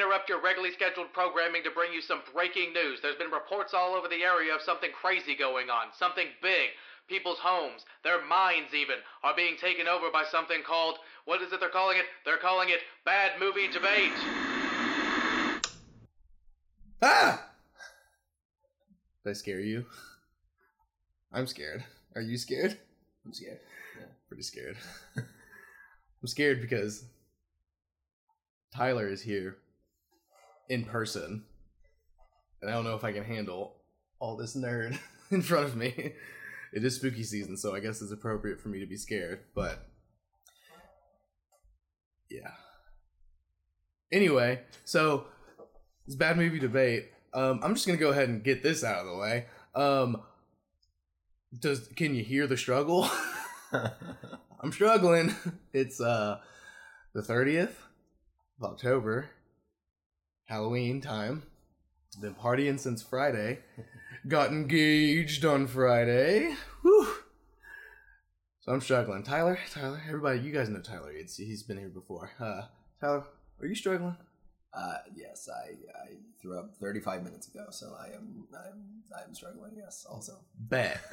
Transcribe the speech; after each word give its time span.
interrupt 0.00 0.30
your 0.30 0.40
regularly 0.40 0.72
scheduled 0.72 1.12
programming 1.12 1.62
to 1.62 1.70
bring 1.70 1.92
you 1.92 2.00
some 2.00 2.22
breaking 2.32 2.72
news. 2.72 3.00
There's 3.02 3.16
been 3.16 3.30
reports 3.30 3.74
all 3.74 3.92
over 3.94 4.08
the 4.08 4.22
area 4.22 4.54
of 4.54 4.62
something 4.62 4.88
crazy 4.98 5.36
going 5.36 5.68
on, 5.68 5.88
something 5.92 6.24
big. 6.40 6.70
People's 7.06 7.38
homes, 7.38 7.84
their 8.02 8.24
minds 8.24 8.72
even, 8.72 8.96
are 9.22 9.36
being 9.36 9.56
taken 9.60 9.86
over 9.86 10.10
by 10.10 10.24
something 10.24 10.62
called, 10.66 10.96
what 11.26 11.42
is 11.42 11.52
it 11.52 11.60
they're 11.60 11.68
calling 11.68 11.98
it? 11.98 12.06
They're 12.24 12.38
calling 12.38 12.70
it 12.70 12.78
bad 13.04 13.32
movie 13.38 13.68
debate. 13.68 14.16
Ah! 17.02 17.44
Did 19.22 19.30
I 19.30 19.32
scare 19.34 19.60
you? 19.60 19.84
I'm 21.30 21.46
scared. 21.46 21.84
Are 22.14 22.22
you 22.22 22.38
scared? 22.38 22.78
I'm 23.26 23.34
scared. 23.34 23.60
Pretty 24.28 24.44
scared. 24.44 24.78
I'm 25.16 26.26
scared 26.26 26.62
because 26.62 27.04
Tyler 28.74 29.06
is 29.06 29.20
here 29.20 29.58
in 30.70 30.84
person. 30.84 31.42
And 32.62 32.70
I 32.70 32.74
don't 32.74 32.84
know 32.84 32.94
if 32.94 33.04
I 33.04 33.12
can 33.12 33.24
handle 33.24 33.74
all 34.20 34.36
this 34.36 34.56
nerd 34.56 34.98
in 35.30 35.42
front 35.42 35.66
of 35.66 35.76
me. 35.76 36.14
It 36.72 36.84
is 36.84 36.96
spooky 36.96 37.24
season, 37.24 37.56
so 37.56 37.74
I 37.74 37.80
guess 37.80 38.00
it's 38.00 38.12
appropriate 38.12 38.60
for 38.60 38.68
me 38.68 38.78
to 38.78 38.86
be 38.86 38.96
scared, 38.96 39.40
but 39.54 39.86
yeah. 42.30 42.52
Anyway, 44.12 44.60
so 44.84 45.26
it's 46.06 46.14
bad 46.14 46.36
movie 46.36 46.60
debate. 46.60 47.10
Um, 47.34 47.60
I'm 47.62 47.74
just 47.74 47.86
gonna 47.86 47.98
go 47.98 48.10
ahead 48.10 48.28
and 48.28 48.44
get 48.44 48.62
this 48.62 48.84
out 48.84 49.00
of 49.00 49.06
the 49.06 49.16
way. 49.16 49.46
Um, 49.74 50.22
does 51.58 51.88
can 51.96 52.14
you 52.14 52.22
hear 52.22 52.46
the 52.46 52.56
struggle? 52.56 53.10
I'm 54.60 54.72
struggling. 54.72 55.34
It's 55.72 56.00
uh 56.00 56.40
the 57.14 57.22
30th 57.22 57.74
of 58.60 58.72
October, 58.72 59.30
Halloween 60.50 61.00
time. 61.00 61.44
Been 62.20 62.34
partying 62.34 62.80
since 62.80 63.02
Friday. 63.04 63.60
Got 64.26 64.50
engaged 64.50 65.44
on 65.44 65.68
Friday. 65.68 66.56
Whew. 66.82 67.14
So 68.58 68.72
I'm 68.72 68.80
struggling. 68.80 69.22
Tyler, 69.22 69.60
Tyler, 69.70 70.02
everybody, 70.08 70.40
you 70.40 70.50
guys 70.50 70.68
know 70.68 70.80
Tyler. 70.80 71.12
It's 71.12 71.36
he's 71.36 71.62
been 71.62 71.78
here 71.78 71.88
before. 71.88 72.32
Uh, 72.40 72.62
Tyler, 73.00 73.22
are 73.60 73.66
you 73.66 73.76
struggling? 73.76 74.16
Uh, 74.74 74.96
yes, 75.14 75.48
I, 75.48 75.70
I 75.96 76.16
threw 76.42 76.58
up 76.58 76.74
35 76.80 77.22
minutes 77.22 77.46
ago, 77.46 77.66
so 77.70 77.94
I 77.96 78.08
am 78.08 78.44
I'm 78.52 78.82
I'm 79.16 79.34
struggling. 79.34 79.72
Yes, 79.76 80.04
also. 80.10 80.40
Bet. 80.58 81.00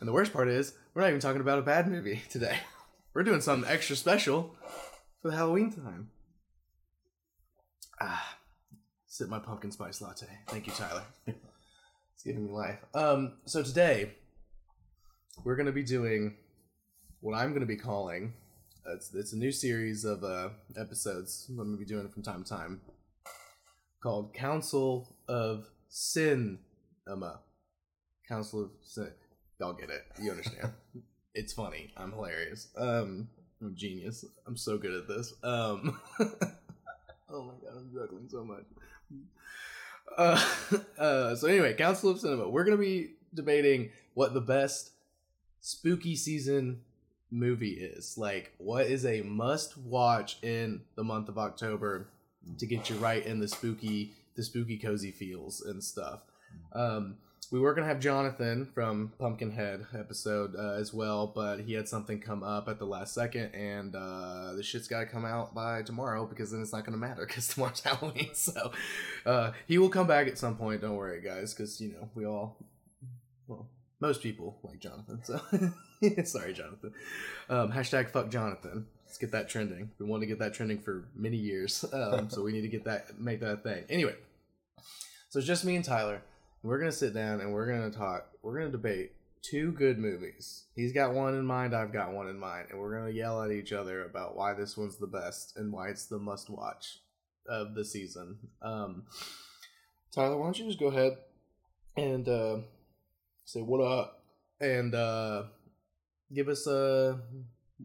And 0.00 0.08
the 0.08 0.12
worst 0.12 0.32
part 0.32 0.48
is, 0.48 0.74
we're 0.94 1.02
not 1.02 1.08
even 1.08 1.20
talking 1.20 1.40
about 1.40 1.60
a 1.60 1.62
bad 1.62 1.86
movie 1.88 2.20
today. 2.28 2.58
We're 3.14 3.22
doing 3.22 3.40
something 3.40 3.70
extra 3.70 3.94
special 3.94 4.56
for 5.22 5.30
the 5.30 5.36
Halloween 5.36 5.72
time. 5.72 6.10
Ah, 8.00 8.36
sip 9.06 9.28
my 9.28 9.38
pumpkin 9.38 9.70
spice 9.72 10.00
latte. 10.02 10.26
Thank 10.48 10.66
you, 10.66 10.72
Tyler. 10.72 11.02
it's 11.26 12.22
giving 12.24 12.46
me 12.46 12.52
life. 12.52 12.78
Um, 12.94 13.34
so 13.46 13.62
today 13.62 14.12
we're 15.44 15.56
gonna 15.56 15.72
be 15.72 15.82
doing 15.82 16.36
what 17.20 17.34
I'm 17.36 17.52
gonna 17.52 17.66
be 17.66 17.76
calling. 17.76 18.34
uh, 18.86 18.94
It's, 18.94 19.14
it's 19.14 19.32
a 19.32 19.36
new 19.36 19.52
series 19.52 20.04
of 20.04 20.24
uh, 20.24 20.50
episodes. 20.76 21.46
I'm 21.48 21.56
gonna 21.56 21.76
be 21.76 21.84
doing 21.84 22.04
it 22.04 22.12
from 22.12 22.22
time 22.22 22.44
to 22.44 22.48
time. 22.50 22.80
Called 24.02 24.34
Council 24.34 25.16
of 25.28 25.66
Cinema. 25.88 27.40
Council 28.28 28.64
of 28.64 28.70
Sin. 28.82 29.10
Y'all 29.58 29.72
get 29.72 29.88
it. 29.90 30.02
You 30.22 30.32
understand. 30.32 30.72
it's 31.34 31.54
funny. 31.54 31.92
I'm 31.96 32.12
hilarious. 32.12 32.68
Um, 32.76 33.28
I'm 33.62 33.68
a 33.68 33.74
genius. 33.74 34.22
I'm 34.46 34.56
so 34.56 34.76
good 34.76 34.92
at 34.92 35.08
this. 35.08 35.32
Um, 35.42 35.98
oh 37.30 37.42
my 37.42 37.54
god, 37.62 37.76
I'm 37.76 37.90
struggling 37.90 38.28
so 38.28 38.44
much. 38.44 38.64
Uh, 40.16 40.44
uh, 40.98 41.34
so 41.36 41.48
anyway, 41.48 41.74
Council 41.74 42.10
of 42.10 42.20
Cinema. 42.20 42.48
We're 42.48 42.64
gonna 42.64 42.76
be 42.76 43.12
debating 43.34 43.90
what 44.14 44.34
the 44.34 44.40
best 44.40 44.90
spooky 45.60 46.16
season 46.16 46.80
movie 47.30 47.72
is. 47.72 48.16
Like, 48.16 48.52
what 48.58 48.86
is 48.86 49.04
a 49.04 49.22
must-watch 49.22 50.38
in 50.42 50.82
the 50.94 51.04
month 51.04 51.28
of 51.28 51.38
October 51.38 52.08
to 52.58 52.66
get 52.66 52.88
you 52.88 52.96
right 52.96 53.24
in 53.24 53.40
the 53.40 53.48
spooky, 53.48 54.14
the 54.36 54.42
spooky 54.42 54.78
cozy 54.78 55.10
feels 55.10 55.60
and 55.60 55.82
stuff. 55.82 56.20
Um, 56.72 57.16
we 57.52 57.60
were 57.60 57.74
gonna 57.74 57.86
have 57.86 58.00
Jonathan 58.00 58.66
from 58.74 59.12
Pumpkinhead 59.18 59.86
episode 59.96 60.54
uh, 60.56 60.72
as 60.72 60.92
well, 60.92 61.26
but 61.28 61.60
he 61.60 61.74
had 61.74 61.88
something 61.88 62.20
come 62.20 62.42
up 62.42 62.68
at 62.68 62.78
the 62.78 62.84
last 62.84 63.14
second, 63.14 63.54
and 63.54 63.94
uh, 63.94 64.52
the 64.54 64.62
shit's 64.62 64.88
got 64.88 65.00
to 65.00 65.06
come 65.06 65.24
out 65.24 65.54
by 65.54 65.82
tomorrow 65.82 66.26
because 66.26 66.50
then 66.50 66.60
it's 66.60 66.72
not 66.72 66.84
gonna 66.84 66.96
matter 66.96 67.24
because 67.26 67.46
tomorrow's 67.48 67.80
Halloween. 67.80 68.30
So 68.34 68.72
uh, 69.24 69.52
he 69.66 69.78
will 69.78 69.88
come 69.88 70.06
back 70.06 70.26
at 70.26 70.38
some 70.38 70.56
point. 70.56 70.80
Don't 70.80 70.96
worry, 70.96 71.20
guys, 71.20 71.54
because 71.54 71.80
you 71.80 71.92
know 71.92 72.08
we 72.14 72.26
all, 72.26 72.58
well, 73.46 73.68
most 74.00 74.22
people 74.22 74.58
like 74.62 74.80
Jonathan. 74.80 75.20
So 75.24 75.40
sorry, 76.24 76.52
Jonathan. 76.52 76.92
Um, 77.48 77.72
hashtag 77.72 78.10
fuck 78.10 78.30
Jonathan. 78.30 78.86
Let's 79.06 79.18
get 79.18 79.32
that 79.32 79.48
trending. 79.48 79.90
We 79.98 80.06
want 80.06 80.22
to 80.22 80.26
get 80.26 80.40
that 80.40 80.52
trending 80.52 80.80
for 80.80 81.08
many 81.14 81.36
years, 81.36 81.84
um, 81.92 82.28
so 82.28 82.42
we 82.42 82.52
need 82.52 82.62
to 82.62 82.68
get 82.68 82.84
that 82.84 83.18
make 83.20 83.40
that 83.40 83.62
thing. 83.62 83.84
Anyway, 83.88 84.14
so 85.28 85.38
it's 85.38 85.46
just 85.46 85.64
me 85.64 85.76
and 85.76 85.84
Tyler. 85.84 86.22
We're 86.66 86.80
gonna 86.80 86.90
sit 86.90 87.14
down 87.14 87.40
and 87.40 87.52
we're 87.52 87.66
gonna 87.66 87.92
talk. 87.92 88.26
We're 88.42 88.58
gonna 88.58 88.72
debate 88.72 89.12
two 89.40 89.70
good 89.70 89.98
movies. 89.98 90.64
He's 90.74 90.92
got 90.92 91.14
one 91.14 91.34
in 91.34 91.46
mind. 91.46 91.76
I've 91.76 91.92
got 91.92 92.12
one 92.12 92.28
in 92.28 92.40
mind, 92.40 92.66
and 92.70 92.80
we're 92.80 92.98
gonna 92.98 93.12
yell 93.12 93.40
at 93.40 93.52
each 93.52 93.72
other 93.72 94.04
about 94.04 94.34
why 94.34 94.52
this 94.52 94.76
one's 94.76 94.96
the 94.96 95.06
best 95.06 95.56
and 95.56 95.72
why 95.72 95.90
it's 95.90 96.06
the 96.06 96.18
must-watch 96.18 96.98
of 97.48 97.76
the 97.76 97.84
season. 97.84 98.38
Um, 98.62 99.04
Tyler, 100.12 100.36
why 100.36 100.46
don't 100.46 100.58
you 100.58 100.66
just 100.66 100.80
go 100.80 100.88
ahead 100.88 101.18
and 101.96 102.28
uh, 102.28 102.56
say 103.44 103.60
what 103.62 103.80
up 103.80 104.24
and 104.60 104.92
uh, 104.92 105.44
give 106.34 106.48
us 106.48 106.66
uh, 106.66 107.16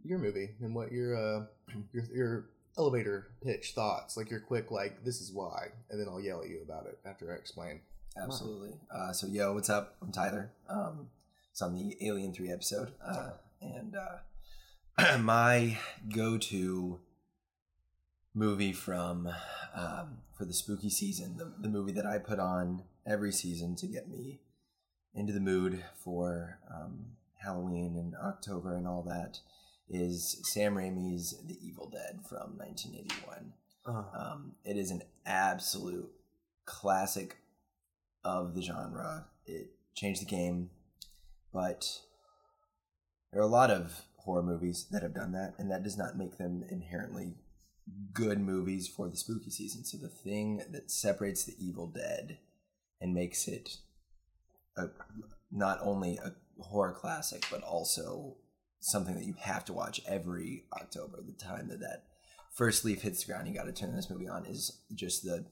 your 0.04 0.18
movie 0.18 0.56
and 0.60 0.74
what 0.74 0.92
your 0.92 1.16
uh, 1.16 1.46
your 1.94 2.04
your 2.12 2.46
elevator 2.80 3.28
pitch 3.44 3.74
thoughts, 3.76 4.18
like 4.18 4.32
your 4.32 4.40
quick 4.40 4.72
like 4.72 5.06
this 5.06 5.22
is 5.22 5.32
why, 5.32 5.68
and 5.92 6.02
then 6.02 6.08
I'll 6.10 6.20
yell 6.20 6.42
at 6.42 6.50
you 6.50 6.64
about 6.64 6.88
it 6.88 6.98
after 7.06 7.32
I 7.32 7.36
explain. 7.36 7.82
Absolutely. 8.18 8.74
Uh, 8.94 9.12
so, 9.14 9.28
yo, 9.28 9.54
what's 9.54 9.70
up? 9.70 9.96
I'm 10.02 10.12
Tyler. 10.12 10.52
Um, 10.70 11.08
it's 11.52 11.62
on 11.62 11.74
the 11.74 11.96
Alien 12.06 12.34
3 12.34 12.52
episode. 12.52 12.92
Uh, 13.04 13.32
and 13.62 13.96
uh, 13.96 15.18
my 15.20 15.78
go 16.14 16.38
to 16.38 17.00
movie 18.34 18.74
from 18.74 19.30
um, 19.76 20.18
for 20.38 20.46
the 20.46 20.54
spooky 20.54 20.90
season, 20.90 21.38
the, 21.38 21.54
the 21.60 21.70
movie 21.70 21.92
that 21.94 22.06
I 22.06 22.18
put 22.18 22.40
on 22.40 22.84
every 23.06 23.32
season 23.32 23.76
to 23.78 23.88
get 23.88 24.08
me 24.10 24.42
into 25.14 25.34
the 25.34 25.40
mood 25.40 25.84
for 25.96 26.60
um, 26.74 27.06
Halloween 27.44 27.98
and 27.98 28.14
October 28.16 28.76
and 28.76 28.88
all 28.88 29.04
that, 29.04 29.40
is 29.90 30.40
Sam 30.44 30.76
Raimi's 30.76 31.36
The 31.46 31.58
Evil 31.62 31.90
Dead 31.90 32.22
from 32.28 32.58
1981. 32.58 33.54
Uh, 33.86 34.04
Um, 34.18 34.54
it 34.64 34.78
is 34.78 34.92
an 34.92 35.02
absolute 35.26 36.10
classic 36.66 37.38
of 38.24 38.56
the 38.56 38.62
genre. 38.62 39.26
It 39.46 39.72
changed 39.96 40.22
the 40.22 40.26
game, 40.26 40.70
but 41.54 41.86
there 43.32 43.42
are 43.42 43.46
a 43.46 43.48
lot 43.48 43.72
of 43.72 44.02
horror 44.18 44.44
movies 44.44 44.88
that 44.92 45.02
have 45.02 45.16
done 45.16 45.32
that, 45.34 45.56
and 45.58 45.72
that 45.72 45.84
does 45.84 45.98
not 45.98 46.18
make 46.18 46.38
them 46.38 46.64
inherently 46.70 47.36
good 48.14 48.40
movies 48.40 48.88
for 48.88 49.10
the 49.10 49.18
spooky 49.18 49.50
season. 49.50 49.84
So 49.84 49.98
the 49.98 50.08
thing 50.08 50.62
that 50.72 50.92
separates 50.92 51.44
the 51.44 51.56
Evil 51.58 51.88
Dead 51.88 52.38
and 53.00 53.14
makes 53.14 53.48
it 53.48 53.78
a, 54.78 54.88
not 55.52 55.80
only 55.82 56.18
a 56.18 56.34
horror 56.62 56.94
classic, 56.94 57.46
but 57.50 57.64
also 57.64 58.38
something 58.80 59.16
that 59.16 59.26
you 59.26 59.36
have 59.40 59.66
to 59.66 59.74
watch 59.74 60.02
every 60.08 60.66
October, 60.74 61.20
the 61.26 61.34
time 61.34 61.68
that 61.70 61.80
that 61.80 62.04
first 62.54 62.86
leaf 62.86 63.02
hits 63.02 63.24
the 63.24 63.32
ground, 63.32 63.48
you 63.48 63.56
got 63.56 63.66
to 63.66 63.72
turn 63.72 63.96
this 63.96 64.10
movie 64.10 64.28
on. 64.28 64.46
Is 64.46 64.82
just 64.94 65.24
the 65.24 65.46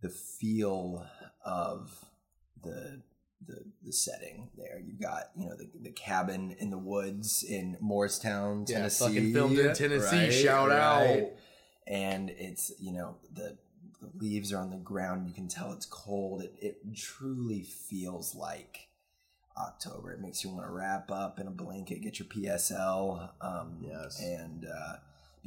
the 0.00 0.08
feel 0.08 1.06
of 1.48 2.04
the 2.62 3.02
the 3.46 3.64
the 3.84 3.92
setting 3.92 4.50
there. 4.56 4.80
You've 4.84 5.00
got 5.00 5.30
you 5.36 5.46
know 5.48 5.56
the 5.56 5.68
the 5.80 5.90
cabin 5.90 6.54
in 6.58 6.70
the 6.70 6.78
woods 6.78 7.42
in 7.48 7.76
Morristown, 7.80 8.64
yeah, 8.68 8.76
Tennessee. 8.78 9.04
fucking 9.06 9.32
filmed 9.32 9.58
in 9.58 9.74
Tennessee. 9.74 10.16
right, 10.16 10.32
shout 10.32 10.70
out. 10.70 11.30
And 11.86 12.30
it's 12.30 12.72
you 12.78 12.92
know 12.92 13.16
the 13.32 13.56
the 14.00 14.10
leaves 14.18 14.52
are 14.52 14.58
on 14.60 14.70
the 14.70 14.76
ground. 14.76 15.26
You 15.26 15.34
can 15.34 15.48
tell 15.48 15.72
it's 15.72 15.86
cold. 15.86 16.42
It 16.42 16.54
it 16.60 16.76
truly 16.94 17.62
feels 17.62 18.34
like 18.34 18.88
October. 19.56 20.12
It 20.12 20.20
makes 20.20 20.44
you 20.44 20.50
want 20.50 20.66
to 20.66 20.70
wrap 20.72 21.10
up 21.10 21.40
in 21.40 21.46
a 21.46 21.50
blanket, 21.50 22.02
get 22.02 22.18
your 22.18 22.28
PSL, 22.28 23.30
um, 23.40 23.78
Yes. 23.80 24.20
and 24.22 24.66
uh, 24.66 24.96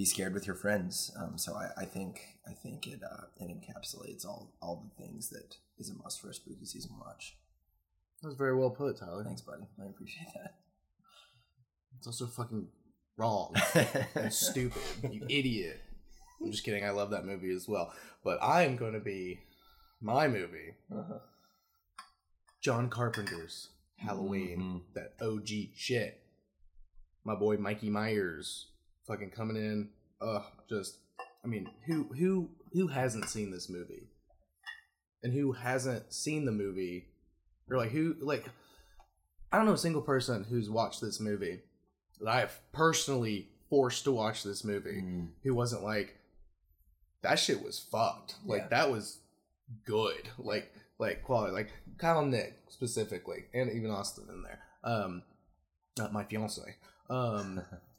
be 0.02 0.06
scared 0.06 0.34
with 0.34 0.48
your 0.48 0.56
friends. 0.56 1.12
Um, 1.16 1.38
so 1.38 1.54
I, 1.56 1.70
I 1.82 1.86
think 1.86 2.22
I 2.48 2.54
think 2.54 2.88
it 2.88 3.02
uh, 3.04 3.26
it 3.40 3.50
encapsulates 3.50 4.26
all 4.26 4.52
all 4.62 4.84
the 4.90 5.04
things 5.04 5.30
that 5.30 5.58
is 5.78 5.92
a 5.92 5.94
must 6.04 6.20
for 6.20 6.30
a 6.30 6.34
spooky 6.34 6.66
season 6.66 6.92
watch. 7.00 7.38
That 8.22 8.30
was 8.30 8.38
very 8.38 8.56
well 8.58 8.72
put, 8.72 8.98
Tyler. 8.98 9.24
Thanks, 9.24 9.42
buddy. 9.42 9.64
I 9.80 9.86
appreciate 9.86 10.28
that. 10.34 10.56
It's 12.00 12.08
also 12.08 12.26
fucking 12.26 12.68
wrong 13.16 13.54
and 14.16 14.34
stupid. 14.34 14.82
You 15.12 15.24
idiot. 15.30 15.80
I'm 16.42 16.50
just 16.52 16.64
kidding. 16.64 16.84
I 16.84 16.90
love 16.90 17.12
that 17.12 17.26
movie 17.26 17.54
as 17.54 17.68
well. 17.68 17.94
But 18.24 18.42
I 18.42 18.64
am 18.64 18.76
going 18.76 18.94
to 18.94 19.00
be 19.00 19.42
my 20.02 20.28
movie, 20.28 20.74
Uh-huh. 20.92 21.20
John 22.60 22.90
Carpenter's 22.90 23.70
Halloween, 23.98 24.60
Mhm. 24.60 24.94
that 24.96 25.14
OG 25.24 25.74
shit. 25.76 26.24
My 27.24 27.36
boy 27.36 27.58
Mikey 27.58 27.92
Myers, 27.92 28.71
fucking 29.12 29.32
coming 29.32 29.58
in. 29.58 29.90
Ugh, 30.22 30.44
just 30.70 30.98
I 31.44 31.48
mean, 31.48 31.70
who 31.86 32.04
who 32.18 32.50
who 32.74 32.88
hasn't 32.88 33.30
seen 33.30 33.52
this 33.52 33.70
movie? 33.70 34.08
And 35.24 35.34
who 35.34 35.52
hasn't 35.52 36.14
seen 36.14 36.46
the 36.46 36.52
movie? 36.52 37.08
Or 37.70 37.78
like 37.78 37.92
who 37.92 38.16
like 38.22 38.46
I 39.52 39.58
don't 39.58 39.66
know 39.66 39.74
a 39.74 39.78
single 39.78 40.02
person 40.02 40.46
who's 40.50 40.70
watched 40.70 41.02
this 41.02 41.20
movie 41.20 41.60
that 42.20 42.30
I 42.30 42.40
have 42.40 42.60
personally 42.72 43.50
forced 43.70 44.04
to 44.06 44.12
watch 44.12 44.44
this 44.44 44.64
movie 44.64 45.02
Mm. 45.02 45.30
who 45.44 45.54
wasn't 45.56 45.84
like 45.84 46.18
that 47.22 47.40
shit 47.40 47.64
was 47.64 47.80
fucked. 47.80 48.36
Like 48.46 48.62
Yeah. 48.64 48.68
that 48.70 48.92
was 48.92 49.20
good. 49.86 50.30
Like 50.38 50.72
like 51.00 51.24
quality. 51.24 51.54
Like 51.54 51.72
Kyle 51.98 52.20
and 52.20 52.32
Nick 52.32 52.54
specifically, 52.70 53.46
and 53.54 53.72
even 53.72 53.92
Austin 53.92 54.28
in 54.30 54.44
there. 54.44 54.60
Um, 54.84 55.24
not 55.98 56.14
my 56.14 56.24
fiance. 56.24 56.76
Um, 57.10 57.62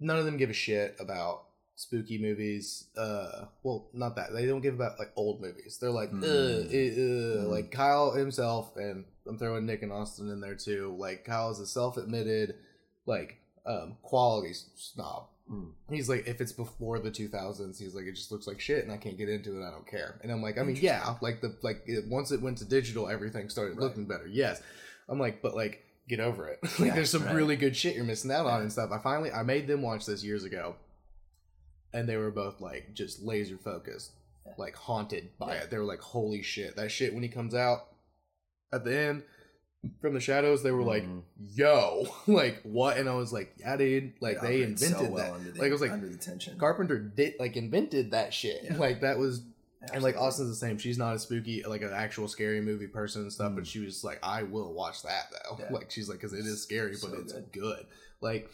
none 0.00 0.18
of 0.18 0.24
them 0.24 0.36
give 0.36 0.50
a 0.50 0.54
shit 0.54 0.96
about 1.00 1.44
spooky 1.74 2.18
movies. 2.18 2.86
Uh, 2.96 3.44
well, 3.62 3.88
not 3.92 4.16
that 4.16 4.32
they 4.32 4.46
don't 4.46 4.60
give 4.60 4.74
about 4.74 4.98
like 4.98 5.12
old 5.16 5.40
movies. 5.40 5.78
They're 5.80 5.90
like, 5.90 6.10
Mm. 6.10 6.22
uh, 6.24 6.26
uh, 6.26 7.44
Mm. 7.44 7.50
like 7.50 7.70
Kyle 7.70 8.12
himself, 8.12 8.76
and 8.76 9.04
I'm 9.26 9.38
throwing 9.38 9.66
Nick 9.66 9.82
and 9.82 9.92
Austin 9.92 10.28
in 10.30 10.40
there 10.40 10.54
too. 10.56 10.94
Like 10.98 11.24
Kyle 11.24 11.50
is 11.50 11.60
a 11.60 11.66
self-admitted 11.66 12.54
like 13.06 13.36
um 13.66 13.96
quality 14.02 14.54
snob. 14.76 15.28
Mm. 15.50 15.72
He's 15.88 16.08
like, 16.10 16.26
if 16.26 16.40
it's 16.42 16.52
before 16.52 16.98
the 16.98 17.10
2000s, 17.10 17.78
he's 17.78 17.94
like, 17.94 18.04
it 18.04 18.12
just 18.14 18.30
looks 18.30 18.46
like 18.46 18.60
shit, 18.60 18.82
and 18.84 18.92
I 18.92 18.98
can't 18.98 19.16
get 19.16 19.28
into 19.30 19.58
it. 19.60 19.66
I 19.66 19.70
don't 19.70 19.86
care. 19.86 20.20
And 20.22 20.30
I'm 20.30 20.42
like, 20.42 20.58
I 20.58 20.62
mean, 20.62 20.76
yeah, 20.76 21.14
like 21.22 21.40
the 21.40 21.56
like 21.62 21.82
it, 21.86 22.04
once 22.08 22.32
it 22.32 22.42
went 22.42 22.58
to 22.58 22.64
digital, 22.66 23.08
everything 23.08 23.48
started 23.48 23.76
Right. 23.78 23.84
looking 23.84 24.06
better. 24.06 24.26
Yes, 24.26 24.60
I'm 25.08 25.18
like, 25.18 25.40
but 25.42 25.54
like, 25.54 25.84
get 26.08 26.20
over 26.20 26.48
it. 26.48 26.58
like, 26.62 26.78
Yeah, 26.88 26.94
there's 26.94 27.10
some 27.10 27.24
right. 27.24 27.34
really 27.34 27.56
good 27.56 27.76
shit 27.76 27.94
you're 27.94 28.04
missing 28.04 28.30
out 28.32 28.46
on 28.46 28.62
and 28.62 28.72
stuff. 28.72 28.90
I 28.92 28.98
finally, 28.98 29.30
I 29.30 29.42
made 29.42 29.66
them 29.66 29.82
watch 29.82 30.06
this 30.06 30.24
years 30.24 30.44
ago, 30.44 30.76
and 31.92 32.08
they 32.08 32.16
were 32.16 32.30
both 32.30 32.60
like 32.60 32.94
just 32.94 33.22
laser 33.22 33.56
focused, 33.58 34.12
like 34.56 34.76
haunted 34.76 35.30
by 35.38 35.54
it. 35.54 35.70
They 35.70 35.78
were 35.78 35.84
like, 35.84 36.00
holy 36.00 36.42
shit, 36.42 36.76
that 36.76 36.90
shit 36.90 37.14
when 37.14 37.22
he 37.22 37.28
comes 37.28 37.54
out 37.54 37.88
at 38.72 38.84
the 38.84 38.96
end 38.96 39.22
from 40.00 40.12
the 40.12 40.20
shadows, 40.20 40.62
they 40.62 40.72
were 40.72 40.82
like, 40.82 41.04
Mhm. 41.04 41.22
yo, 41.54 42.06
like 42.26 42.60
what? 42.62 42.96
And 42.96 43.08
I 43.08 43.14
was 43.14 43.32
like, 43.32 43.54
yeah, 43.58 43.76
dude, 43.76 44.12
like 44.20 44.40
they 44.40 44.62
operates 44.62 44.80
so 44.82 44.86
invented 44.88 45.12
well 45.12 45.32
that. 45.38 45.54
the, 45.54 45.60
Like, 45.60 45.68
it 45.68 45.72
was 45.72 45.80
like, 45.80 45.92
under 45.92 46.08
the 46.08 46.18
tension. 46.18 46.58
Carpenter 46.58 46.98
did 46.98 47.34
like 47.38 47.56
invented 47.56 48.10
that 48.10 48.34
shit. 48.34 48.76
Like 48.78 49.02
that 49.02 49.18
was 49.18 49.42
and 49.92 50.02
like 50.02 50.16
Austin's 50.16 50.48
the 50.50 50.54
same. 50.56 50.76
She's 50.78 50.98
not 50.98 51.14
a 51.14 51.18
spooky 51.18 51.62
like 51.64 51.82
an 51.82 51.92
actual 51.92 52.26
scary 52.28 52.60
movie 52.60 52.86
person 52.88 53.22
and 53.22 53.32
stuff, 53.32 53.52
Mm. 53.52 53.56
but 53.56 53.66
she 53.66 53.78
was 53.80 54.02
like, 54.04 54.18
I 54.22 54.42
will 54.42 54.72
watch 54.72 55.02
that 55.02 55.26
though. 55.30 55.56
Yeah. 55.60 55.68
Like 55.72 55.90
she's 55.90 56.08
like, 56.08 56.18
because 56.18 56.32
it 56.32 56.44
is 56.46 56.62
scary, 56.62 56.96
but 57.00 57.12
it's 57.18 57.32
good. 57.32 57.52
good. 57.52 57.86
Like 58.20 58.50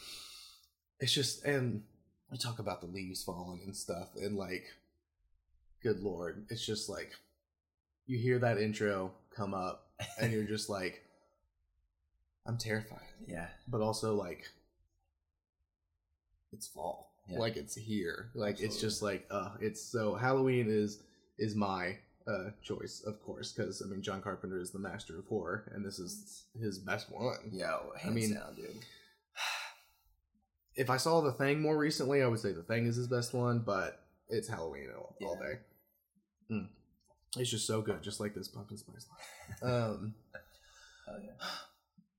it's 1.00 1.12
just 1.12 1.44
and 1.44 1.82
we 2.31 2.38
talk 2.38 2.59
about 2.59 2.81
the 2.81 2.87
leaves 2.88 3.23
falling 3.23 3.61
and 3.65 3.76
stuff, 3.76 4.09
and 4.17 4.37
like, 4.37 4.65
good 5.82 6.00
lord, 6.00 6.47
it's 6.50 6.65
just 6.65 6.88
like 6.88 7.12
you 8.06 8.19
hear 8.19 8.38
that 8.41 8.59
intro 8.59 9.12
come 9.35 9.55
up, 9.55 9.87
and 10.21 10.32
you're 10.32 10.44
just 10.44 10.69
like, 10.69 11.03
I'm 12.47 12.59
terrified 12.59 13.00
yeah. 13.26 13.47
but 13.67 13.81
also 13.81 14.15
like 14.15 14.44
it's 16.53 16.67
fall 16.67 17.11
Yeah. 17.29 17.38
like 17.38 17.56
it's 17.56 17.75
here 17.75 18.31
like 18.35 18.61
it's 18.61 18.81
just 18.81 19.03
like 19.03 19.26
uh 19.31 19.50
it's 19.61 19.81
so 19.82 20.15
halloween 20.15 20.67
is 20.69 21.00
is 21.38 21.54
my 21.54 21.96
uh 22.26 22.50
choice 22.62 23.02
of 23.06 23.20
course 23.22 23.52
because 23.52 23.82
i 23.84 23.88
mean 23.90 24.02
john 24.02 24.22
carpenter 24.22 24.58
is 24.58 24.70
the 24.70 24.78
master 24.78 25.19
of 25.19 25.26
horror 25.26 25.70
and 25.75 25.84
this 25.84 25.98
is 25.98 26.44
his 26.60 26.78
best 26.78 27.10
one 27.12 27.36
Yeah, 27.52 27.76
hands 28.00 28.14
mean- 28.14 28.34
down, 28.34 28.54
dude. 28.54 28.70
if 30.76 30.90
i 30.90 30.96
saw 30.96 31.20
the 31.20 31.32
thing 31.32 31.60
more 31.60 31.76
recently 31.76 32.22
i 32.22 32.26
would 32.26 32.40
say 32.40 32.52
the 32.52 32.62
thing 32.62 32.86
is 32.86 32.96
his 32.96 33.08
best 33.08 33.34
one 33.34 33.60
but 33.60 34.00
it's 34.28 34.48
halloween 34.48 34.88
all, 34.96 35.16
all 35.22 35.36
day 35.36 35.58
Mm. 36.50 36.69
it's 37.38 37.50
just 37.50 37.66
so 37.66 37.80
good 37.80 38.02
just 38.02 38.20
like 38.20 38.34
this 38.34 38.48
pumpkin 38.48 38.76
spice 38.76 39.06
um 39.62 40.14
Oh 41.06 41.19
yeah. 41.22 41.32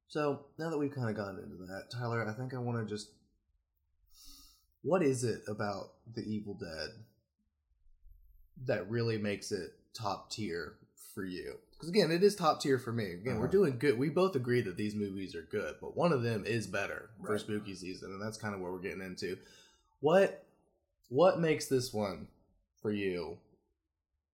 So 0.07 0.41
now 0.59 0.69
that 0.69 0.77
we've 0.77 0.94
kind 0.94 1.09
of 1.09 1.15
gotten 1.15 1.39
into 1.39 1.56
that, 1.65 1.85
Tyler, 1.91 2.23
I 2.27 2.33
think 2.33 2.53
I 2.53 2.59
want 2.59 2.77
to 2.77 2.85
just. 2.85 3.09
What 4.83 5.01
is 5.01 5.23
it 5.23 5.41
about 5.47 5.94
the 6.15 6.21
Evil 6.21 6.53
Dead 6.53 6.89
that 8.66 8.90
really 8.90 9.18
makes 9.18 9.52
it 9.52 9.74
top 9.94 10.30
tier 10.31 10.75
for 11.13 11.25
you? 11.25 11.56
Because 11.74 11.90
again, 11.90 12.10
it 12.12 12.24
is 12.24 12.36
top 12.36 12.62
tier 12.62 12.80
for 12.80 12.92
me. 12.94 13.12
Again, 13.12 13.36
we're 13.38 13.44
Uh-huh. 13.46 13.52
doing 13.52 13.78
good. 13.78 13.98
We 13.98 14.10
both 14.10 14.36
agree 14.36 14.62
that 14.62 14.78
these 14.78 14.96
movies 14.96 15.36
are 15.36 15.44
good, 15.44 15.75
but 15.81 15.96
one 15.96 16.13
of 16.13 16.24
them 16.24 16.46
is 16.46 16.68
better 16.68 17.10
for 17.25 17.38
spooky 17.38 17.75
season, 17.75 18.12
and 18.12 18.22
that's 18.22 18.38
kind 18.38 18.56
of 18.56 18.62
what 18.62 18.72
we're 18.72 18.80
getting 18.80 19.02
into. 19.02 19.38
What 20.00 20.42
what 21.10 21.40
makes 21.40 21.68
this 21.68 21.94
one 21.94 22.28
for 22.81 22.92
you 22.92 23.38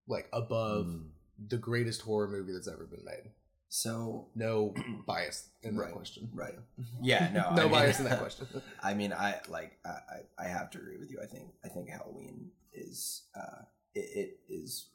like 0.08 0.28
above 0.34 0.86
Mm. 0.88 1.10
the 1.48 1.58
greatest 1.58 2.02
horror 2.02 2.28
movie 2.28 2.52
that's 2.52 2.68
ever 2.68 2.86
been 2.86 3.04
made? 3.06 3.32
So 3.70 4.28
No 4.36 4.74
bias 5.08 5.50
in 5.62 5.76
that 5.76 5.82
Right, 5.84 5.94
question. 5.94 6.30
right. 6.34 6.58
Yeah, 7.02 7.30
no, 7.34 7.52
no 7.56 7.62
I 7.62 7.64
mean- 7.64 7.72
bias 7.72 8.00
in 8.00 8.06
that 8.06 8.20
question. 8.26 8.48
I 8.84 8.94
mean, 8.94 9.14
I 9.14 9.40
like 9.48 9.78
I, 9.86 9.90
I 9.90 10.20
I 10.46 10.48
have 10.48 10.70
to 10.72 10.78
agree 10.80 10.98
with 10.98 11.10
you. 11.12 11.20
I 11.22 11.26
think 11.26 11.54
I 11.64 11.70
think 11.70 11.90
Halloween 11.90 12.52
is 12.74 13.24
uh 13.36 13.64
it, 14.00 14.38
it 14.48 14.54
is 14.54 14.86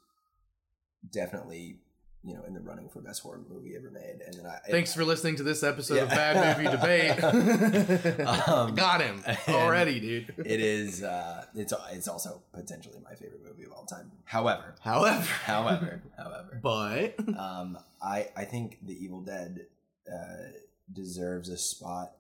definitely 1.11 1.77
you 2.23 2.35
know 2.35 2.43
in 2.47 2.55
the 2.55 2.61
running 2.61 2.89
for 2.89 3.01
best 3.01 3.23
horror 3.23 3.41
movie 3.49 3.75
ever 3.77 3.91
made. 3.91 4.21
And 4.25 4.35
then 4.35 4.47
I 4.47 4.59
Thanks 4.71 4.95
for 4.95 5.05
listening 5.05 5.37
to 5.37 5.43
this 5.43 5.63
episode 5.63 5.99
of 5.99 6.09
Bad 6.09 6.57
Movie 6.59 6.71
Debate. 6.71 8.25
Um, 8.47 8.75
Got 8.75 9.01
him 9.03 9.23
already, 9.49 10.01
dude. 10.01 10.35
it 10.39 10.61
is 10.61 11.03
uh 11.03 11.45
it's 11.55 11.73
it's 11.93 12.09
also 12.09 12.43
potentially 12.53 12.99
my 13.05 13.15
favorite 13.15 13.43
movie 13.47 13.65
of 13.65 13.73
all 13.73 13.85
time. 13.85 14.11
However, 14.25 14.75
However, 14.81 15.21
however, 15.45 16.03
however, 16.17 16.61
but 16.63 17.19
um, 17.39 17.79
I 18.03 18.29
I 18.37 18.45
think 18.45 18.79
The 18.87 18.95
Evil 19.05 19.21
Dead 19.21 19.67
uh, 20.11 20.49
deserves 20.93 21.49
a 21.49 21.57
spot 21.59 22.13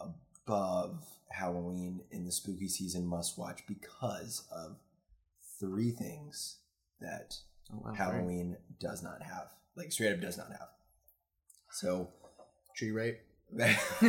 above 0.00 1.04
Halloween 1.30 2.00
in 2.10 2.24
the 2.24 2.32
spooky 2.32 2.68
season 2.68 3.06
must 3.06 3.36
watch 3.38 3.64
because 3.66 4.44
of 4.50 4.76
three 5.60 5.90
things 5.92 6.58
that 7.00 7.34
Oh, 7.72 7.92
Halloween 7.94 8.56
does 8.80 9.02
not 9.02 9.22
have, 9.22 9.48
like 9.76 9.90
straight 9.90 10.12
up 10.12 10.20
does 10.20 10.38
not 10.38 10.48
have. 10.50 10.68
So, 11.72 12.10
tree 12.76 12.92
rape. 12.92 13.18
damn, 13.56 13.70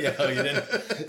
yo, 0.00 0.28
you 0.28 0.42
didn't 0.42 0.64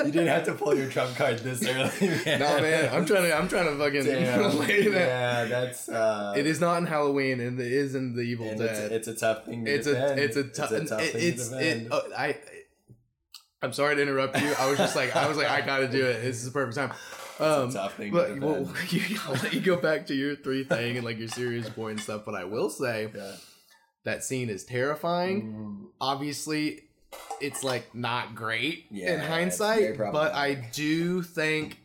you 0.05 0.11
didn't 0.11 0.27
have 0.27 0.43
to 0.45 0.53
pull 0.53 0.75
your 0.75 0.89
trump 0.89 1.15
card 1.15 1.37
this 1.39 1.63
early, 1.67 1.91
man. 2.25 2.39
No 2.39 2.59
man, 2.61 2.93
I'm 2.93 3.05
trying 3.05 3.23
to. 3.23 3.37
I'm 3.37 3.47
trying 3.47 3.65
to 3.65 3.77
fucking 3.77 4.03
Damn. 4.03 4.93
Yeah, 4.93 5.45
that's 5.45 5.89
uh, 5.89 6.33
It 6.35 6.45
is 6.47 6.59
not 6.59 6.77
in 6.79 6.85
Halloween, 6.87 7.39
and 7.39 7.59
it 7.59 7.71
is 7.71 7.93
in 7.95 8.15
the 8.15 8.21
Evil 8.21 8.49
and 8.49 8.57
Dead. 8.59 8.91
It's, 8.91 9.07
it's 9.07 9.17
a 9.17 9.25
tough 9.25 9.45
thing 9.45 9.65
to 9.65 9.71
it's 9.73 9.85
defend. 9.87 10.19
a 10.19 10.23
it's 10.23 10.35
a, 10.37 10.43
tou- 10.43 10.47
it's 10.47 10.71
a 10.71 10.85
tough 10.85 11.01
it- 11.01 11.13
thing 11.13 11.21
it's 11.33 11.49
to 11.49 11.59
it, 11.59 11.87
oh, 11.91 12.01
I 12.17 12.37
I'm 13.61 13.73
sorry 13.73 13.95
to 13.95 14.01
interrupt 14.01 14.39
you. 14.41 14.53
I 14.57 14.69
was 14.69 14.77
just 14.79 14.95
like 14.95 15.15
I 15.15 15.27
was 15.27 15.37
like 15.37 15.47
I 15.49 15.61
gotta 15.61 15.87
do 15.87 16.03
it. 16.05 16.21
This 16.23 16.37
is 16.37 16.45
the 16.45 16.51
perfect 16.51 16.77
time. 16.77 16.93
Um, 17.39 17.71
tough 17.71 17.95
thing 17.95 18.11
but 18.11 18.35
to 18.35 18.39
well, 18.39 18.73
you, 18.89 19.19
I'll 19.25 19.33
let 19.33 19.53
you 19.53 19.61
go 19.61 19.77
back 19.77 20.07
to 20.07 20.15
your 20.15 20.35
three 20.35 20.63
thing 20.63 20.97
and 20.97 21.05
like 21.05 21.19
your 21.19 21.27
serious 21.27 21.69
boy 21.69 21.75
point 21.75 21.91
and 21.91 22.01
stuff. 22.01 22.23
But 22.25 22.35
I 22.35 22.45
will 22.45 22.69
say 22.69 23.09
yeah. 23.15 23.33
that 24.03 24.23
scene 24.23 24.49
is 24.49 24.63
terrifying. 24.63 25.53
Mm, 25.53 25.87
Obviously, 26.01 26.83
it's 27.39 27.63
like 27.63 27.93
not 27.93 28.35
great 28.35 28.85
Yeah, 28.89 29.15
in 29.15 29.19
hindsight, 29.19 29.97
but 29.97 30.33
I 30.33 30.55
do 30.55 31.21
think 31.21 31.79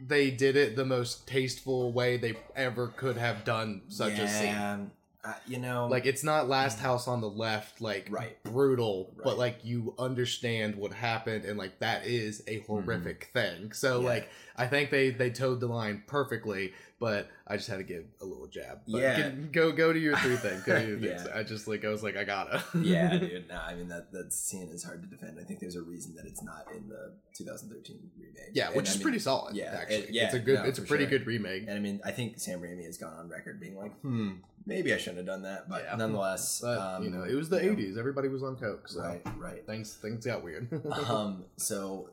they 0.00 0.30
did 0.30 0.56
it 0.56 0.76
the 0.76 0.84
most 0.84 1.26
tasteful 1.26 1.92
way 1.92 2.16
they 2.16 2.36
ever 2.54 2.88
could 2.88 3.16
have 3.16 3.44
done 3.44 3.82
such 3.88 4.18
a 4.18 4.28
scene. 4.28 4.90
Uh, 5.24 5.32
you 5.46 5.58
know, 5.58 5.88
Like 5.88 6.06
it's 6.06 6.22
not 6.22 6.48
Last 6.48 6.78
House 6.78 7.08
on 7.08 7.20
the 7.20 7.28
Left, 7.28 7.80
like 7.80 8.06
Right. 8.10 8.40
brutal, 8.44 9.12
but 9.24 9.36
like 9.38 9.64
you 9.64 9.94
understand 9.98 10.76
what 10.76 10.92
happened, 10.92 11.44
and 11.44 11.58
like 11.58 11.78
that 11.80 12.06
is 12.06 12.42
a 12.46 12.60
horrific 12.60 13.30
thing. 13.32 13.72
So 13.72 13.94
Mm-hmm. 13.96 14.02
Yeah. 14.04 14.08
like 14.10 14.30
I 14.56 14.66
think 14.66 14.90
they 14.90 15.10
they 15.10 15.30
towed 15.30 15.60
the 15.60 15.66
line 15.66 16.02
perfectly, 16.06 16.72
but 17.00 17.28
I 17.46 17.56
just 17.56 17.68
had 17.68 17.76
to 17.78 17.84
give 17.84 18.04
a 18.20 18.24
little 18.24 18.46
jab. 18.48 18.80
But 18.88 18.98
Yeah. 19.02 19.16
get- 19.16 19.52
go 19.52 19.72
go 19.72 19.92
to 19.92 19.98
your 19.98 20.16
three 20.18 20.36
thing. 20.36 20.60
Go 20.66 20.78
to 20.78 20.86
your 20.86 20.98
Yeah. 21.00 21.26
I 21.34 21.42
just 21.44 21.68
like 21.68 21.84
I 21.84 21.88
was 21.88 22.02
like 22.02 22.16
I 22.16 22.24
gotta. 22.24 22.62
yeah, 22.80 23.16
dude. 23.18 23.48
No, 23.48 23.56
I 23.60 23.74
mean 23.74 23.88
that 23.88 24.12
that 24.12 24.32
scene 24.32 24.68
is 24.70 24.82
hard 24.84 25.02
to 25.02 25.08
defend. 25.08 25.38
I 25.40 25.44
think 25.44 25.60
there's 25.60 25.76
a 25.76 25.82
reason 25.82 26.14
that 26.16 26.26
it's 26.26 26.42
not 26.42 26.66
in 26.74 26.88
the 26.88 27.12
2013 27.36 28.10
remake. 28.18 28.50
Yeah, 28.52 28.68
And 28.68 28.76
which 28.76 28.88
I 28.88 28.90
is 28.90 28.96
mean- 28.96 29.02
pretty 29.04 29.18
solid. 29.20 29.54
yeah, 29.56 29.76
actually, 29.80 29.96
it- 29.96 30.10
yeah, 30.10 30.24
it's 30.26 30.34
a 30.34 30.38
good, 30.40 30.58
no, 30.60 30.64
it's 30.64 30.78
a 30.78 30.82
pretty 30.82 31.04
sure. 31.04 31.18
good 31.18 31.26
remake. 31.26 31.62
And 31.68 31.72
I 31.76 31.80
mean, 31.80 32.00
I 32.04 32.10
think 32.10 32.38
Sam 32.40 32.60
Raimi 32.60 32.84
has 32.84 32.98
gone 32.98 33.12
on 33.14 33.28
record 33.28 33.60
being 33.60 33.76
like, 33.76 33.94
"Hmm, 34.00 34.32
maybe 34.66 34.92
I 34.92 34.96
shouldn't 34.98 35.18
have 35.18 35.26
done 35.26 35.42
that," 35.42 35.68
but 35.68 35.84
Yeah. 35.84 35.96
nonetheless, 35.96 36.60
But 36.60 36.78
um, 36.78 37.04
you 37.04 37.10
know, 37.10 37.22
it 37.24 37.34
was 37.34 37.48
the 37.48 37.62
you 37.62 37.70
know, 37.70 37.76
'80s. 37.76 37.96
Everybody 37.98 38.28
was 38.28 38.42
on 38.42 38.56
coke, 38.56 38.88
so 38.88 39.00
right? 39.02 39.22
Right. 39.38 39.66
things 39.66 39.94
things 39.94 40.26
got 40.26 40.42
weird. 40.42 40.68
um, 41.08 41.44
so 41.56 42.10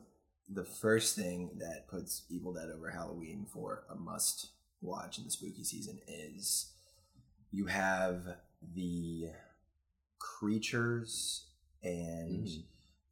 the 0.48 0.64
first 0.64 1.16
thing 1.16 1.50
that 1.58 1.88
puts 1.88 2.22
Evil 2.30 2.52
Dead 2.52 2.68
over 2.70 2.90
Halloween 2.90 3.46
for 3.52 3.82
a 3.90 3.96
must 3.96 4.50
watch 4.80 5.18
in 5.18 5.24
the 5.24 5.30
spooky 5.30 5.64
season 5.64 5.98
is 6.06 6.72
you 7.52 7.66
have 7.66 8.36
the 8.74 9.30
creatures 10.18 11.46
and 11.82 12.46
Mhm. 12.46 12.64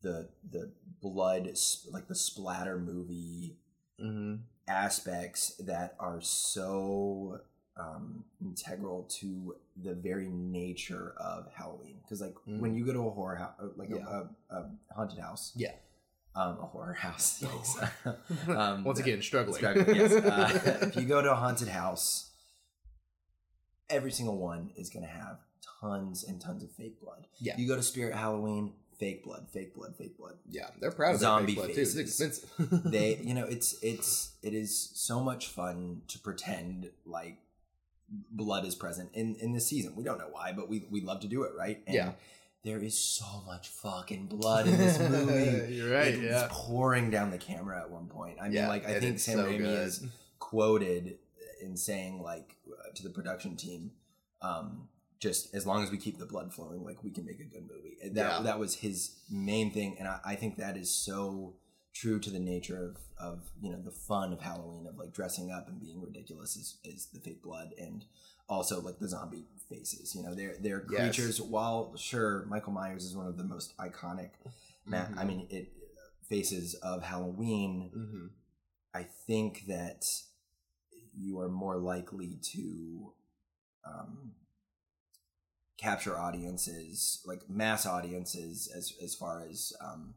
the 0.03 0.29
the 0.51 0.73
blood 1.01 1.47
like 1.91 2.09
the 2.09 2.15
splatter 2.15 2.79
movie 2.79 3.57
Mm-hmm. 4.01 4.43
aspects 4.67 5.51
that 5.59 5.95
are 6.01 6.21
so 6.21 7.41
um, 7.77 8.25
integral 8.41 9.03
to 9.05 9.57
the 9.77 9.95
very 9.95 10.29
nature 10.29 11.13
of 11.17 11.51
Halloween. 11.53 11.99
Because 12.03 12.21
like 12.21 12.35
Mhm. 12.47 12.61
when 12.61 12.75
you 12.77 12.85
go 12.87 12.93
to 12.93 13.07
a 13.09 13.11
horror 13.11 13.35
house, 13.37 13.61
like 13.77 13.91
a- 13.91 13.97
a, 14.51 14.55
a, 14.57 14.71
haunted 14.95 15.19
house, 15.19 15.53
Yeah. 15.57 15.75
Um, 16.37 16.59
a 16.61 16.67
horror 16.67 16.93
house. 16.95 17.43
yikes. 17.45 17.91
Um, 18.49 18.85
Once 18.85 18.99
again, 18.99 19.23
struggling. 19.23 19.57
struggling, 19.57 19.95
yes. 19.97 20.13
Uh, 20.25 20.87
if 20.89 20.97
you 20.97 21.03
go 21.03 21.23
to 21.23 21.31
a 21.33 21.35
haunted 21.35 21.69
house, 21.69 22.31
every 23.89 24.11
single 24.11 24.39
one 24.39 24.71
is 24.77 24.91
going 24.91 25.05
to 25.05 25.11
have 25.11 25.39
tons 25.81 26.25
and 26.25 26.41
tons 26.41 26.63
of 26.63 26.71
fake 26.73 27.01
blood. 27.01 27.27
Yeah. 27.39 27.57
You 27.57 27.69
go 27.69 27.77
to 27.77 27.83
Spirit 27.83 28.15
Halloween, 28.15 28.73
fake 28.99 29.25
blood, 29.25 29.47
fake 29.53 29.75
blood, 29.75 29.95
fake 29.97 30.17
blood. 30.19 30.35
yeah, 30.49 30.69
they're 30.81 30.91
proud 30.93 31.15
of 31.15 31.21
Zombie 31.21 31.55
fake 31.55 31.65
blood 31.65 31.75
too. 31.75 31.81
It's 31.81 31.97
expensive. 31.97 32.49
they 32.85 33.17
you 33.23 33.35
know 33.35 33.45
it's 33.45 33.77
it's 33.83 34.33
it 34.43 34.55
is 34.55 34.91
so 34.95 35.21
much 35.21 35.49
fun 35.49 36.03
to 36.09 36.19
pretend 36.19 36.91
like 37.05 37.39
blood 38.31 38.65
is 38.67 38.75
present 38.75 39.11
in 39.15 39.35
in 39.37 39.53
this 39.53 39.67
season 39.67 39.97
we 39.97 40.05
don't 40.05 40.19
know 40.19 40.29
why 40.31 40.53
but 40.53 40.69
we 40.69 40.87
we 40.91 41.01
love 41.01 41.21
to 41.21 41.27
do 41.27 41.43
it 41.43 41.53
right 41.59 41.83
and 41.87 41.95
Yeah. 41.97 42.13
There 42.65 42.79
is 42.79 42.99
so 42.99 43.43
much 43.47 43.69
fucking 43.69 44.27
blood 44.27 44.67
in 44.67 44.77
this 44.79 44.99
movie 45.11 45.75
You're 45.75 45.93
right. 45.93 46.09
it's 46.15 46.23
yeah. 46.23 46.49
pouring 46.51 47.11
down 47.11 47.31
the 47.31 47.39
camera 47.39 47.81
at 47.81 47.91
one 47.91 48.07
point 48.07 48.39
i 48.41 48.45
mean 48.45 48.53
Yeah, 48.55 48.69
like 48.69 48.87
i 48.87 48.99
think 49.01 49.19
sam 49.19 49.37
so 49.39 49.45
raimi 49.45 49.59
good. 49.59 49.87
is 49.87 50.05
quoted 50.39 51.19
in 51.63 51.77
saying 51.77 52.21
like 52.23 52.57
uh, 52.69 52.93
to 52.95 53.03
the 53.03 53.11
production 53.11 53.57
team 53.57 53.93
um 54.43 54.89
just 55.21 55.55
as 55.55 55.67
long 55.67 55.83
as 55.83 55.91
we 55.91 55.97
keep 55.97 56.19
the 56.19 56.27
blood 56.27 56.53
flowing 56.53 56.85
like 56.85 57.03
we 57.03 57.11
can 57.11 57.25
make 57.25 57.41
a 57.41 57.45
good 57.45 57.63
movie 57.63 57.97
And 58.03 58.15
that 58.17 58.39
Yeah. 58.39 58.43
that 58.43 58.59
was 58.59 58.77
his 58.77 59.17
main 59.31 59.71
thing 59.73 59.97
and 59.99 60.07
I, 60.09 60.19
I 60.25 60.35
think 60.35 60.57
that 60.59 60.77
is 60.77 60.91
so 60.91 61.55
true 61.95 62.19
to 62.21 62.31
the 62.31 62.41
nature 62.41 62.79
of 62.85 62.97
of 63.19 63.43
you 63.63 63.71
know 63.71 63.81
the 63.81 63.93
fun 63.93 64.33
of 64.33 64.41
halloween 64.41 64.87
of 64.87 64.99
like 64.99 65.13
dressing 65.13 65.51
up 65.53 65.69
and 65.69 65.81
being 65.81 66.01
ridiculous 66.03 66.57
is, 66.57 66.79
is 66.85 67.07
the 67.13 67.21
fake 67.21 67.43
blood 67.43 67.69
and 67.79 68.05
also 68.49 68.81
like 68.81 68.99
the 68.99 69.09
zombie 69.09 69.45
faces 69.69 70.15
you 70.15 70.23
know 70.23 70.35
they're 70.35 70.57
they're 70.61 70.85
Yes. 70.91 71.01
creatures 71.17 71.41
while 71.41 71.95
sure 71.97 72.45
michael 72.47 72.73
myers 72.73 73.05
is 73.05 73.17
one 73.17 73.27
of 73.27 73.37
the 73.39 73.45
most 73.45 73.77
iconic 73.79 74.31
ma- 74.85 75.07
i 75.17 75.25
mean 75.25 75.47
it 75.51 75.73
faces 76.29 76.75
of 76.75 77.03
halloween 77.03 77.91
Mhm. 77.97 78.31
I 78.97 79.03
think 79.27 79.67
that 79.67 80.05
you 81.17 81.41
are 81.41 81.49
more 81.49 81.77
likely 81.79 82.39
to 82.53 83.13
um, 83.85 84.33
capture 85.77 86.17
audiences, 86.19 87.21
like 87.27 87.49
mass 87.51 87.87
audiences, 87.87 88.69
as 88.69 88.93
as 89.03 89.15
far 89.15 89.45
as 89.51 89.73
um, 89.81 90.15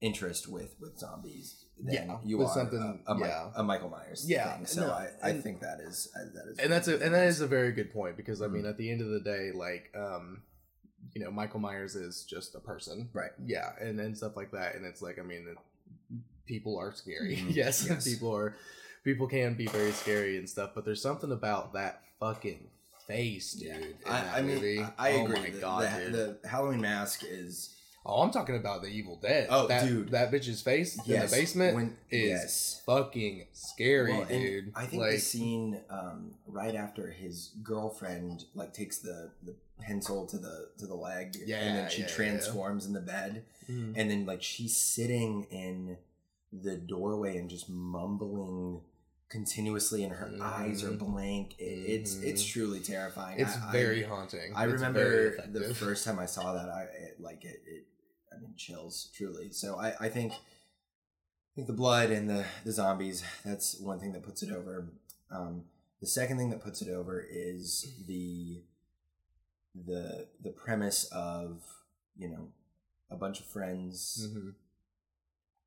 interest 0.00 0.48
with 0.48 0.74
with 0.80 0.98
zombies 0.98 1.64
Yeah, 1.82 2.18
you 2.24 2.38
with 2.38 2.48
are 2.48 2.54
something- 2.54 3.02
a, 3.06 3.12
a, 3.12 3.18
yeah. 3.18 3.50
a 3.56 3.62
Michael 3.62 3.90
Myers 3.90 4.24
Yeah, 4.28 4.56
thing. 4.56 4.66
So 4.66 4.86
no, 4.86 4.92
I, 4.92 5.08
I 5.22 5.28
and- 5.30 5.42
think 5.42 5.60
that 5.60 5.80
is 5.80 6.08
that 6.14 6.46
is 6.50 6.58
and 6.58 6.72
that's 6.72 6.88
a 6.88 7.02
and 7.04 7.14
that 7.14 7.26
is 7.26 7.40
a 7.40 7.46
very 7.46 7.72
good 7.72 7.92
point 7.92 8.16
because 8.16 8.40
I 8.42 8.46
mean 8.46 8.62
Mhm. 8.62 8.70
at 8.70 8.78
the 8.78 8.90
end 8.90 9.00
of 9.02 9.08
the 9.08 9.20
day 9.20 9.50
like 9.52 9.90
um 9.94 10.42
you 11.14 11.22
know 11.22 11.30
Michael 11.30 11.60
Myers 11.60 11.96
is 11.96 12.24
just 12.24 12.54
a 12.54 12.60
person 12.60 13.08
Right. 13.12 13.30
yeah 13.44 13.72
and 13.80 13.98
and 14.00 14.16
stuff 14.16 14.36
like 14.36 14.50
that 14.52 14.74
and 14.74 14.84
it's 14.86 15.02
like 15.02 15.18
I 15.18 15.22
mean 15.22 15.54
people 16.46 16.78
are 16.78 16.92
scary 16.94 17.36
Mhm. 17.36 17.54
yes, 17.54 17.86
Yes. 17.88 18.04
people 18.04 18.34
are 18.34 18.54
people 19.04 19.26
can 19.28 19.54
be 19.54 19.66
very 19.66 19.92
scary 19.92 20.36
and 20.38 20.48
stuff 20.48 20.70
but 20.74 20.84
there's 20.84 21.02
something 21.02 21.32
about 21.32 21.72
that 21.74 22.02
fucking 22.18 22.68
face 23.06 23.52
dude 23.54 23.68
Yeah. 23.68 23.76
in 23.76 23.94
I, 24.06 24.20
that 24.22 24.34
I 24.34 24.42
mean. 24.42 24.80
I, 24.98 25.08
I 25.10 25.12
oh 25.18 25.24
agree. 25.24 25.40
my 25.40 25.50
The- 25.50 25.58
god 25.60 25.82
the, 25.82 26.04
dude 26.04 26.12
the 26.42 26.48
Halloween 26.48 26.80
mask 26.80 27.22
is 27.28 27.74
oh 28.06 28.22
I'm 28.22 28.30
talking 28.30 28.56
about 28.56 28.82
the 28.82 28.88
Evil 28.88 29.16
Dead 29.20 29.48
Oh, 29.50 29.66
that, 29.68 29.84
dude. 29.86 30.10
that 30.10 30.30
bitch's 30.32 30.62
face 30.62 30.96
in 31.06 31.20
the 31.20 31.26
basement 31.30 31.74
when, 31.74 31.96
is 32.10 32.28
yes. 32.28 32.82
fucking 32.86 33.46
scary 33.52 34.12
Well, 34.12 34.24
dude 34.26 34.72
I 34.74 34.86
think 34.86 35.02
like 35.02 35.12
the 35.12 35.18
scene 35.18 35.80
um, 35.90 36.34
right 36.46 36.74
after 36.74 37.10
his 37.10 37.50
girlfriend 37.62 38.44
like 38.54 38.72
takes 38.72 38.98
the, 38.98 39.30
the 39.42 39.54
pencil 39.80 40.26
to 40.26 40.36
the 40.38 40.68
to 40.78 40.86
the 40.86 40.94
leg, 40.94 41.34
Yeah, 41.46 41.56
and 41.58 41.76
then 41.78 41.90
she 41.90 42.02
yeah, 42.02 42.08
yeah. 42.08 42.14
transforms 42.14 42.84
in 42.86 42.92
the 42.92 43.00
bed, 43.00 43.44
Mhm. 43.70 43.94
and 43.96 44.10
then 44.10 44.26
like 44.26 44.42
she's 44.42 44.76
sitting 44.76 45.44
in 45.50 45.96
the 46.52 46.76
doorway 46.76 47.36
and 47.38 47.48
just 47.48 47.68
mumbling 47.70 48.82
continuously, 49.30 50.02
and 50.04 50.12
her 50.12 50.30
eyes 50.42 50.82
are 50.82 50.90
Mhm. 50.90 50.98
blank. 50.98 51.54
It, 51.58 51.64
It's 51.64 52.16
it's 52.16 52.42
Mhm. 52.42 52.52
truly 52.52 52.80
terrifying. 52.80 53.38
it's 53.40 53.56
I- 53.56 53.68
I- 53.68 53.72
very 53.72 54.02
haunting 54.02 54.52
I 54.54 54.64
It's 54.64 54.72
remember 54.74 55.36
the 55.46 55.72
first 55.74 56.04
time 56.04 56.18
I 56.18 56.26
saw 56.26 56.52
that, 56.54 56.68
I 56.68 56.82
it, 56.82 57.20
like 57.20 57.44
it, 57.44 57.62
it. 57.66 57.86
I 58.34 58.40
mean, 58.40 58.54
chills, 58.56 59.10
truly. 59.14 59.50
So 59.52 59.76
I, 59.76 59.94
I 60.00 60.08
think, 60.08 60.32
I 60.32 61.52
think 61.54 61.66
the 61.66 61.72
blood 61.72 62.10
and 62.10 62.28
the 62.30 62.44
the 62.64 62.72
zombies. 62.72 63.22
That's 63.44 63.78
one 63.80 63.98
thing 64.00 64.12
that 64.12 64.22
puts 64.22 64.42
it 64.42 64.50
over. 64.52 64.86
Um, 65.30 65.64
the 66.00 66.06
second 66.06 66.38
thing 66.38 66.50
that 66.50 66.60
puts 66.62 66.80
it 66.82 66.88
over 66.88 67.24
is 67.28 67.92
the 68.06 68.62
the 69.86 70.26
the 70.42 70.50
premise 70.50 71.04
of 71.12 71.62
you 72.16 72.28
know 72.28 72.48
a 73.10 73.16
bunch 73.16 73.40
of 73.40 73.46
friends 73.46 74.28
Mhm. 74.32 74.54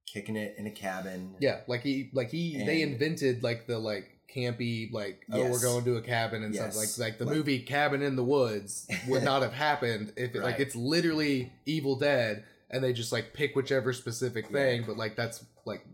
kicking 0.06 0.36
it 0.36 0.56
in 0.58 0.68
a 0.68 0.72
cabin. 0.72 1.36
Yeah, 1.40 1.62
like 1.68 1.82
he, 1.84 2.10
like 2.14 2.30
he, 2.32 2.58
they 2.66 2.82
invented 2.82 3.44
like 3.44 3.68
the 3.68 3.80
like 3.80 4.10
campy, 4.34 4.92
like 4.92 5.26
oh 5.32 5.50
we're 5.52 5.62
going 5.62 5.86
to 5.86 5.98
a 5.98 6.02
cabin 6.02 6.44
and 6.44 6.54
Yes. 6.56 6.74
stuff. 6.74 6.98
Like 7.00 7.10
like 7.12 7.20
the 7.20 7.26
Like- 7.26 7.36
movie 7.36 7.60
Cabin 7.60 8.02
in 8.02 8.16
the 8.16 8.24
Woods 8.24 8.88
would 9.08 9.24
not 9.24 9.42
have 9.48 9.54
happened 9.54 10.14
if 10.18 10.34
it, 10.36 10.42
like 10.42 10.60
it's 10.60 10.76
literally 10.76 11.52
Evil 11.66 11.96
Dead 11.98 12.44
and 12.74 12.84
they 12.84 12.92
just 12.92 13.12
like 13.14 13.34
pick 13.34 13.56
whichever 13.56 13.94
specific 13.94 14.50
thing, 14.52 14.82
Yeah. 14.82 14.88
but 14.88 14.98
like 14.98 15.16
that's 15.16 15.46
like 15.66 15.86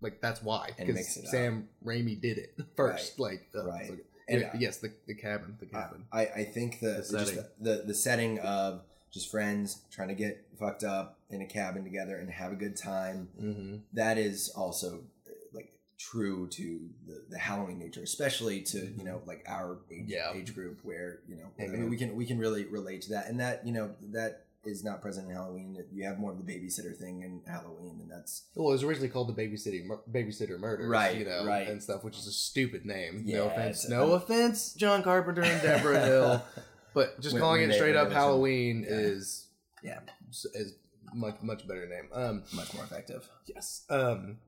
like 0.00 0.20
that's 0.22 0.42
why 0.42 0.70
because 0.78 1.16
it 1.16 1.24
up. 1.24 1.30
Sam 1.30 1.68
Raimi 1.84 2.18
did 2.20 2.38
it 2.38 2.54
first. 2.76 3.18
Like 3.18 3.48
uh, 3.54 3.64
Right. 3.66 3.90
And 4.28 4.40
yeah, 4.42 4.56
yes, 4.58 4.76
the 4.78 4.92
the 5.06 5.14
cabin, 5.14 5.56
the 5.58 5.66
cabin. 5.66 6.04
I 6.12 6.26
I 6.26 6.44
think 6.44 6.80
the 6.80 7.04
The 7.10 7.18
the, 7.18 7.26
setting. 7.26 7.34
the, 7.36 7.48
the 7.76 7.82
the 7.88 7.94
setting 7.94 8.38
of 8.38 8.82
just 9.12 9.28
friends 9.30 9.82
trying 9.90 10.06
to 10.08 10.14
get 10.14 10.46
fucked 10.58 10.84
up 10.84 11.18
in 11.30 11.42
a 11.42 11.46
cabin 11.46 11.82
together 11.82 12.16
and 12.16 12.30
have 12.30 12.52
a 12.52 12.54
good 12.54 12.76
time. 12.76 13.28
mm-hmm. 13.40 13.76
That 13.94 14.18
is 14.18 14.48
also 14.50 15.00
uh, 15.26 15.32
like 15.52 15.72
true 15.98 16.46
to 16.46 16.80
the, 17.08 17.24
the 17.28 17.38
Halloween 17.38 17.80
nature, 17.80 18.02
especially 18.04 18.62
to 18.62 18.78
you 18.96 19.02
know 19.02 19.20
like 19.26 19.44
our 19.48 19.78
age, 19.90 20.04
Yeah. 20.06 20.32
age 20.32 20.54
group 20.54 20.78
where 20.84 21.18
you 21.28 21.34
know 21.36 21.48
I 21.58 21.66
mean 21.66 21.90
we 21.90 21.96
can 21.96 22.14
we 22.14 22.24
can 22.24 22.38
really 22.38 22.64
relate 22.66 23.02
to 23.02 23.10
that, 23.10 23.26
and 23.26 23.40
that 23.40 23.66
you 23.66 23.72
know 23.72 23.90
that 24.12 24.46
is 24.64 24.84
not 24.84 25.00
present 25.00 25.28
in 25.28 25.34
Halloween. 25.34 25.76
You 25.92 26.04
have 26.04 26.18
more 26.18 26.32
of 26.32 26.38
the 26.44 26.52
babysitter 26.52 26.94
thing 26.96 27.22
in 27.22 27.40
Halloween, 27.50 27.98
and 28.00 28.10
that's 28.10 28.44
Well, 28.54 28.68
it 28.68 28.72
was 28.72 28.82
originally 28.82 29.08
called 29.08 29.34
the 29.34 29.42
Babysitting 29.42 29.86
Mur- 29.86 30.02
Babysitter 30.10 30.58
Murders, 30.58 30.88
Right, 30.88 31.16
You 31.18 31.24
know, 31.24 31.44
right. 31.46 31.66
and 31.68 31.82
stuff, 31.82 32.04
which 32.04 32.18
is 32.18 32.26
a 32.26 32.32
stupid 32.32 32.84
name. 32.84 33.22
Yeah, 33.24 33.38
no 33.38 33.46
offense, 33.46 33.88
no 33.88 34.12
offense, 34.12 34.74
John 34.74 35.02
Carpenter 35.02 35.42
and 35.42 35.62
Deborah 35.62 36.00
Hill, 36.04 36.42
but 36.94 37.18
just 37.20 37.34
When- 37.34 37.40
calling 37.40 37.60
when 37.62 37.70
it 37.70 37.74
straight 37.74 37.96
up. 37.96 38.12
Halloween 38.12 38.82
Yeah. 38.82 38.96
is 38.96 39.46
Yeah. 39.82 40.00
is 40.54 40.74
much 41.14 41.40
much 41.42 41.66
better 41.66 41.88
name. 41.88 42.08
Um, 42.12 42.44
much 42.52 42.72
more 42.74 42.84
effective. 42.84 43.28
yes. 43.46 43.84
Um, 43.88 44.38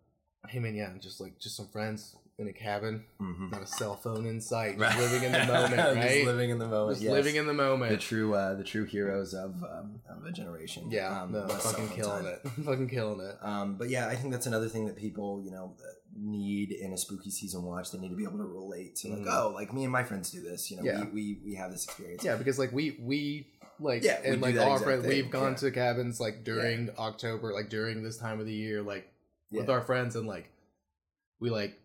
hey 0.48 0.58
man, 0.58 0.74
yeah, 0.74 0.92
just 1.00 1.20
like 1.20 1.38
just 1.38 1.56
some 1.56 1.68
friends 1.68 2.14
in 2.42 2.48
a 2.48 2.52
cabin, 2.52 3.04
Mm-hmm. 3.20 3.50
not 3.50 3.62
a 3.62 3.66
cell 3.66 3.96
phone 3.96 4.26
in 4.26 4.40
sight, 4.40 4.78
just 4.78 4.98
living 4.98 5.22
in 5.24 5.32
the 5.32 5.38
moment, 5.52 5.76
just 5.76 5.96
right? 5.96 6.26
living 6.26 6.50
in 6.50 6.58
the 6.58 6.66
moment. 6.68 6.90
Just 6.96 7.02
yes. 7.02 7.12
living 7.12 7.36
in 7.36 7.46
the 7.46 7.54
moment. 7.54 7.90
the 7.92 7.96
true 7.96 8.34
uh, 8.34 8.54
the 8.54 8.64
true 8.64 8.84
heroes 8.84 9.32
of 9.32 9.54
um, 9.62 10.00
of 10.10 10.24
a 10.26 10.32
generation. 10.32 10.90
yeah, 10.90 11.22
um, 11.22 11.32
no, 11.32 11.48
fucking 11.48 11.88
killing 11.90 12.24
time. 12.24 12.34
it, 12.44 12.48
fucking 12.64 12.88
killing 12.88 13.20
it. 13.20 13.36
Um, 13.40 13.76
but 13.76 13.88
yeah, 13.88 14.08
I 14.08 14.16
think 14.16 14.32
that's 14.32 14.46
another 14.46 14.68
thing 14.68 14.86
that 14.86 14.96
people 14.96 15.40
you 15.44 15.50
know 15.50 15.74
uh, 15.80 15.92
need 16.14 16.72
in 16.72 16.92
a 16.92 16.98
spooky 16.98 17.30
season 17.30 17.62
watch. 17.62 17.90
They 17.92 17.98
need 17.98 18.10
to 18.10 18.16
be 18.16 18.24
able 18.24 18.38
to 18.38 18.44
relate 18.44 18.96
to 18.96 19.08
like, 19.08 19.20
Mhm. 19.20 19.28
oh, 19.32 19.50
like 19.54 19.72
me 19.72 19.84
and 19.84 19.92
my 19.92 20.02
friends 20.04 20.30
do 20.30 20.42
this. 20.42 20.70
You 20.70 20.76
know, 20.78 20.82
Yeah. 20.84 21.04
we, 21.04 21.10
we 21.12 21.40
we 21.46 21.54
have 21.54 21.70
this 21.70 21.84
experience. 21.84 22.24
Yeah, 22.24 22.36
because 22.36 22.58
like 22.58 22.72
we 22.72 22.98
we 23.00 23.46
like 23.80 24.02
yeah, 24.04 24.20
and 24.24 24.42
like 24.42 24.58
our 24.58 24.78
friends, 24.78 25.06
we've 25.06 25.30
gone 25.30 25.52
yeah. 25.52 25.58
to 25.58 25.70
cabins 25.70 26.20
like 26.20 26.44
during 26.44 26.90
October, 26.98 27.52
like 27.54 27.68
during 27.70 28.02
this 28.02 28.18
time 28.18 28.40
of 28.40 28.46
the 28.46 28.52
year, 28.52 28.82
like 28.82 29.08
with 29.50 29.68
our 29.70 29.80
friends, 29.80 30.16
and 30.16 30.26
like 30.26 30.50
we 31.40 31.50
like 31.50 31.78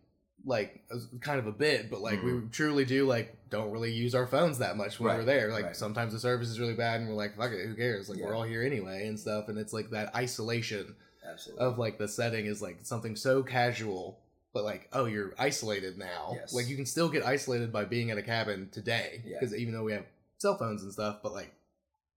like 0.45 0.81
kind 1.21 1.39
of 1.39 1.47
a 1.47 1.51
bit, 1.51 1.89
but 1.89 1.99
like 2.01 2.23
we 2.23 2.31
Mhm. 2.31 2.51
truly 2.51 2.85
do 2.85 3.05
like 3.05 3.35
don't 3.49 3.71
really 3.71 3.91
use 3.91 4.13
our 4.15 4.27
phones 4.27 4.59
that 4.59 4.77
much 4.77 4.99
when 4.99 5.07
Right, 5.09 5.19
we're 5.19 5.25
there. 5.25 5.51
Like 5.51 5.65
right. 5.65 5.75
sometimes 5.75 6.13
the 6.13 6.19
service 6.19 6.47
is 6.49 6.59
really 6.59 6.73
bad, 6.75 6.99
and 7.01 7.09
we're 7.09 7.15
like, 7.15 7.35
fuck 7.35 7.51
it, 7.51 7.65
who 7.65 7.75
cares? 7.75 8.07
Like 8.09 8.19
Yeah. 8.19 8.25
we're 8.27 8.35
all 8.35 8.43
here 8.43 8.61
anyway 8.63 9.07
and 9.07 9.19
stuff, 9.19 9.49
and 9.49 9.57
it's 9.57 9.73
like 9.73 9.89
that 9.91 10.15
isolation 10.15 10.95
absolutely. 11.29 11.65
of 11.65 11.77
like 11.77 11.97
the 11.97 12.07
setting 12.07 12.45
is 12.45 12.61
like 12.61 12.79
something 12.83 13.15
so 13.15 13.43
casual. 13.43 14.19
But 14.53 14.63
like, 14.63 14.87
oh, 14.93 15.05
you're 15.05 15.35
isolated 15.37 15.97
now. 15.99 16.31
Yes. 16.39 16.53
Like 16.53 16.67
you 16.67 16.75
can 16.75 16.85
still 16.87 17.09
get 17.09 17.23
isolated 17.25 17.71
by 17.71 17.85
being 17.85 18.09
at 18.11 18.17
a 18.17 18.23
cabin 18.23 18.69
today, 18.71 19.21
Yeah. 19.25 19.37
because 19.39 19.53
even 19.55 19.73
though 19.73 19.83
we 19.83 19.91
have 19.93 20.05
cell 20.39 20.57
phones 20.57 20.81
and 20.83 20.91
stuff, 20.91 21.19
but 21.21 21.33
like 21.33 21.51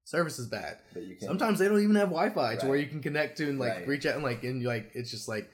service 0.04 0.38
is 0.38 0.46
bad. 0.46 0.78
But 0.94 1.02
you 1.02 1.16
can 1.16 1.26
Sometimes 1.28 1.58
they 1.58 1.68
don't 1.68 1.82
even 1.82 1.96
have 1.96 2.08
Wi-Fi 2.08 2.56
to 2.56 2.66
where 2.66 2.78
you 2.78 2.86
can 2.86 3.02
connect 3.02 3.36
to 3.38 3.48
and 3.48 3.58
like 3.58 3.72
Right. 3.78 3.88
reach 3.88 4.06
out 4.06 4.14
and 4.14 4.24
like 4.24 4.42
and 4.44 4.64
like 4.64 4.90
it's 4.94 5.10
just 5.10 5.28
like, 5.28 5.50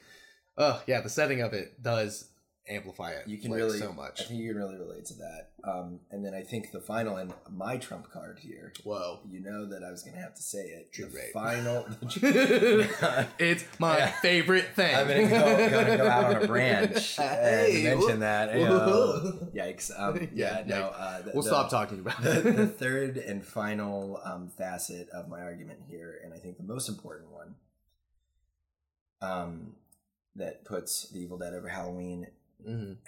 oh 0.58 0.80
yeah, 0.86 1.00
the 1.00 1.08
setting 1.08 1.40
of 1.40 1.52
it 1.54 1.82
does 1.82 2.28
amplify 2.68 3.12
it. 3.12 3.28
you 3.28 3.38
can 3.38 3.50
like, 3.52 3.58
really 3.58 3.78
so 3.78 3.90
I 3.90 3.94
much. 3.94 4.26
think 4.26 4.40
you 4.40 4.48
can 4.48 4.56
really 4.56 4.76
relate 4.76 5.04
to 5.06 5.14
that. 5.14 5.50
Um, 5.62 6.00
and 6.10 6.24
then 6.24 6.34
I 6.34 6.42
think 6.42 6.72
the 6.72 6.80
final 6.80 7.16
and 7.16 7.32
my 7.50 7.76
trump 7.76 8.10
card 8.10 8.38
here. 8.40 8.72
Whoa. 8.84 9.20
You 9.30 9.40
know 9.40 9.66
that 9.66 9.84
I 9.84 9.90
was 9.90 10.02
gonna 10.02 10.18
have 10.20 10.34
to 10.34 10.42
say 10.42 10.60
it. 10.60 10.92
True 10.92 11.06
the 11.06 11.30
final. 11.32 11.86
it's 13.38 13.64
my 13.78 13.98
Yeah. 13.98 14.10
favorite 14.20 14.74
thing. 14.74 14.94
I'm 14.96 15.06
gonna 15.08 15.28
go, 15.28 15.70
gonna 15.70 15.96
go 15.96 16.08
out 16.08 16.34
on 16.36 16.42
a 16.42 16.46
branch 16.46 17.16
Hey, 17.16 17.86
and 17.86 18.00
mention 18.00 18.20
that. 18.20 18.54
you 18.54 18.66
whoa. 18.66 18.68
know. 18.86 19.48
Yikes! 19.54 19.90
Um, 19.96 20.28
yeah, 20.34 20.58
Yeah, 20.60 20.64
no. 20.66 20.82
Uh, 20.88 21.22
the, 21.22 21.30
We'll 21.34 21.42
the- 21.42 21.48
stop 21.50 21.70
talking 21.70 22.00
about 22.00 22.22
the, 22.22 22.40
the 22.40 22.66
third 22.66 23.16
and 23.16 23.44
final 23.44 24.20
um, 24.24 24.48
facet 24.48 25.08
of 25.10 25.28
my 25.28 25.40
argument 25.40 25.80
here, 25.88 26.20
and 26.24 26.34
I 26.34 26.38
think 26.38 26.56
the 26.56 26.64
most 26.64 26.88
important 26.88 27.30
one, 27.32 27.54
um, 29.22 29.72
that 30.34 30.64
puts 30.64 31.08
the 31.10 31.20
Evil 31.20 31.38
Dead 31.38 31.54
over 31.54 31.68
Halloween, 31.68 32.26
Mhm. 32.64 32.98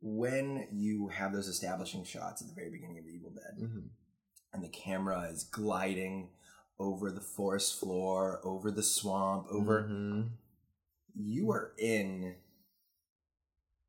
when 0.00 0.66
you 0.72 1.08
have 1.08 1.32
those 1.32 1.46
establishing 1.48 2.02
shots 2.04 2.42
at 2.42 2.48
the 2.48 2.54
very 2.54 2.70
beginning 2.70 2.98
of 2.98 3.06
Evil 3.06 3.30
Dead, 3.30 3.56
Mhm. 3.60 3.88
and 4.52 4.64
the 4.64 4.68
camera 4.68 5.28
is 5.30 5.44
gliding 5.44 6.30
over 6.78 7.10
the 7.12 7.20
forest 7.20 7.78
floor, 7.78 8.40
over 8.44 8.70
the 8.72 8.82
swamp, 8.82 9.46
over 9.48 9.82
Mhm. 9.84 10.30
you 11.14 11.50
are 11.50 11.72
in 11.78 12.36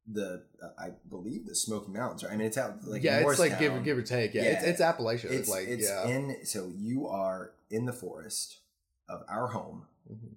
the 0.05 0.45
uh, 0.61 0.69
I 0.77 0.89
believe 1.07 1.45
the 1.47 1.55
Smoky 1.55 1.89
Mountains. 1.91 2.23
Right? 2.23 2.33
I 2.33 2.35
mean, 2.37 2.47
it's 2.47 2.57
out 2.57 2.83
like 2.83 3.01
yeah, 3.03 3.19
it's 3.27 3.39
like 3.39 3.57
give 3.57 3.71
Morristown. 3.71 3.83
give 3.83 3.97
or 3.97 4.01
take. 4.03 4.33
Yeah, 4.33 4.43
Yeah. 4.43 4.49
it's 4.59 4.63
it's 4.65 4.81
Appalachia. 4.81 5.31
it's 5.31 5.47
like 5.49 5.67
it's 5.67 5.87
yeah. 5.87 6.05
in 6.07 6.45
so 6.45 6.67
you 6.75 7.07
are 7.07 7.55
in 7.69 7.85
the 7.85 7.93
forest 7.93 8.59
of 9.07 9.23
our 9.29 9.47
home 9.47 9.87
Mhm. 10.11 10.35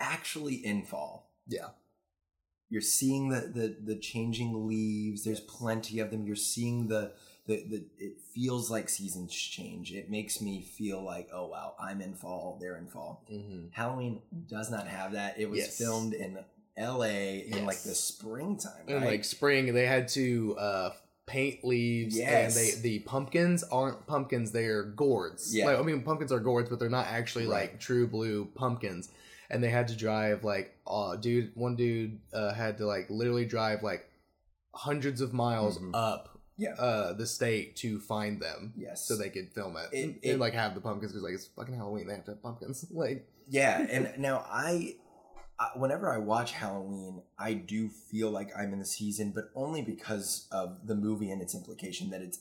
Actually 0.00 0.54
in 0.54 0.82
fall 0.82 1.30
Yeah. 1.46 1.68
you're 2.68 2.80
seeing 2.80 3.28
the 3.28 3.40
the, 3.40 3.76
the 3.84 3.96
changing 3.96 4.66
leaves 4.66 5.24
there's 5.24 5.40
plenty 5.40 6.00
of 6.00 6.10
them 6.10 6.26
you're 6.26 6.36
seeing 6.36 6.88
the, 6.88 7.12
the 7.46 7.56
the 7.68 7.84
it 7.98 8.20
feels 8.34 8.70
like 8.70 8.88
seasons 8.88 9.32
change 9.34 9.92
it 9.92 10.10
makes 10.10 10.40
me 10.40 10.62
feel 10.62 11.02
like 11.02 11.28
oh 11.32 11.46
wow 11.46 11.74
i'm 11.80 12.00
in 12.00 12.14
fall 12.14 12.58
they're 12.60 12.76
in 12.76 12.86
fall 12.86 13.24
Mhm. 13.30 13.68
halloween 13.72 14.22
does 14.48 14.70
not 14.70 14.86
have 14.86 15.12
that 15.12 15.38
it 15.38 15.48
was 15.50 15.58
Yes. 15.60 15.76
filmed 15.78 16.14
in 16.14 16.38
la 16.78 17.02
in 17.04 17.66
like 17.66 17.82
the 17.82 17.94
springtime 17.94 18.86
right? 18.88 19.04
like 19.04 19.24
spring, 19.24 19.74
they 19.74 19.86
had 19.86 20.08
to 20.08 20.56
uh 20.58 20.90
paint 21.26 21.62
leaves 21.64 22.16
Yes. 22.16 22.56
and 22.56 22.66
they 22.66 22.80
the 22.82 22.98
pumpkins 23.00 23.62
aren't 23.64 24.04
pumpkins 24.06 24.50
they're 24.52 24.82
gourds 24.84 25.54
Yeah. 25.54 25.66
like, 25.66 25.78
i 25.78 25.82
mean 25.82 26.02
pumpkins 26.02 26.32
are 26.32 26.40
gourds 26.40 26.68
but 26.70 26.78
they're 26.80 26.88
not 26.88 27.06
actually 27.06 27.44
Right. 27.46 27.70
like 27.72 27.80
true 27.80 28.06
blue 28.08 28.46
pumpkins 28.54 29.10
and 29.50 29.62
they 29.62 29.70
had 29.70 29.88
to 29.88 29.96
drive 29.96 30.44
like 30.44 30.74
uh 30.86 31.16
dude 31.16 31.50
one 31.54 31.76
dude 31.76 32.18
uh 32.32 32.52
had 32.54 32.78
to 32.78 32.86
like 32.86 33.06
literally 33.10 33.44
drive 33.44 33.82
like 33.82 34.08
hundreds 34.74 35.20
of 35.20 35.32
miles 35.32 35.78
Mhm. 35.78 35.90
up 35.94 36.38
Yeah. 36.56 36.74
uh 36.74 37.12
the 37.14 37.26
state 37.26 37.76
to 37.76 37.98
find 38.00 38.40
them 38.40 38.72
yes 38.76 39.06
so 39.06 39.16
they 39.16 39.30
could 39.30 39.52
film 39.52 39.76
it, 39.76 39.88
It- 39.92 40.04
and, 40.04 40.18
it- 40.22 40.30
and, 40.32 40.40
like 40.40 40.52
have 40.54 40.74
the 40.74 40.80
pumpkins 40.80 41.12
because 41.12 41.22
like 41.24 41.34
it's 41.34 41.46
fucking 41.46 41.74
halloween 41.74 42.06
they 42.06 42.14
have 42.14 42.24
to 42.26 42.32
have 42.32 42.42
pumpkins 42.42 42.84
like 42.92 43.26
Yeah, 43.48 43.84
and 43.90 44.12
now 44.18 44.44
I, 44.48 44.96
I, 45.58 45.70
whenever 45.76 46.08
I 46.12 46.18
watch 46.18 46.52
Halloween, 46.52 47.22
I 47.36 47.52
do 47.54 47.88
feel 47.88 48.30
like 48.30 48.50
I'm 48.56 48.72
in 48.72 48.78
the 48.78 48.86
season, 48.86 49.32
but 49.34 49.50
only 49.56 49.82
because 49.82 50.46
of 50.52 50.86
the 50.86 50.94
movie 50.94 51.30
and 51.32 51.42
its 51.42 51.52
implication 51.54 52.10
that 52.10 52.22
it's 52.22 52.38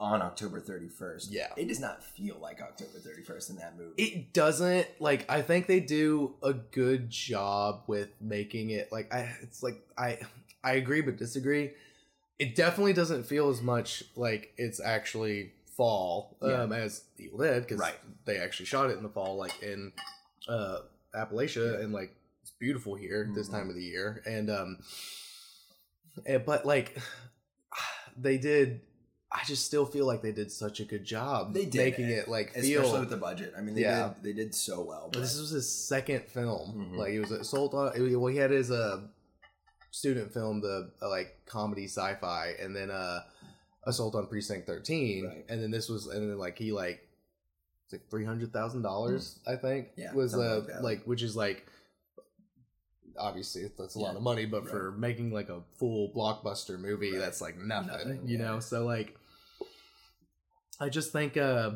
on 0.00 0.20
October 0.22 0.60
31st. 0.60 1.28
Yeah. 1.30 1.48
it 1.56 1.68
does 1.68 1.78
not 1.80 2.02
feel 2.02 2.36
like 2.40 2.60
October 2.60 2.98
31st 2.98 3.50
in 3.50 3.56
that 3.56 3.76
movie. 3.78 4.02
it 4.02 4.32
doesn't 4.32 4.86
like 4.98 5.24
i 5.30 5.40
think 5.40 5.66
they 5.68 5.78
do 5.78 6.34
a 6.42 6.52
good 6.52 7.08
job 7.10 7.82
with 7.86 8.08
making 8.20 8.70
it 8.70 8.90
like 8.90 9.12
i 9.14 9.32
it's 9.40 9.62
like 9.62 9.80
i 9.96 10.18
i 10.64 10.72
agree 10.72 11.00
but 11.00 11.16
disagree 11.16 11.70
it 12.40 12.56
definitely 12.56 12.92
doesn't 12.92 13.22
feel 13.24 13.50
as 13.50 13.62
much 13.62 14.02
like 14.16 14.52
it's 14.56 14.80
actually 14.80 15.52
fall 15.76 16.36
Yeah. 16.42 16.62
um 16.62 16.72
as 16.72 17.04
evil 17.18 17.38
dead 17.38 17.62
because 17.62 17.78
Right. 17.78 17.94
they 18.24 18.38
actually 18.38 18.66
shot 18.66 18.90
it 18.90 18.96
in 18.96 19.02
the 19.04 19.08
fall 19.08 19.36
like 19.36 19.62
in 19.62 19.92
uh 20.48 20.78
appalachia 21.14 21.74
Yeah. 21.74 21.84
and 21.84 21.92
like 21.92 22.12
it's 22.42 22.50
beautiful 22.58 22.96
here 22.96 23.30
this 23.32 23.48
Mhm. 23.48 23.52
time 23.52 23.68
of 23.70 23.76
the 23.76 23.84
year 23.84 24.22
and 24.26 24.50
um 24.50 24.78
eh, 26.26 26.38
but 26.38 26.66
like 26.66 26.98
they 28.16 28.38
did 28.38 28.80
i 29.34 29.42
just 29.46 29.64
still 29.64 29.86
feel 29.86 30.06
like 30.06 30.20
they 30.22 30.32
did 30.32 30.50
such 30.52 30.78
a 30.80 30.84
good 30.84 31.04
job 31.04 31.54
They 31.54 31.64
did, 31.64 31.74
making 31.78 32.08
it 32.10 32.28
like 32.28 32.48
Especially 32.50 32.70
feel 32.74 33.00
with 33.00 33.10
the 33.10 33.16
budget. 33.16 33.54
I 33.56 33.60
mean, 33.62 33.74
they 33.74 33.80
Yeah. 33.82 34.12
did 34.14 34.22
they 34.22 34.32
did 34.42 34.54
so 34.54 34.82
well. 34.82 35.08
but 35.12 35.20
this 35.20 35.38
was 35.40 35.50
his 35.50 35.68
second 35.70 36.24
film. 36.28 36.90
Mhm. 36.92 36.96
Like 36.98 37.12
he 37.12 37.18
was 37.18 37.30
assault 37.30 37.72
on. 37.74 37.92
Well, 38.20 38.26
he 38.26 38.36
had 38.36 38.50
his 38.50 38.70
uh 38.70 39.00
student 39.90 40.32
film, 40.32 40.60
the 40.60 40.90
uh, 41.00 41.08
like 41.08 41.44
comedy 41.46 41.84
sci-fi, 41.86 42.54
and 42.60 42.74
then 42.76 42.90
uh 42.90 43.20
assault 43.84 44.14
on 44.14 44.26
precinct 44.26 44.66
thirteen, 44.66 45.26
Right. 45.26 45.44
and 45.48 45.62
then 45.62 45.70
this 45.70 45.88
was, 45.88 46.06
and 46.06 46.30
then 46.30 46.38
like 46.38 46.56
he 46.58 46.72
like 46.72 47.00
it's 47.84 47.92
like 47.94 48.10
three 48.10 48.24
hundred 48.24 48.52
thousand 48.52 48.82
dollars, 48.82 49.38
I 49.46 49.56
think. 49.56 49.88
Yeah, 49.96 50.12
was 50.12 50.34
uh 50.34 50.64
like 50.68 50.82
like 50.82 51.02
which 51.04 51.22
is 51.22 51.34
like 51.36 51.66
obviously 53.18 53.70
that's 53.78 53.94
a 53.94 53.98
lot 53.98 54.16
of 54.16 54.22
money, 54.22 54.46
but 54.46 54.68
for 54.68 54.92
making 54.92 55.32
like 55.32 55.48
a 55.48 55.60
full 55.78 56.10
blockbuster 56.14 56.78
movie, 56.78 57.12
Right. 57.12 57.20
that's 57.20 57.40
like 57.40 57.58
nothing, 57.58 57.88
Nothing, 57.88 58.28
you 58.28 58.38
yeah. 58.38 58.44
know. 58.44 58.60
So 58.60 58.84
like, 58.86 59.16
I 60.80 60.88
just 60.88 61.12
think 61.12 61.36
uh 61.36 61.72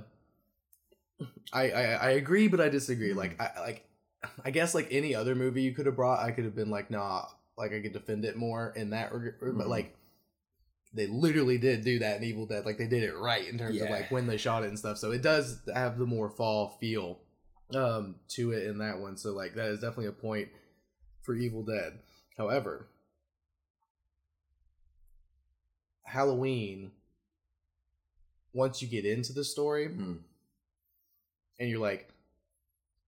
I, 1.52 1.70
I 1.70 1.82
I 1.82 2.10
agree, 2.10 2.48
but 2.48 2.60
I 2.60 2.68
disagree. 2.68 3.12
Like 3.12 3.40
I 3.40 3.60
like 3.60 3.88
I 4.44 4.50
guess 4.50 4.74
like 4.74 4.88
any 4.90 5.14
other 5.14 5.34
movie 5.34 5.62
you 5.62 5.72
could 5.72 5.86
have 5.86 5.96
brought, 5.96 6.20
I 6.24 6.30
could 6.32 6.44
have 6.44 6.54
been 6.54 6.70
like, 6.70 6.90
nah, 6.90 7.26
like 7.56 7.72
I 7.72 7.80
could 7.80 7.92
defend 7.92 8.24
it 8.24 8.36
more 8.36 8.72
in 8.76 8.90
that 8.90 9.12
regard. 9.12 9.56
But 9.56 9.66
Mhm. 9.66 9.70
like 9.70 9.94
they 10.92 11.06
literally 11.06 11.58
did 11.58 11.84
do 11.84 11.98
that 12.00 12.16
in 12.18 12.24
Evil 12.24 12.46
Dead. 12.46 12.64
Like 12.64 12.78
they 12.78 12.86
did 12.86 13.02
it 13.02 13.16
right 13.16 13.46
in 13.46 13.58
terms 13.58 13.80
of 13.80 13.90
like 13.90 14.10
when 14.10 14.26
they 14.26 14.36
shot 14.36 14.64
it 14.64 14.68
and 14.68 14.78
stuff. 14.78 14.98
So 14.98 15.10
it 15.12 15.22
does 15.22 15.60
have 15.72 15.98
the 15.98 16.06
more 16.06 16.28
fall 16.30 16.76
feel 16.80 17.20
um 17.74 18.16
to 18.28 18.52
it 18.52 18.66
in 18.66 18.78
that 18.78 18.98
one. 18.98 19.16
So 19.16 19.32
like 19.32 19.54
that 19.54 19.66
is 19.68 19.80
definitely 19.80 20.06
a 20.06 20.12
point 20.12 20.48
for 21.22 21.34
Evil 21.34 21.62
Dead. 21.62 21.98
However, 22.36 22.88
Halloween 26.04 26.92
once 28.56 28.80
you 28.82 28.88
get 28.88 29.04
into 29.04 29.32
the 29.32 29.44
story 29.44 29.88
Mhm. 29.88 30.18
and 31.60 31.68
you're 31.70 31.78
like 31.90 32.08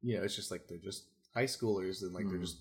you 0.03 0.17
know 0.17 0.23
it's 0.25 0.37
just 0.37 0.51
like 0.51 0.67
they're 0.69 0.79
just 0.91 1.05
high 1.35 1.45
schoolers 1.57 2.03
and 2.03 2.13
like 2.15 2.27
they're 2.29 2.39
Mhm. 2.39 2.49
just 2.49 2.59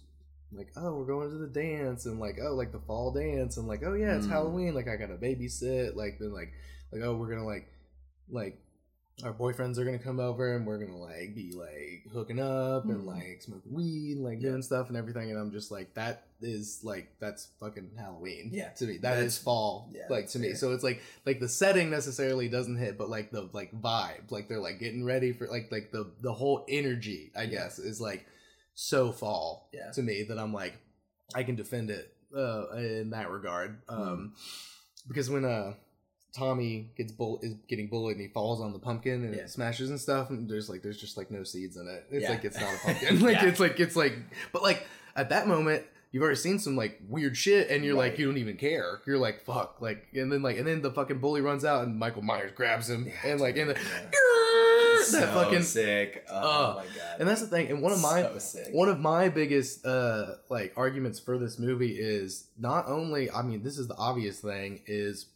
like 0.53 0.69
oh 0.77 0.95
we're 0.97 1.05
going 1.05 1.29
to 1.29 1.37
the 1.37 1.47
dance 1.47 2.05
and 2.05 2.19
like 2.19 2.37
oh 2.41 2.53
like 2.55 2.71
the 2.71 2.79
fall 2.79 3.11
dance 3.11 3.57
and 3.57 3.67
like 3.67 3.83
oh 3.83 3.93
yeah 3.93 4.15
it's 4.17 4.25
Mm. 4.27 4.29
halloween 4.35 4.73
like 4.73 4.87
i 4.87 4.95
gotta 4.95 5.17
babysit 5.17 5.95
like 5.95 6.17
then 6.19 6.31
like 6.33 6.51
like 6.91 7.01
oh 7.03 7.15
we're 7.17 7.29
gonna 7.29 7.45
like 7.45 7.67
like 8.29 8.57
our 9.23 9.33
boyfriends 9.33 9.79
are 9.79 9.83
gonna 9.85 9.97
come 9.97 10.19
over 10.19 10.55
and 10.55 10.65
we're 10.67 10.77
gonna 10.77 10.95
like 10.97 11.33
be 11.33 11.51
like 11.51 12.03
hooking 12.13 12.39
up 12.39 12.85
and 12.85 13.01
Mm. 13.01 13.05
like 13.07 13.41
smoking 13.41 13.73
weed 13.73 14.17
and 14.17 14.23
like 14.23 14.39
Yeah. 14.39 14.49
doing 14.49 14.61
stuff 14.61 14.89
and 14.89 14.97
everything 14.97 15.31
and 15.31 15.39
i'm 15.39 15.51
just 15.51 15.71
like 15.71 15.93
that 15.95 16.27
is 16.39 16.81
like 16.83 17.07
that's 17.19 17.47
fucking 17.59 17.91
halloween 17.97 18.51
Yeah. 18.53 18.69
to 18.73 18.85
me 18.85 18.97
that 18.97 19.13
is 19.17 19.19
That's- 19.33 19.37
fall 19.39 19.89
yeah, 19.91 20.03
like 20.11 20.27
to 20.29 20.39
me 20.39 20.49
fair. 20.49 20.55
so 20.57 20.71
it's 20.73 20.83
like 20.83 21.01
like 21.25 21.39
the 21.39 21.49
setting 21.49 21.89
necessarily 21.89 22.47
doesn't 22.47 22.77
hit 22.77 22.95
but 22.97 23.09
like 23.09 23.31
the 23.31 23.49
like 23.53 23.71
vibe 23.71 24.29
like 24.29 24.47
they're 24.49 24.59
like 24.59 24.77
getting 24.79 25.03
ready 25.03 25.33
for 25.33 25.47
like 25.47 25.71
like 25.71 25.91
the 25.91 26.11
the 26.21 26.33
whole 26.33 26.63
energy 26.69 27.31
i 27.35 27.41
Yeah. 27.43 27.49
guess 27.49 27.79
is 27.79 27.99
like 27.99 28.27
so 28.75 29.11
fall 29.11 29.69
Yeah. 29.73 29.89
to 29.93 30.03
me 30.03 30.23
that 30.29 30.37
i'm 30.37 30.53
like 30.53 30.75
i 31.33 31.41
can 31.41 31.55
defend 31.55 31.89
it 31.89 32.13
uh 32.35 32.67
in 32.75 33.09
that 33.11 33.31
regard 33.31 33.79
um 33.89 34.33
because 35.07 35.27
when 35.27 35.43
uh 35.43 35.73
tommy 36.37 36.89
gets 36.95 37.11
bull 37.11 37.39
is 37.41 37.53
getting 37.67 37.87
bullied 37.87 38.15
and 38.17 38.21
he 38.21 38.27
falls 38.27 38.61
on 38.61 38.71
the 38.73 38.79
pumpkin 38.79 39.23
and 39.23 39.33
Yeah. 39.35 39.41
it 39.41 39.49
smashes 39.49 39.89
and 39.89 39.99
stuff 39.99 40.29
and 40.29 40.49
there's 40.49 40.69
like 40.69 40.81
there's 40.83 40.99
just 40.99 41.17
like 41.17 41.31
no 41.31 41.43
seeds 41.43 41.77
in 41.77 41.87
it 41.87 42.05
it's 42.11 42.23
Yeah. 42.23 42.29
like 42.29 42.45
it's 42.45 42.59
not 42.59 42.73
a 42.73 42.77
pumpkin 42.85 43.19
like 43.29 43.35
Yeah. 43.41 43.45
it's 43.47 43.59
like 43.59 43.79
it's 43.79 43.95
like 43.95 44.13
but 44.53 44.61
like 44.61 44.85
at 45.15 45.29
that 45.29 45.47
moment 45.47 45.83
you've 46.11 46.23
already 46.23 46.37
seen 46.37 46.57
some 46.59 46.75
like 46.75 47.01
weird 47.09 47.35
shit 47.35 47.69
and 47.69 47.83
you're 47.83 47.95
like 47.95 48.17
you 48.17 48.25
don't 48.25 48.37
even 48.37 48.55
care 48.57 49.01
you're 49.05 49.17
like 49.17 49.41
fuck 49.43 49.81
like 49.81 50.07
and 50.13 50.31
then 50.31 50.41
like 50.41 50.57
and 50.57 50.65
then 50.67 50.81
the 50.81 50.91
fucking 50.91 51.19
bully 51.19 51.41
runs 51.41 51.65
out 51.65 51.83
and 51.85 51.97
michael 51.97 52.21
myers 52.21 52.51
grabs 52.55 52.89
him 52.89 53.11
and 53.25 53.41
like 53.41 53.57
and 53.57 53.71
the 53.71 53.73
that 55.11 55.33
fucking 55.33 55.61
sick. 55.63 56.25
Oh, 56.29 56.35
Uh, 56.37 56.73
my 56.77 56.83
god. 56.83 57.19
and 57.19 57.29
that's 57.29 57.41
the 57.41 57.47
thing 57.47 57.67
and 57.69 57.81
one 57.81 57.91
of 57.93 58.01
my 58.01 58.37
So 58.39 58.59
one 58.71 58.89
of 58.89 58.99
my 58.99 59.29
biggest 59.29 59.85
uh 59.85 60.35
like 60.49 60.73
arguments 60.75 61.19
for 61.19 61.37
this 61.37 61.57
movie 61.59 61.97
is 61.97 62.47
not 62.57 62.87
only 62.87 63.31
i 63.31 63.41
mean 63.41 63.63
this 63.63 63.77
is 63.77 63.87
the 63.87 63.95
obvious 63.95 64.39
thing 64.39 64.81
is 64.85 65.27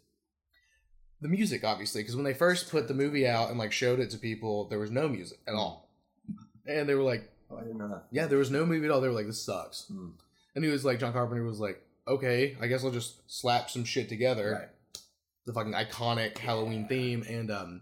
the 1.22 1.28
music 1.28 1.64
obviously 1.64 2.02
because 2.02 2.16
when 2.16 2.26
they 2.26 2.34
first 2.34 2.70
put 2.70 2.88
the 2.88 2.94
movie 2.94 3.28
out 3.28 3.50
and 3.50 3.60
like 3.60 3.72
showed 3.72 4.00
it 4.00 4.10
to 4.12 4.18
people 4.18 4.66
there 4.70 4.80
was 4.80 4.92
no 4.92 5.08
music 5.08 5.40
at 5.48 5.54
all 5.54 5.90
and 6.68 6.88
they 6.90 6.96
were 6.96 7.04
like 7.04 7.30
Oh, 7.50 7.58
I 7.58 7.62
didn't 7.64 7.78
know 7.80 7.90
that. 7.90 8.04
yeah 8.12 8.28
there 8.28 8.38
was 8.38 8.50
no 8.52 8.66
movie 8.66 8.86
at 8.86 8.92
all 8.92 9.02
they 9.02 9.08
were 9.10 9.14
like 9.14 9.28
this 9.28 9.42
sucks 9.44 9.86
Mm. 9.92 10.12
and 10.56 10.64
he 10.66 10.72
was 10.72 10.84
like 10.86 11.00
john 11.00 11.14
carpenter 11.14 11.44
was 11.44 11.60
like 11.60 11.82
okay 12.08 12.56
i 12.62 12.68
guess 12.68 12.84
i'll 12.84 12.92
just 12.92 13.22
slap 13.32 13.70
some 13.70 13.84
shit 13.84 14.08
together 14.10 14.52
Right. 14.60 14.70
the 15.46 15.54
fucking 15.54 15.74
iconic 15.74 16.38
Halloween 16.38 16.88
theme, 16.88 17.24
and 17.28 17.52
um, 17.52 17.82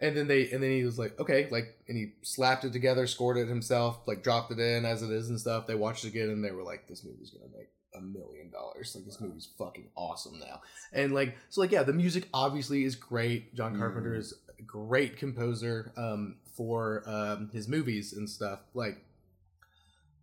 and 0.00 0.16
then 0.16 0.26
they 0.28 0.50
and 0.50 0.60
then 0.62 0.70
he 0.72 0.84
was 0.84 0.98
like, 0.98 1.18
okay, 1.20 1.46
like, 1.52 1.76
and 1.86 1.96
he 1.96 2.14
slapped 2.22 2.64
it 2.64 2.72
together, 2.72 3.06
scored 3.06 3.36
it 3.36 3.46
himself, 3.46 4.00
like 4.06 4.22
dropped 4.24 4.50
it 4.50 4.58
in 4.58 4.84
as 4.84 5.02
it 5.02 5.10
is 5.10 5.28
and 5.28 5.38
stuff. 5.38 5.68
They 5.68 5.76
watched 5.76 6.04
it 6.04 6.08
again, 6.08 6.28
and 6.30 6.44
they 6.44 6.50
were 6.50 6.64
like, 6.64 6.88
this 6.88 7.04
movie's 7.04 7.30
gonna 7.30 7.50
make 7.56 7.68
a 7.94 8.00
million 8.00 8.50
dollars. 8.50 8.94
Like 8.94 9.04
this 9.04 9.20
movie's 9.20 9.48
fucking 9.58 9.88
awesome 9.96 10.38
now. 10.38 10.62
And 10.92 11.12
like 11.14 11.36
so 11.50 11.60
like 11.60 11.70
yeah, 11.72 11.82
the 11.82 11.92
music 11.92 12.28
obviously 12.32 12.84
is 12.84 12.96
great. 12.96 13.54
John 13.54 13.76
Carpenter 13.78 14.12
Mm. 14.12 14.18
is 14.18 14.34
a 14.58 14.62
great 14.62 15.16
composer 15.16 15.92
um 15.96 16.36
for 16.56 17.02
um 17.06 17.50
his 17.52 17.68
movies 17.68 18.12
and 18.12 18.28
stuff. 18.28 18.60
Like 18.74 19.04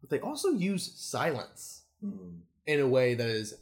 but 0.01 0.09
they 0.09 0.19
also 0.19 0.49
use 0.49 0.91
silence 0.95 1.83
Mm. 2.03 2.39
in 2.65 2.79
a 2.79 2.87
way 2.87 3.13
that 3.13 3.27
is 3.27 3.55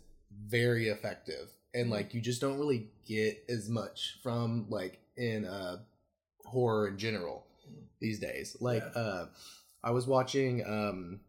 very 0.47 0.89
effective. 0.89 1.49
And 1.73 1.89
like 1.89 2.13
you 2.13 2.21
just 2.21 2.39
don't 2.41 2.59
really 2.59 2.87
get 3.05 3.43
as 3.49 3.67
much 3.69 4.19
from 4.21 4.67
like 4.69 4.99
in 5.17 5.45
uh 5.45 5.77
horror 6.45 6.87
in 6.89 6.97
general 6.97 7.45
these 7.99 8.19
days. 8.19 8.55
Like 8.61 8.83
Yeah. 8.95 9.01
uh 9.01 9.27
I 9.83 9.91
was 9.91 10.05
watching 10.07 10.63
um 10.65 11.19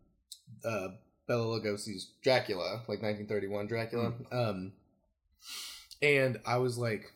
uh 0.64 0.88
Bela 1.28 1.44
Lugosi's 1.44 2.08
Dracula, 2.22 2.82
like 2.88 3.02
1931 3.02 3.66
Dracula. 3.68 4.12
Um 4.32 4.72
and 6.02 6.40
I 6.46 6.58
was 6.58 6.78
like 6.78 7.12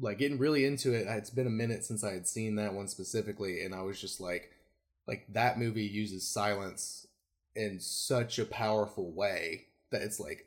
like 0.00 0.18
getting 0.18 0.38
really 0.38 0.64
into 0.64 0.92
it. 0.92 1.06
It's 1.08 1.30
been 1.30 1.46
a 1.46 1.50
minute 1.50 1.84
since 1.84 2.04
I 2.04 2.12
had 2.12 2.28
seen 2.28 2.56
that 2.56 2.74
one 2.74 2.86
specifically 2.88 3.64
and 3.64 3.74
I 3.74 3.82
was 3.82 4.00
just 4.00 4.20
like 4.20 4.52
like 5.08 5.26
that 5.32 5.58
movie 5.58 5.84
uses 5.84 6.26
silence 6.26 7.06
in 7.56 7.80
such 7.80 8.38
a 8.38 8.44
powerful 8.44 9.10
way 9.10 9.66
that 9.90 10.02
it's 10.02 10.20
like 10.20 10.46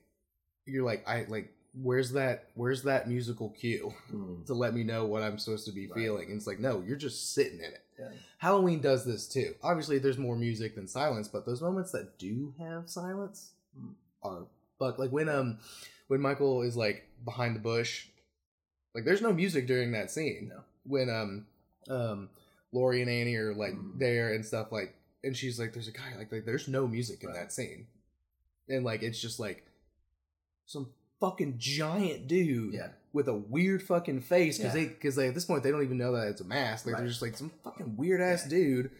you're 0.65 0.85
like 0.85 1.07
I 1.07 1.25
like 1.27 1.53
where's 1.81 2.11
that 2.13 2.49
where's 2.55 2.83
that 2.83 3.07
musical 3.07 3.49
cue 3.49 3.93
Mm. 4.11 4.45
to 4.47 4.53
let 4.53 4.73
me 4.73 4.83
know 4.83 5.05
what 5.05 5.21
I'm 5.23 5.37
supposed 5.37 5.65
to 5.65 5.71
be 5.71 5.87
Right. 5.87 5.95
feeling? 5.95 6.27
And 6.29 6.37
it's 6.37 6.47
like 6.47 6.59
no, 6.59 6.81
you're 6.81 6.95
just 6.97 7.33
sitting 7.33 7.59
in 7.59 7.65
it. 7.65 7.83
Yeah. 7.99 8.11
Halloween 8.37 8.79
does 8.81 9.05
this 9.05 9.27
too. 9.27 9.55
Obviously, 9.63 9.97
there's 9.99 10.17
more 10.17 10.35
music 10.35 10.75
than 10.75 10.87
silence, 10.87 11.27
but 11.27 11.45
those 11.45 11.61
moments 11.61 11.91
that 11.91 12.17
do 12.17 12.53
have 12.59 12.89
silence 12.89 13.51
Mm. 13.77 13.93
are 14.23 14.47
fuck. 14.79 14.97
Like 14.99 15.11
when 15.11 15.29
um 15.29 15.59
when 16.07 16.21
Michael 16.21 16.61
is 16.61 16.75
like 16.77 17.05
behind 17.25 17.55
the 17.55 17.59
bush, 17.59 18.07
like 18.95 19.03
there's 19.05 19.21
no 19.21 19.33
music 19.33 19.67
during 19.67 19.91
that 19.91 20.09
scene. 20.11 20.47
No. 20.49 20.63
When 20.83 21.09
um 21.09 21.45
um 21.89 22.29
Laurie 22.71 23.01
and 23.01 23.09
Annie 23.09 23.35
are 23.35 23.53
like 23.53 23.73
Mm. 23.73 23.97
there 23.99 24.33
and 24.33 24.45
stuff 24.45 24.71
like, 24.71 24.93
and 25.23 25.35
she's 25.35 25.59
like, 25.59 25.73
"There's 25.73 25.87
a 25.87 25.91
guy 25.91 26.15
like, 26.17 26.31
like 26.31 26.45
there's 26.45 26.67
no 26.67 26.87
music 26.87 27.23
in 27.23 27.29
Right. 27.29 27.35
that 27.39 27.51
scene," 27.53 27.87
and 28.69 28.83
like 28.85 29.03
it's 29.03 29.19
just 29.21 29.39
like 29.39 29.63
some 30.65 30.91
fucking 31.19 31.55
giant 31.57 32.27
dude 32.27 32.73
Yeah. 32.73 32.89
with 33.13 33.27
a 33.27 33.33
weird 33.33 33.81
fucking 33.83 34.21
face 34.21 34.57
because 34.57 34.75
Yeah. 34.75 34.83
they 34.83 34.87
because 34.89 35.15
they 35.15 35.27
at 35.27 35.33
this 35.33 35.45
point 35.45 35.63
they 35.63 35.71
don't 35.71 35.83
even 35.83 35.97
know 35.97 36.11
that 36.13 36.27
it's 36.27 36.41
a 36.41 36.45
mask. 36.45 36.85
Like 36.85 36.93
Right. 36.95 36.99
they're 37.01 37.09
just 37.09 37.21
like 37.21 37.35
some 37.37 37.51
fucking 37.63 37.97
weird 37.97 38.21
ass 38.21 38.43
Yeah. 38.43 38.49
dude 38.57 38.91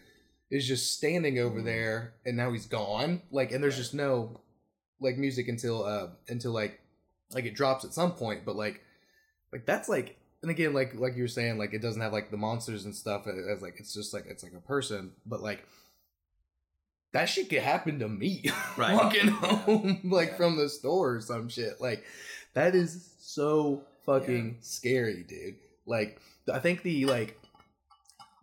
is 0.50 0.66
just 0.66 0.94
standing 0.94 1.38
over 1.38 1.60
Mhm. 1.60 1.64
there 1.64 2.14
and 2.24 2.36
now 2.36 2.50
he's 2.52 2.66
gone. 2.66 3.22
Like 3.30 3.52
and 3.52 3.62
there's 3.62 3.76
just 3.76 3.94
no 3.94 4.40
like 5.00 5.16
music 5.18 5.46
until 5.48 5.84
uh 5.84 6.08
until 6.28 6.52
like 6.52 6.80
like 7.32 7.44
it 7.44 7.54
drops 7.54 7.84
at 7.84 7.92
some 7.92 8.12
point, 8.12 8.44
but 8.44 8.56
like 8.56 8.80
like 9.52 9.64
that's 9.66 9.88
like 9.88 10.16
and 10.42 10.50
again 10.50 10.72
like 10.72 10.94
like 10.94 11.14
you 11.16 11.22
were 11.22 11.28
saying 11.28 11.58
like 11.58 11.72
it 11.74 11.82
doesn't 11.82 12.00
have 12.02 12.12
like 12.12 12.30
the 12.30 12.36
monsters 12.36 12.84
and 12.84 12.94
stuff 12.96 13.26
as 13.26 13.62
like 13.62 13.74
it's 13.78 13.92
just 13.94 14.12
like 14.14 14.24
it's 14.26 14.42
like 14.42 14.54
a 14.54 14.60
person, 14.60 15.12
but 15.26 15.40
like 15.42 15.64
that 17.12 17.26
shit 17.26 17.48
could 17.48 17.62
happen 17.62 17.98
to 18.00 18.08
me 18.08 18.44
Right. 18.76 18.94
walking 18.94 19.26
Yeah. 19.28 19.32
home 19.34 20.00
like 20.10 20.30
Yeah. 20.30 20.36
from 20.36 20.56
the 20.56 20.68
store 20.68 21.14
or 21.16 21.20
some 21.20 21.48
shit. 21.48 21.80
Like 21.80 22.04
that 22.54 22.74
is 22.74 23.10
so 23.20 23.82
fucking 24.04 24.58
scary, 24.60 25.22
dude. 25.22 25.56
Like 25.86 26.20
I 26.52 26.58
think 26.58 26.82
the 26.82 27.06
like 27.06 27.38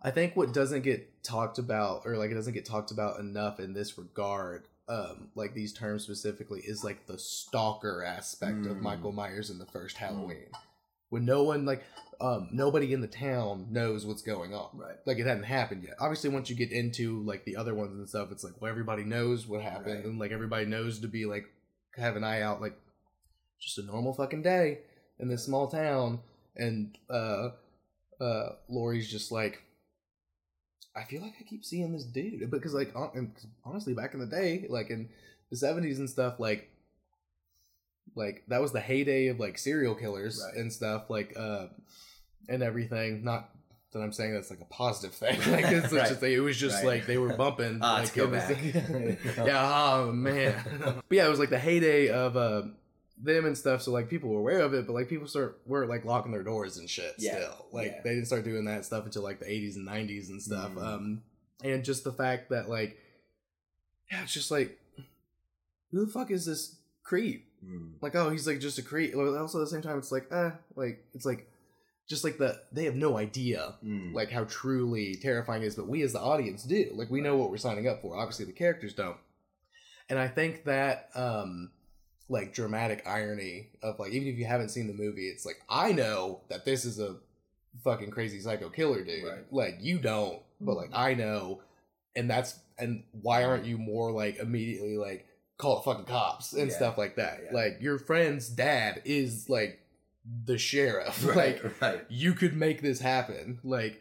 I 0.02 0.10
think 0.10 0.36
what 0.36 0.52
doesn't 0.52 0.82
get 0.82 1.22
talked 1.24 1.58
about 1.58 2.02
or 2.04 2.16
like 2.16 2.30
it 2.30 2.34
doesn't 2.34 2.52
get 2.54 2.64
talked 2.64 2.90
about 2.92 3.18
enough 3.20 3.58
in 3.60 3.72
this 3.72 3.98
regard 3.98 4.68
um 4.88 5.28
like 5.34 5.52
these 5.54 5.72
terms 5.72 6.04
specifically 6.04 6.60
is 6.60 6.84
like 6.84 7.06
the 7.06 7.18
stalker 7.18 8.04
aspect 8.04 8.66
of 8.66 8.76
Mm. 8.76 8.82
Michael 8.82 9.10
Myers 9.12 9.50
in 9.50 9.58
the 9.58 9.66
first 9.66 9.96
Halloween. 9.96 10.46
When 11.08 11.24
no 11.24 11.42
one 11.42 11.64
like 11.64 11.82
um 12.20 12.48
nobody 12.52 12.92
in 12.92 13.00
the 13.00 13.06
town 13.06 13.66
knows 13.70 14.04
what's 14.06 14.22
going 14.22 14.54
on 14.54 14.70
Right. 14.74 14.96
like 15.06 15.18
it 15.18 15.26
hadn't 15.26 15.44
happened 15.44 15.82
yet. 15.84 15.94
Obviously, 16.00 16.30
once 16.30 16.48
you 16.50 16.56
get 16.56 16.72
into 16.72 17.22
like 17.24 17.44
the 17.44 17.56
other 17.56 17.74
ones 17.74 17.92
and 17.98 18.08
stuff, 18.08 18.30
it's 18.32 18.44
like 18.44 18.54
well, 18.60 18.70
everybody 18.70 19.04
knows 19.04 19.46
what 19.46 19.62
happened, 19.62 19.96
Right. 19.96 20.04
and 20.04 20.18
like 20.18 20.32
everybody 20.32 20.66
knows 20.66 20.98
to 21.00 21.08
be 21.08 21.26
like 21.26 21.44
have 21.96 22.16
an 22.16 22.24
eye 22.24 22.42
out, 22.42 22.60
like 22.60 22.76
just 23.60 23.78
a 23.78 23.82
normal 23.82 24.12
fucking 24.12 24.42
day 24.42 24.78
in 25.18 25.28
this 25.28 25.44
small 25.44 25.66
town. 25.68 26.20
And 26.56 26.96
uh, 27.10 27.50
uh, 28.20 28.48
Laurie's 28.68 29.10
just 29.10 29.30
like, 29.32 29.62
I 30.94 31.04
feel 31.04 31.20
like 31.22 31.34
I 31.40 31.44
keep 31.44 31.64
seeing 31.64 31.92
this 31.92 32.04
dude 32.04 32.50
because 32.50 32.72
like 32.74 32.94
honestly, 33.64 33.94
back 33.94 34.14
in 34.14 34.20
the 34.20 34.26
day, 34.26 34.66
like 34.68 34.90
in 34.90 35.08
the 35.50 35.56
seventies 35.56 35.98
and 35.98 36.08
stuff, 36.08 36.40
like 36.40 36.70
like 38.16 38.42
that 38.48 38.60
was 38.60 38.72
the 38.72 38.80
heyday 38.80 39.28
of 39.28 39.38
like 39.38 39.58
serial 39.58 39.94
killers 39.94 40.42
Right. 40.44 40.56
and 40.60 40.72
stuff, 40.72 41.08
like 41.10 41.34
uh, 41.36 41.66
and 42.48 42.62
everything. 42.62 43.22
Not 43.22 43.50
that 43.92 44.00
I'm 44.00 44.12
saying 44.12 44.34
that's 44.34 44.50
like 44.50 44.60
a 44.60 44.64
positive 44.66 45.14
thing. 45.14 45.38
Like 45.52 45.66
it's 45.66 45.92
Right. 45.92 46.08
just 46.08 46.22
it 46.22 46.40
was 46.40 46.56
just 46.56 46.76
Right. 46.82 46.86
like 46.98 47.06
they 47.06 47.18
were 47.18 47.34
bumping. 47.34 47.78
Ah, 47.82 47.94
like, 47.94 47.98
let's 48.00 48.10
go 48.12 48.26
back. 48.26 48.58
yeah, 49.46 49.92
oh 49.94 50.12
man. 50.12 50.54
but 51.08 51.14
yeah, 51.16 51.26
it 51.26 51.30
was 51.30 51.38
like 51.38 51.50
the 51.50 51.58
heyday 51.58 52.08
of 52.08 52.36
uh, 52.36 52.62
them 53.22 53.46
and 53.46 53.56
stuff. 53.56 53.82
So 53.82 53.92
like 53.92 54.08
people 54.10 54.30
were 54.30 54.40
aware 54.40 54.60
of 54.60 54.74
it, 54.74 54.86
but 54.86 54.92
like 54.94 55.08
people 55.08 55.26
start 55.28 55.60
were 55.66 55.86
like 55.86 56.04
locking 56.04 56.32
their 56.32 56.42
doors 56.42 56.76
and 56.78 56.88
shit. 56.90 57.14
Yeah, 57.18 57.36
Still, 57.36 57.66
like 57.72 57.86
yeah. 57.92 58.00
they 58.02 58.10
didn't 58.10 58.26
start 58.26 58.44
doing 58.44 58.64
that 58.66 58.84
stuff 58.84 59.04
until 59.06 59.22
like 59.22 59.38
the 59.38 59.46
80s 59.46 59.76
and 59.76 59.86
90s 59.88 60.28
and 60.30 60.42
stuff. 60.42 60.72
Mhm. 60.72 60.82
Um, 60.82 61.22
and 61.64 61.84
just 61.84 62.04
the 62.04 62.12
fact 62.12 62.50
that 62.50 62.68
like, 62.68 62.98
yeah, 64.12 64.22
it's 64.22 64.32
just 64.34 64.50
like, 64.50 64.78
who 65.90 66.04
the 66.04 66.12
fuck 66.12 66.30
is 66.30 66.44
this 66.44 66.76
creep? 67.02 67.46
Mm. 67.66 67.92
like 68.00 68.14
oh 68.14 68.30
he's 68.30 68.46
like 68.46 68.60
just 68.60 68.78
a 68.78 68.82
creep. 68.82 69.14
Also 69.16 69.58
at 69.58 69.64
the 69.64 69.70
same 69.70 69.82
time 69.82 69.98
it's 69.98 70.12
like 70.12 70.28
eh 70.30 70.50
like 70.76 71.04
it's 71.14 71.26
like 71.26 71.50
just 72.08 72.22
like 72.22 72.38
the 72.38 72.60
they 72.72 72.84
have 72.84 72.94
no 72.94 73.16
idea 73.18 73.74
Mm. 73.84 74.14
like 74.14 74.30
how 74.30 74.44
truly 74.44 75.16
terrifying 75.16 75.62
it 75.62 75.66
is 75.66 75.74
but 75.74 75.88
we 75.88 76.02
as 76.02 76.12
the 76.12 76.20
audience 76.20 76.62
do. 76.62 76.90
Like 76.94 77.10
we 77.10 77.20
know 77.20 77.36
what 77.36 77.50
we're 77.50 77.56
signing 77.56 77.88
up 77.88 78.02
for. 78.02 78.16
Obviously 78.16 78.44
the 78.44 78.52
characters 78.52 78.94
don't. 78.94 79.16
And 80.08 80.18
i 80.18 80.28
think 80.28 80.64
that 80.64 81.08
um 81.16 81.70
like 82.28 82.52
dramatic 82.54 83.02
irony 83.06 83.68
of 83.82 83.98
like 83.98 84.12
even 84.12 84.28
if 84.28 84.36
you 84.38 84.44
haven't 84.44 84.68
seen 84.70 84.86
the 84.88 84.92
movie 84.94 85.28
it's 85.28 85.44
like 85.46 85.60
i 85.68 85.92
know 85.92 86.40
that 86.48 86.64
this 86.64 86.84
is 86.84 86.98
a 86.98 87.16
fucking 87.84 88.10
crazy 88.10 88.40
psycho 88.40 88.68
killer 88.68 89.02
dude. 89.04 89.24
Right. 89.24 89.52
like 89.52 89.78
you 89.80 89.98
don't 89.98 90.40
but 90.60 90.76
like 90.76 90.90
i 90.92 91.14
know. 91.14 91.60
And 92.14 92.30
that's 92.30 92.58
and 92.78 93.02
why 93.20 93.44
aren't 93.44 93.66
you 93.66 93.76
more 93.78 94.10
like 94.10 94.38
immediately 94.38 94.96
like 94.96 95.26
call 95.58 95.78
it 95.80 95.84
fucking 95.84 96.04
cops 96.04 96.52
and 96.52 96.70
Yeah. 96.70 96.76
stuff 96.76 96.98
like 96.98 97.16
that 97.16 97.40
Yeah. 97.44 97.52
like 97.54 97.78
your 97.80 97.98
friend's 97.98 98.48
dad 98.48 99.02
is 99.04 99.48
like 99.48 99.80
the 100.44 100.58
sheriff 100.58 101.24
Right. 101.36 101.62
like 101.64 101.80
right. 101.80 102.04
you 102.08 102.32
could 102.34 102.56
make 102.56 102.82
this 102.82 103.00
happen 103.00 103.58
like 103.64 104.00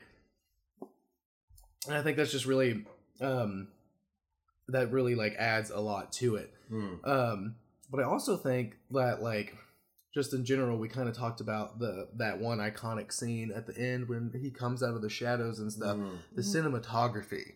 and 1.87 1.95
i 1.95 2.01
think 2.01 2.17
that's 2.17 2.31
just 2.31 2.45
really 2.45 2.85
um 3.21 3.67
that 4.67 4.91
really 4.91 5.15
like 5.15 5.35
adds 5.35 5.69
a 5.69 5.79
lot 5.79 6.11
to 6.13 6.35
it 6.35 6.51
Mm. 6.71 7.07
um 7.07 7.55
but 7.91 7.99
i 7.99 8.03
also 8.03 8.37
think 8.37 8.75
that 8.89 9.21
like 9.21 9.55
just 10.15 10.33
in 10.33 10.43
general 10.45 10.79
we 10.79 10.87
kind 10.89 11.07
of 11.07 11.15
talked 11.15 11.39
about 11.41 11.77
the 11.77 12.07
that 12.15 12.39
one 12.39 12.57
iconic 12.57 13.13
scene 13.13 13.51
at 13.55 13.67
the 13.67 13.77
end 13.77 14.09
when 14.09 14.31
he 14.33 14.49
comes 14.49 14.81
out 14.81 14.95
of 14.95 15.03
the 15.03 15.09
shadows 15.09 15.59
and 15.59 15.71
stuff 15.71 15.95
Mm. 15.97 16.17
the 16.35 16.41
cinematography 16.41 17.53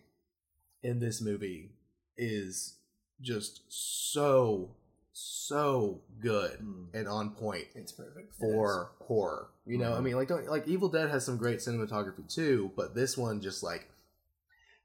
in 0.84 1.00
this 1.00 1.20
movie 1.20 1.70
is 2.16 2.76
just 3.20 3.62
so 3.68 4.74
so 5.12 6.00
good 6.20 6.58
Mm. 6.60 6.86
and 6.94 7.08
on 7.08 7.30
point 7.34 7.66
It's 7.74 7.92
perfect 7.92 8.34
for 8.36 8.92
horror. 9.00 9.50
You 9.66 9.76
know, 9.78 9.92
I 9.94 9.98
Mhm. 9.98 10.04
mean, 10.04 10.16
like 10.16 10.28
don't 10.28 10.46
like 10.46 10.66
Evil 10.68 10.88
Dead 10.88 11.10
has 11.10 11.24
some 11.26 11.36
great 11.36 11.58
cinematography 11.58 12.26
too, 12.32 12.70
but 12.76 12.94
this 12.94 13.18
one 13.18 13.40
just 13.40 13.62
like 13.62 13.88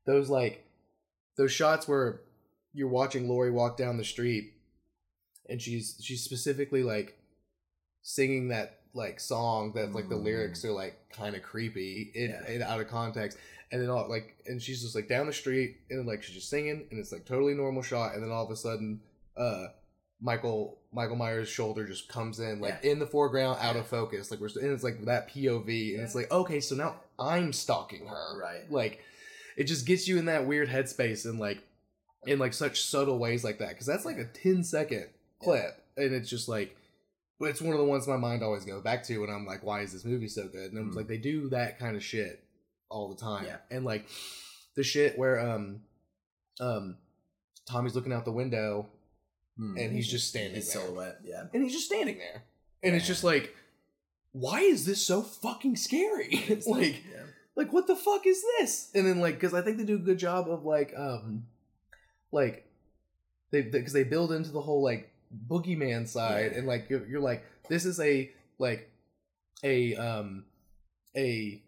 those 0.06 0.30
like 0.30 0.66
those 1.38 1.52
shots 1.52 1.88
where 1.88 2.22
you're 2.74 2.90
watching 2.90 3.28
Laurie 3.30 3.52
walk 3.52 3.78
down 3.78 3.98
the 3.98 4.04
street 4.04 4.54
and 5.48 5.62
she's 5.62 5.98
she's 6.02 6.24
specifically 6.24 6.84
like 6.84 7.18
singing 8.02 8.50
that 8.50 8.82
like 8.94 9.20
song 9.20 9.74
that 9.74 9.94
like 9.94 10.10
the 10.10 10.16
Mm. 10.16 10.24
lyrics 10.24 10.66
are 10.66 10.72
like 10.72 11.10
kind 11.10 11.36
of 11.36 11.44
creepy 11.44 12.12
in, 12.16 12.30
Yeah. 12.32 12.48
in 12.50 12.62
out 12.62 12.80
of 12.82 12.88
context 12.88 13.38
and 13.76 13.84
then 13.84 13.90
all 13.90 14.08
like 14.10 14.38
and 14.46 14.62
she's 14.62 14.82
just 14.82 14.96
like 14.96 15.10
down 15.10 15.28
the 15.28 15.34
street 15.34 15.76
and 15.90 16.00
then 16.00 16.06
like 16.08 16.24
she's 16.24 16.36
just 16.36 16.50
singing 16.50 16.88
and 16.90 16.98
it's 17.00 17.12
like 17.12 17.26
totally 17.26 17.54
normal 17.54 17.82
shot 17.82 18.14
and 18.14 18.24
then 18.24 18.32
all 18.32 18.46
of 18.46 18.50
a 18.52 18.56
sudden 18.56 19.02
uh 19.36 19.66
Michael 20.22 20.80
Michael 20.94 21.18
Myers' 21.18 21.50
shoulder 21.50 21.86
just 21.86 22.08
comes 22.08 22.40
in 22.40 22.62
like 22.62 22.84
in 22.86 23.00
the 23.00 23.06
foreground, 23.06 23.58
out 23.62 23.76
of 23.76 23.86
focus. 23.86 24.32
Like 24.32 24.40
we're 24.40 24.48
and 24.62 24.72
it's 24.72 24.84
like 24.84 25.04
that 25.06 25.30
POV, 25.30 25.94
and 25.96 26.04
it's 26.04 26.16
like 26.16 26.32
okay, 26.32 26.62
so 26.62 26.74
now 26.76 26.96
I'm 27.20 27.52
stalking 27.52 28.08
her. 28.08 28.40
Right. 28.42 28.72
Like 28.72 29.02
it 29.58 29.66
just 29.66 29.86
gets 29.86 30.08
you 30.08 30.18
in 30.18 30.26
that 30.26 30.48
weird 30.48 30.70
headspace 30.70 31.26
and 31.26 31.38
like 31.38 31.62
in 32.26 32.40
like 32.40 32.54
such 32.54 32.82
subtle 32.84 33.20
ways 33.20 33.44
like 33.44 33.60
that 33.60 33.70
because 33.70 33.86
that's 33.86 34.06
like 34.06 34.18
a 34.18 34.24
10 34.26 34.64
second 34.64 35.08
clip, 35.44 35.84
and 35.98 36.14
it's 36.14 36.30
just 36.30 36.48
like 36.48 36.76
but 37.38 37.50
it's 37.50 37.62
one 37.62 37.74
of 37.74 37.80
the 37.80 37.86
ones 37.86 38.08
my 38.08 38.16
mind 38.16 38.42
always 38.42 38.64
goes 38.64 38.82
back 38.82 39.04
to 39.04 39.18
when 39.20 39.30
I'm 39.30 39.46
like, 39.46 39.64
why 39.66 39.82
is 39.82 39.92
this 39.92 40.06
movie 40.06 40.30
so 40.30 40.48
good? 40.48 40.72
And 40.72 40.80
I'm 40.80 40.92
Mm. 40.94 40.96
like, 40.96 41.08
they 41.08 41.18
do 41.18 41.50
that 41.50 41.78
kind 41.78 41.98
of 41.98 42.04
shit 42.04 42.42
all 42.90 43.10
the 43.14 43.20
time. 43.22 43.46
Yeah. 43.46 43.58
And 43.72 43.86
like 43.86 44.06
the 44.76 44.84
shit 44.84 45.18
where 45.18 45.40
um 45.40 45.82
um 46.60 46.98
Tommy's 47.70 47.96
looking 47.96 48.14
out 48.14 48.26
the 48.26 48.32
window 48.32 48.88
Hmm. 49.58 49.78
and 49.78 49.94
he's 49.94 50.10
just 50.10 50.28
standing 50.28 50.56
his 50.56 50.72
there. 50.74 50.82
silhouette. 50.84 51.20
Yeah. 51.24 51.44
and 51.54 51.64
he's 51.64 51.72
just 51.72 51.86
standing 51.86 52.18
there. 52.18 52.44
And 52.84 52.94
it's 52.94 53.08
just 53.08 53.24
like, 53.24 53.56
why 54.34 54.60
is 54.60 54.86
this 54.86 55.02
so 55.06 55.22
fucking 55.22 55.78
scary? 55.78 56.28
It's 56.30 56.68
like, 56.78 57.02
yeah. 57.10 57.22
like 57.56 57.72
what 57.72 57.88
the 57.88 57.96
fuck 57.96 58.28
is 58.28 58.44
this? 58.60 58.92
And 58.94 59.08
then 59.08 59.22
like, 59.22 59.36
because 59.36 59.54
I 59.54 59.62
think 59.62 59.78
they 59.78 59.86
do 59.86 59.96
a 59.96 60.00
good 60.00 60.20
job 60.20 60.50
of 60.50 60.66
like, 60.66 60.94
um, 60.98 61.46
like 62.34 62.68
they 63.52 63.62
because 63.62 63.94
they, 63.94 64.04
build 64.04 64.34
into 64.34 64.52
the 64.52 64.60
whole 64.60 64.84
like 64.84 65.10
boogeyman 65.48 66.06
side, 66.06 66.52
Yeah. 66.52 66.58
and 66.60 66.68
like 66.68 66.90
you're, 66.90 67.08
you're 67.08 67.22
like, 67.22 67.46
this 67.70 67.86
is 67.86 67.98
a 68.02 68.30
like 68.60 68.92
a 69.64 69.96
um 69.96 70.44
a 71.16 71.64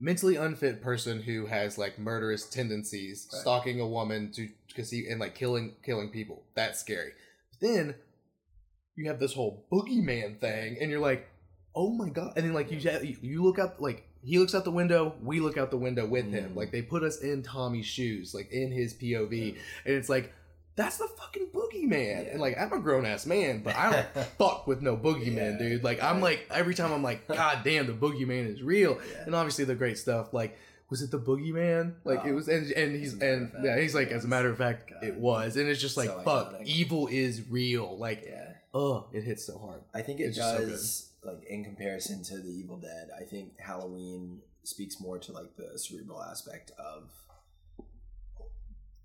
mentally 0.00 0.36
unfit 0.36 0.80
person 0.82 1.20
who 1.22 1.46
has 1.46 1.76
like 1.76 1.98
murderous 1.98 2.48
tendencies 2.48 3.28
Right. 3.32 3.40
stalking 3.40 3.80
a 3.80 3.86
woman 3.86 4.32
to 4.32 4.48
because 4.68 4.90
he 4.90 5.06
and 5.08 5.20
like 5.20 5.34
killing 5.34 5.74
killing 5.84 6.08
people 6.10 6.42
that's 6.54 6.78
scary 6.80 7.12
then 7.60 7.94
you 8.96 9.08
have 9.08 9.20
this 9.20 9.34
whole 9.34 9.66
boogeyman 9.72 10.38
thing 10.40 10.78
and 10.80 10.90
you're 10.90 11.00
like 11.00 11.28
oh 11.74 11.90
my 11.92 12.08
god 12.08 12.32
and 12.36 12.44
then 12.46 12.52
like 12.54 12.70
you 12.70 12.78
you 12.78 13.16
you 13.20 13.42
look 13.42 13.58
out 13.58 13.80
like 13.80 14.06
he 14.22 14.38
looks 14.38 14.54
out 14.54 14.64
the 14.64 14.70
window 14.70 15.14
we 15.22 15.40
look 15.40 15.56
out 15.56 15.70
the 15.70 15.76
window 15.76 16.06
with 16.06 16.30
him 16.30 16.50
Mm. 16.52 16.56
like 16.56 16.72
they 16.72 16.82
put 16.82 17.02
us 17.02 17.20
in 17.20 17.42
tommy's 17.42 17.86
shoes 17.86 18.34
like 18.34 18.50
in 18.52 18.70
his 18.72 18.94
pov 18.94 19.30
Yeah. 19.32 19.52
and 19.84 19.94
it's 19.94 20.08
like 20.08 20.32
that's 20.76 20.96
the 20.98 21.08
fucking 21.18 21.48
boogeyman 21.52 22.24
Yeah. 22.24 22.30
and 22.32 22.40
like 22.40 22.56
i'm 22.58 22.72
a 22.72 22.78
grown-ass 22.80 23.26
man 23.26 23.62
but 23.62 23.74
i 23.76 23.90
don't 23.90 24.26
fuck 24.38 24.66
with 24.66 24.80
no 24.82 24.96
boogeyman, 24.96 25.58
Yeah, 25.60 25.68
dude. 25.68 25.84
Like 25.84 26.02
I'm 26.02 26.20
like 26.20 26.46
every 26.50 26.74
time 26.74 26.92
I'm 26.92 27.02
like, 27.02 27.26
God 27.28 27.58
damn, 27.64 27.86
the 27.86 27.92
boogeyman 27.92 28.46
is 28.52 28.62
real. 28.62 28.98
Yeah. 29.12 29.24
And 29.26 29.34
obviously 29.34 29.64
the 29.64 29.74
great 29.74 29.98
stuff, 29.98 30.32
like, 30.32 30.56
was 30.90 31.02
it 31.02 31.10
the 31.10 31.18
boogeyman? 31.18 31.94
Like 32.04 32.24
it 32.24 32.30
Oh. 32.30 32.34
was 32.34 32.48
and 32.48 32.70
and 32.72 32.96
he's 32.96 33.14
As 33.14 33.14
a 33.14 33.18
matter 33.20 33.32
and 33.34 33.50
fact, 33.52 33.64
yeah, 33.64 33.80
he's 33.80 33.94
like, 33.94 34.08
as 34.08 34.24
a 34.24 34.28
matter 34.28 34.48
of 34.50 34.58
fact, 34.58 34.90
God. 34.90 35.04
it 35.04 35.14
was. 35.16 35.56
And 35.56 35.68
it's 35.68 35.80
just 35.80 35.96
like, 35.96 36.08
So 36.08 36.20
fuck, 36.22 36.54
iconic. 36.54 36.66
evil 36.66 37.06
is 37.08 37.42
real. 37.48 37.96
Like, 37.98 38.26
oh, 38.74 39.06
it 39.12 39.22
hits 39.24 39.44
so 39.44 39.58
hard. 39.58 39.82
I 39.94 40.02
think 40.02 40.20
it 40.20 40.24
It's 40.24 40.36
just 40.36 40.56
so 40.56 40.64
does 40.66 41.10
like 41.24 41.44
in 41.48 41.64
comparison 41.64 42.22
to 42.24 42.38
the 42.38 42.48
Evil 42.50 42.78
Dead. 42.78 43.08
I 43.18 43.24
think 43.24 43.58
Halloween 43.58 44.40
speaks 44.64 45.00
more 45.00 45.18
to 45.18 45.32
like 45.32 45.56
the 45.56 45.78
cerebral 45.78 46.22
aspect 46.22 46.72
of 46.78 47.10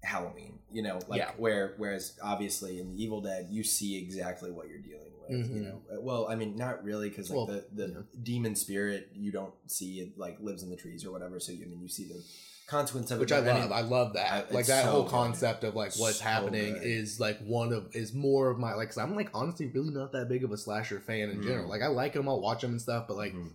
Halloween. 0.06 0.60
You 0.72 0.82
know, 0.82 1.00
like 1.08 1.20
Yeah. 1.20 1.32
where 1.38 1.74
whereas 1.78 2.18
obviously 2.22 2.80
in 2.80 2.90
the 2.96 3.02
Evil 3.04 3.22
Dead 3.22 3.48
you 3.50 3.64
see 3.64 3.98
exactly 3.98 4.52
what 4.52 4.68
you're 4.68 4.80
dealing 4.80 5.12
with. 5.22 5.30
You 5.30 5.38
Mhm. 5.38 5.64
know, 5.64 5.82
Uh, 5.98 6.02
well, 6.02 6.28
I 6.28 6.36
mean 6.36 6.56
not 6.56 6.84
really 6.84 7.10
because 7.10 7.30
like 7.30 7.38
Well, 7.38 7.46
the 7.48 7.66
the 7.74 7.88
yeah. 7.92 7.98
demon 8.24 8.56
spirit 8.56 9.10
you 9.14 9.32
don't 9.32 9.54
see 9.68 10.02
it 10.02 10.18
like 10.18 10.40
lives 10.42 10.64
in 10.64 10.70
the 10.70 10.76
trees 10.76 11.06
or 11.06 11.12
whatever. 11.12 11.40
So 11.40 11.52
you 11.52 11.64
I 11.66 11.68
mean 11.70 11.82
you 11.82 11.88
see 11.88 12.06
the 12.06 12.22
consequence 12.68 13.12
of 13.12 13.20
Which 13.20 13.32
it. 13.32 13.36
I 13.36 13.40
love. 13.40 13.62
mean, 13.70 13.72
I 13.72 13.82
love 13.82 14.14
that. 14.14 14.32
I- 14.32 14.54
like 14.54 14.66
that 14.66 14.84
so 14.86 14.92
whole 14.92 15.04
good. 15.04 15.12
concept 15.12 15.64
of 15.64 15.76
like 15.76 15.94
what's 15.96 16.18
So 16.18 16.24
happening 16.24 16.74
good. 16.74 16.84
is 16.84 17.20
like 17.20 17.40
one 17.46 17.72
of 17.72 17.96
is 17.96 18.14
more 18.14 18.50
of 18.50 18.58
my 18.60 18.74
like. 18.74 18.90
Cause 18.90 18.98
I'm 18.98 19.16
like 19.16 19.30
honestly 19.34 19.68
really 19.68 19.92
not 19.94 20.12
that 20.14 20.28
big 20.30 20.44
of 20.44 20.52
a 20.52 20.58
slasher 20.58 21.00
fan 21.00 21.30
in 21.30 21.40
Mm. 21.40 21.44
general. 21.44 21.70
Like 21.70 21.82
I 21.84 21.88
like 21.88 22.14
them, 22.14 22.28
I'll 22.28 22.42
watch 22.42 22.62
them 22.62 22.72
and 22.72 22.82
stuff, 22.82 23.08
but 23.08 23.18
like 23.18 23.34
Mhm. 23.34 23.52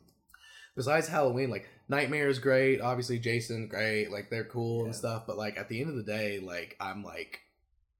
Besides 0.81 1.09
Halloween, 1.09 1.51
like 1.51 1.69
Nightmare 1.91 2.29
is 2.29 2.39
great. 2.39 2.81
Obviously, 2.81 3.19
Jason, 3.19 3.69
great. 3.69 4.11
Like 4.11 4.31
they're 4.31 4.45
cool 4.45 4.87
and 4.87 4.97
stuff. 4.97 5.25
But 5.27 5.37
like 5.37 5.59
at 5.59 5.69
the 5.69 5.79
end 5.79 5.91
of 5.91 5.97
the 5.97 6.03
day, 6.03 6.41
like 6.41 6.75
I'm 6.81 7.05
like 7.05 7.41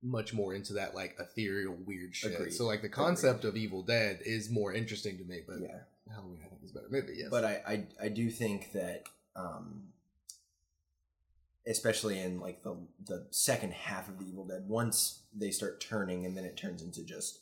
much 0.03 0.33
more 0.33 0.55
into 0.55 0.73
that 0.75 0.95
like 0.95 1.15
ethereal 1.21 1.77
weird 1.85 2.17
shit. 2.17 2.33
Agreed. 2.33 2.55
So 2.55 2.65
like 2.65 2.81
the 2.81 2.89
concept 2.89 3.45
of 3.45 3.55
Evil 3.55 3.83
Dead 3.83 4.21
is 4.25 4.49
more 4.49 4.73
interesting 4.73 5.19
to 5.19 5.25
me. 5.25 5.43
But 5.47 5.61
yeah. 5.61 5.81
Halloween, 6.11 6.41
I 6.43 6.49
think 6.49 6.63
is 6.65 6.71
a 6.71 6.75
better 6.75 6.89
movie. 6.91 7.17
Yes, 7.19 7.29
But 7.31 7.45
I, 7.45 7.61
I 7.69 7.87
I 8.07 8.09
do 8.09 8.31
think 8.31 8.73
that 8.73 9.03
um 9.37 9.89
especially 11.67 12.19
in 12.19 12.41
like 12.41 12.63
the 12.63 12.79
the 13.05 13.27
second 13.31 13.75
half 13.75 14.09
of 14.09 14.19
the 14.19 14.25
Evil 14.25 14.47
Dead, 14.47 14.65
once 14.67 15.25
they 15.37 15.51
start 15.51 15.83
turning 15.83 16.25
and 16.25 16.35
then 16.35 16.47
it 16.47 16.57
turns 16.57 16.81
into 16.81 17.05
just 17.05 17.41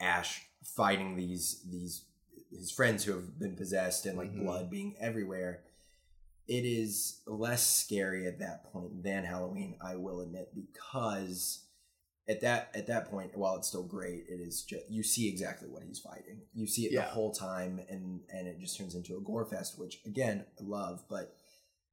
Ash 0.00 0.46
fighting 0.64 1.16
these 1.16 1.62
these 1.70 2.06
his 2.50 2.70
friends 2.70 3.04
who 3.04 3.12
have 3.12 3.38
been 3.38 3.56
possessed 3.56 4.06
and 4.06 4.16
like 4.18 4.32
Mhm. 4.32 4.40
blood 4.44 4.70
being 4.70 4.96
everywhere. 4.98 5.62
It 6.46 6.64
is 6.64 7.20
less 7.26 7.64
scary 7.64 8.26
at 8.26 8.38
that 8.40 8.64
point 8.72 9.02
than 9.04 9.24
Halloween, 9.24 9.76
I 9.80 9.96
will 9.96 10.20
admit, 10.20 10.52
because 10.54 11.64
at 12.28 12.40
that 12.42 12.70
at 12.74 12.86
that 12.86 13.08
point, 13.10 13.36
while 13.36 13.56
it's 13.56 13.68
still 13.68 13.82
great, 13.84 14.24
it 14.28 14.40
is 14.40 14.62
just 14.62 14.88
you 14.90 15.02
see 15.02 15.28
exactly 15.28 15.68
what 15.68 15.82
he's 15.84 15.98
fighting. 16.00 16.42
You 16.52 16.66
see 16.66 16.86
it 16.86 16.92
Yeah. 16.92 17.04
the 17.06 17.10
whole 17.10 17.32
time, 17.32 17.78
and 17.88 18.24
and 18.30 18.46
it 18.48 18.58
just 18.58 18.76
turns 18.76 18.94
into 18.94 19.16
a 19.16 19.20
gore 19.20 19.44
fest, 19.46 19.78
which 19.78 20.00
again 20.04 20.44
I 20.58 20.62
love. 20.64 21.04
But 21.08 21.34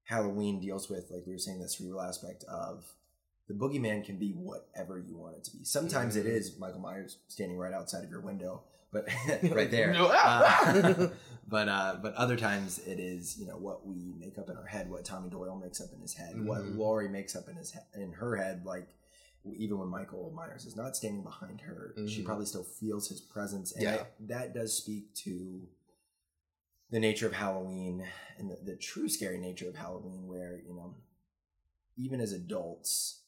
Halloween 0.03 0.59
deals 0.59 0.89
with, 0.89 1.11
like 1.11 1.25
we 1.25 1.33
were 1.33 1.37
saying, 1.39 1.59
the 1.59 1.67
cerebral 1.69 2.01
aspect 2.01 2.43
of 2.45 2.95
the 3.47 3.53
boogeyman 3.53 4.03
can 4.05 4.17
be 4.17 4.31
whatever 4.31 4.97
you 4.99 5.17
want 5.17 5.35
it 5.37 5.43
to 5.45 5.51
be. 5.57 5.63
Sometimes 5.63 6.15
it 6.15 6.25
Mhm. 6.25 6.29
is 6.29 6.57
Michael 6.57 6.79
Myers 6.79 7.17
standing 7.27 7.57
right 7.57 7.73
outside 7.73 8.03
of 8.03 8.09
your 8.09 8.21
window, 8.21 8.63
but 8.91 9.07
right 9.51 9.69
there. 9.71 9.93
Uh, 9.99 11.09
but 11.49 11.69
uh, 11.69 11.95
but 12.01 12.13
other 12.15 12.35
times 12.35 12.79
it 12.79 12.99
is 12.99 13.37
you 13.39 13.47
know 13.47 13.55
what 13.57 13.85
we 13.87 14.13
make 14.19 14.37
up 14.37 14.49
in 14.49 14.57
our 14.57 14.65
head, 14.65 14.89
what 14.89 15.05
Tommy 15.05 15.29
Doyle 15.29 15.55
makes 15.55 15.79
up 15.79 15.87
in 15.93 16.01
his 16.01 16.13
head, 16.13 16.43
what 16.43 16.59
Mhm. 16.61 16.77
Laurie 16.77 17.07
makes 17.07 17.35
up 17.37 17.47
in 17.47 17.55
his 17.55 17.71
he- 17.71 18.01
in 18.01 18.11
her 18.13 18.35
head. 18.35 18.65
Like 18.65 18.89
even 19.55 19.77
when 19.79 19.87
Michael 19.87 20.29
Myers 20.35 20.65
is 20.65 20.75
not 20.75 20.97
standing 20.97 21.23
behind 21.23 21.61
her, 21.61 21.93
she 22.09 22.21
Mhm. 22.21 22.25
probably 22.25 22.45
still 22.45 22.65
feels 22.65 23.07
his 23.07 23.21
presence, 23.21 23.71
and 23.71 23.83
Yeah. 23.83 23.95
I- 23.95 24.07
that 24.27 24.53
does 24.53 24.73
speak 24.73 25.13
to 25.23 25.69
the 26.89 26.99
nature 26.99 27.27
of 27.27 27.33
Halloween 27.33 28.05
and 28.37 28.51
the, 28.51 28.55
the 28.57 28.75
true 28.75 29.07
scary 29.07 29.37
nature 29.37 29.69
of 29.69 29.75
Halloween, 29.75 30.27
where 30.27 30.59
you 30.67 30.73
know 30.73 30.95
even 31.95 32.19
as 32.19 32.33
adults. 32.33 33.21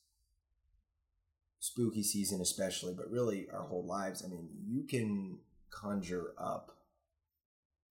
Spooky 1.62 2.04
season, 2.04 2.40
especially, 2.40 2.94
but 2.94 3.12
really 3.12 3.50
our 3.50 3.64
whole 3.64 3.84
lives. 3.86 4.24
I 4.24 4.30
mean, 4.30 4.48
you 4.66 4.84
can 4.84 5.40
conjure 5.72 6.34
up 6.38 6.72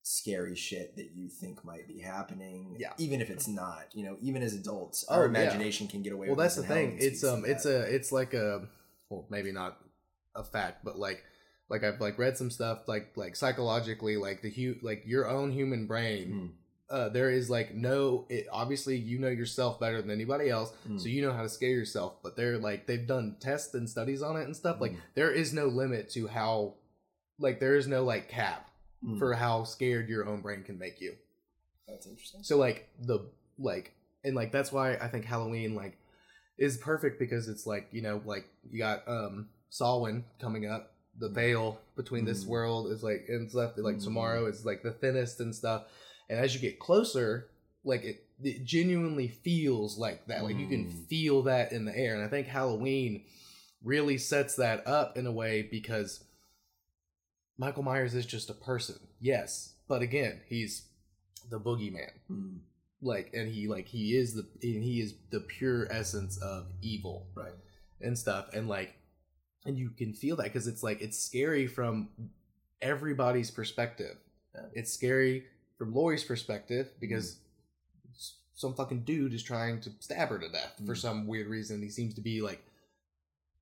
scary 0.03 0.57
shit 0.57 0.97
that 0.97 1.11
you 1.15 1.29
think 1.29 1.65
might 1.65 1.87
be 1.87 1.99
happening. 1.99 2.77
Yeah. 2.79 2.93
Even 2.99 3.21
if 3.21 3.29
it's 3.31 3.47
not, 3.47 3.87
you 3.93 4.05
know, 4.05 4.17
even 4.21 4.43
as 4.43 4.55
adults, 4.55 5.05
Oh, 5.09 5.15
our 5.17 5.23
yeah. 5.25 5.29
imagination 5.29 5.87
can 5.87 6.03
get 6.03 6.13
away 6.13 6.29
well, 6.29 6.37
that's 6.37 6.57
the 6.57 6.63
thing. 6.63 6.97
It's 7.01 7.23
um, 7.25 7.45
it's 7.47 7.65
that. 7.65 7.89
a, 7.89 7.95
it's 7.95 8.11
like 8.13 8.33
a, 8.35 8.67
well, 9.11 9.27
maybe 9.31 9.53
not 9.53 9.79
a 10.35 10.43
fact, 10.45 10.85
but 10.85 10.99
like, 10.99 11.23
like 11.69 11.85
I've 11.85 12.01
like 12.01 12.19
read 12.19 12.39
some 12.39 12.51
stuff 12.51 12.89
like 12.89 13.13
like 13.17 13.37
psychologically, 13.37 14.17
like 14.17 14.41
the 14.41 14.51
hu 14.51 14.77
like 14.81 15.03
your 15.07 15.29
own 15.29 15.53
human 15.53 15.87
brain. 15.87 16.33
Mm, 16.33 16.51
Uh, 16.97 17.09
there 17.11 17.29
is 17.31 17.51
like 17.51 17.75
no. 17.75 18.25
It, 18.31 18.47
obviously, 18.51 18.97
you 18.97 19.19
know 19.19 19.29
yourself 19.29 19.79
better 19.79 20.01
than 20.01 20.11
anybody 20.11 20.49
else, 20.49 20.73
mm, 20.89 20.99
so 20.99 21.09
you 21.09 21.21
know 21.21 21.35
how 21.35 21.43
to 21.43 21.49
scare 21.51 21.69
yourself. 21.69 22.23
But 22.23 22.37
they're 22.37 22.57
like 22.57 22.87
they've 22.87 23.07
done 23.07 23.37
tests 23.41 23.75
and 23.75 23.87
studies 23.91 24.23
on 24.23 24.39
it 24.39 24.45
and 24.45 24.57
stuff. 24.57 24.81
Like 24.81 24.93
Mm. 24.93 25.01
there 25.15 25.31
is 25.31 25.53
no 25.53 25.67
limit 25.67 26.09
to 26.13 26.27
how, 26.29 26.77
like 27.39 27.61
there 27.61 27.77
is 27.77 27.87
no 27.87 28.05
like 28.05 28.29
cap 28.29 28.69
mm. 29.05 29.19
for 29.19 29.35
how 29.35 29.65
scared 29.65 30.09
your 30.09 30.27
own 30.27 30.41
brain 30.41 30.63
can 30.63 30.79
make 30.79 31.01
you. 31.01 31.15
that's 31.87 32.07
interesting. 32.07 32.43
So 32.43 32.57
like 32.59 32.89
the 33.01 33.21
like 33.59 33.93
and 34.25 34.35
like 34.35 34.53
that's 34.53 34.73
why 34.73 34.95
I 34.97 35.09
think 35.09 35.25
Halloween 35.25 35.75
like 35.75 35.97
is 36.59 36.77
perfect 36.77 37.19
because 37.19 37.49
it's 37.49 37.67
like 37.67 37.89
you 37.93 38.03
know 38.03 38.21
like 38.25 38.47
you 38.71 38.79
got 38.79 39.07
um 39.09 39.49
Samhain 39.71 40.25
coming 40.41 40.67
up. 40.69 40.93
The 41.21 41.29
veil 41.29 41.81
between 41.97 42.25
this 42.25 42.45
Mm. 42.45 42.49
world 42.49 42.93
is 42.93 43.03
like 43.03 43.25
and 43.29 43.51
stuff. 43.51 43.73
Like 43.77 43.97
Mhm. 43.97 44.05
tomorrow 44.05 44.47
is 44.47 44.65
like 44.65 44.83
the 44.83 44.93
thinnest 44.93 45.41
and 45.41 45.55
stuff. 45.55 45.85
And 46.29 46.39
as 46.39 46.55
you 46.55 46.61
get 46.61 46.79
closer, 46.79 47.49
like 47.85 48.05
it, 48.05 48.25
it 48.43 48.65
genuinely 48.65 49.27
feels 49.29 49.99
like 49.99 50.27
that. 50.27 50.45
Like 50.45 50.57
you 50.57 50.69
can 50.69 50.85
Mm. 50.87 51.07
feel 51.09 51.43
that 51.43 51.73
in 51.73 51.87
the 51.87 51.97
air. 51.97 52.15
And 52.15 52.23
I 52.23 52.29
think 52.29 52.47
Halloween 52.47 53.25
really 53.83 54.17
sets 54.19 54.55
that 54.57 54.87
up 54.87 55.17
in 55.19 55.27
a 55.27 55.33
way 55.33 55.63
because 55.63 56.23
Michael 57.59 57.83
Myers 57.83 58.15
is 58.15 58.25
just 58.27 58.51
a 58.51 58.55
person, 58.55 58.97
yes, 59.21 59.75
but 59.89 60.01
again, 60.03 60.41
he's 60.49 60.87
the 61.51 61.59
boogeyman. 61.61 62.11
Mm, 62.31 62.59
like 63.03 63.31
and 63.35 63.49
he 63.53 63.69
like 63.69 63.87
he 63.89 64.17
is 64.17 64.35
the 64.35 64.47
and 64.63 64.83
he 64.83 65.01
is 65.01 65.15
the 65.31 65.41
pure 65.41 65.91
essence 65.93 66.39
of 66.39 66.67
evil. 66.83 67.27
Right. 67.35 67.53
and 68.01 68.17
stuff 68.17 68.47
and 68.55 68.69
like 68.69 68.95
and 69.67 69.77
you 69.77 69.91
can 69.91 70.13
feel 70.15 70.37
that 70.37 70.45
because 70.45 70.67
it's 70.69 70.83
like 70.85 71.01
it's 71.03 71.19
scary 71.19 71.67
from 71.67 72.09
everybody's 72.81 73.51
perspective. 73.51 74.17
Yeah. 74.55 74.63
it's 74.73 74.93
scary 74.93 75.45
from 75.79 75.95
Laurie's 75.95 76.25
perspective 76.25 76.89
because 77.01 77.39
s- 78.15 78.37
some 78.55 78.75
fucking 78.75 79.03
dude 79.05 79.35
is 79.35 79.43
trying 79.43 79.81
to 79.83 79.91
stab 80.01 80.29
her 80.29 80.39
to 80.39 80.49
death 80.49 80.75
for 80.87 80.95
Mm. 80.95 80.99
some 80.99 81.27
weird 81.27 81.49
reason. 81.49 81.83
He 81.83 81.91
seems 81.91 82.15
to 82.15 82.21
be 82.21 82.41
like 82.41 82.63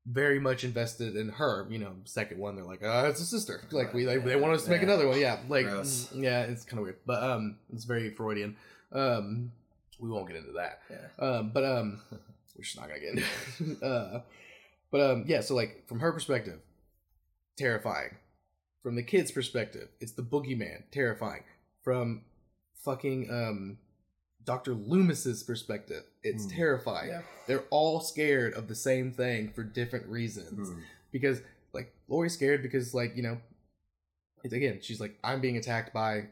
very 0.09 0.39
much 0.39 0.63
invested 0.63 1.17
in 1.17 1.29
her 1.31 1.67
you 1.69 1.79
know 1.79 1.93
second 2.05 2.39
one 2.39 2.55
they're 2.55 2.65
like 2.65 2.81
oh 2.83 3.07
it's 3.07 3.21
a 3.21 3.25
sister 3.27 3.61
like 3.73 3.93
we 3.93 4.05
they, 4.05 4.19
they 4.19 4.37
want 4.37 4.55
us 4.55 4.65
to 4.65 4.71
make 4.71 4.81
Yeah. 4.81 4.87
another 4.89 5.09
one 5.09 5.19
yeah 5.19 5.39
like 5.49 5.67
Gross. 5.67 6.09
yeah 6.15 6.43
it's 6.43 6.65
kind 6.65 6.79
of 6.79 6.85
weird 6.85 6.99
but 7.07 7.23
um 7.23 7.57
it's 7.73 7.85
very 7.85 8.11
freudian 8.15 8.57
um 8.93 9.51
we 9.99 10.09
won't 10.09 10.29
get 10.29 10.37
into 10.37 10.53
that 10.53 10.81
Yeah. 10.91 11.27
um 11.27 11.51
but 11.53 11.65
um 11.65 12.01
we're 12.57 12.63
just 12.63 12.79
not 12.79 12.89
gonna 12.89 13.01
get 13.01 13.25
into 13.61 13.85
uh 13.85 14.21
but 14.93 15.01
um 15.01 15.25
yeah 15.27 15.41
so 15.41 15.55
like 15.57 15.87
from 15.89 15.99
her 16.01 16.13
perspective 16.13 16.61
terrifying 17.59 18.17
From 18.83 18.95
the 18.95 19.03
kid's 19.03 19.33
perspective, 19.33 19.89
it's 20.01 20.13
the 20.13 20.23
boogeyman, 20.23 20.85
terrifying. 20.93 21.43
From 21.83 22.23
fucking 22.85 23.29
um 23.31 23.79
Dr. 24.47 24.75
Loomis's 24.75 25.43
perspective, 25.43 26.05
it's 26.23 26.45
Hmm. 26.45 26.51
terrifying. 26.57 27.09
Yeah. 27.11 27.23
They're 27.47 27.65
all 27.71 28.01
scared 28.01 28.55
of 28.55 28.69
the 28.69 28.75
same 28.75 29.13
thing 29.13 29.51
for 29.53 29.63
different 29.65 30.07
reasons. 30.07 30.71
Mm. 30.71 30.83
Because 31.13 31.43
like 31.75 31.93
Laurie's 32.09 32.33
scared 32.35 32.63
because 32.63 32.95
like, 32.95 33.17
you 33.17 33.23
know, 33.23 33.39
it's 34.45 34.55
again, 34.55 34.79
she's 34.81 35.01
like, 35.01 35.19
I'm 35.25 35.41
being 35.41 35.57
attacked 35.57 35.93
by 35.93 36.29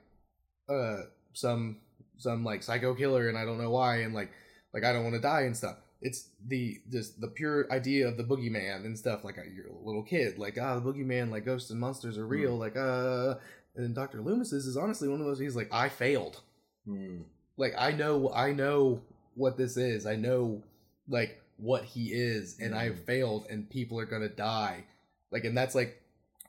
uh 0.68 1.03
some 1.35 1.81
some 2.16 2.44
like 2.44 2.62
psycho 2.62 2.94
killer 2.94 3.29
and 3.29 3.37
I 3.37 3.44
don't 3.44 3.59
know 3.59 3.70
why 3.70 3.96
and 4.03 4.14
like 4.14 4.31
like 4.72 4.85
I 4.85 4.92
don't 4.92 5.03
want 5.03 5.16
to 5.16 5.20
die 5.20 5.42
and 5.42 5.57
stuff. 5.57 5.77
It's 6.00 6.29
the 6.46 6.81
this 6.88 7.11
the 7.11 7.29
pure 7.29 7.70
idea 7.72 8.07
of 8.07 8.16
the 8.16 8.24
boogeyman 8.24 8.85
and 8.85 8.96
stuff. 8.98 9.24
Like 9.24 9.38
uh, 9.38 9.42
you're 9.55 9.66
a 9.68 9.85
little 9.85 10.03
kid, 10.05 10.38
like 10.38 10.57
ah, 10.61 10.79
the 10.79 10.81
boogeyman, 10.92 11.31
like 11.31 11.44
ghosts 11.44 11.70
and 11.70 11.81
monsters 11.81 12.16
are 12.18 12.27
real. 12.27 12.57
Like 12.57 12.77
uh, 12.77 13.35
and 13.74 13.94
Doctor 13.94 14.18
Loomis's 14.22 14.66
is 14.66 14.77
honestly 14.77 15.09
one 15.09 15.20
of 15.20 15.27
those. 15.27 15.38
He's 15.40 15.57
like, 15.57 15.72
I 15.72 15.88
failed. 15.88 16.42
Mm. 16.87 17.24
Like 17.57 17.75
I 17.79 17.93
know, 17.93 18.33
I 18.33 18.53
know 18.53 19.01
what 19.35 19.57
this 19.57 19.77
is. 19.77 20.07
I 20.07 20.17
know 20.17 20.62
like 21.09 21.40
what 21.57 21.85
he 21.85 22.07
is, 22.12 22.59
and 22.61 22.75
I 22.75 22.88
Mhm. 22.90 22.99
failed, 23.05 23.47
and 23.51 23.69
people 23.71 23.99
are 24.01 24.07
gonna 24.07 24.29
die. 24.29 24.85
Like, 25.31 25.45
and 25.45 25.57
that's 25.57 25.75
like 25.75 26.01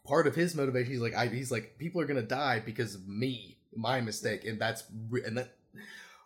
part 0.06 0.28
of 0.28 0.36
his 0.36 0.56
motivation. 0.56 0.92
He's 0.92 1.02
like, 1.02 1.16
I, 1.16 1.28
he's 1.28 1.52
like, 1.52 1.78
people 1.78 2.02
are 2.02 2.06
gonna 2.06 2.22
die 2.22 2.60
because 2.60 2.96
of 2.96 3.08
me, 3.08 3.58
my 3.76 4.02
mistake, 4.02 4.46
and 4.46 4.60
that's 4.60 4.84
and 5.26 5.38
that. 5.38 5.50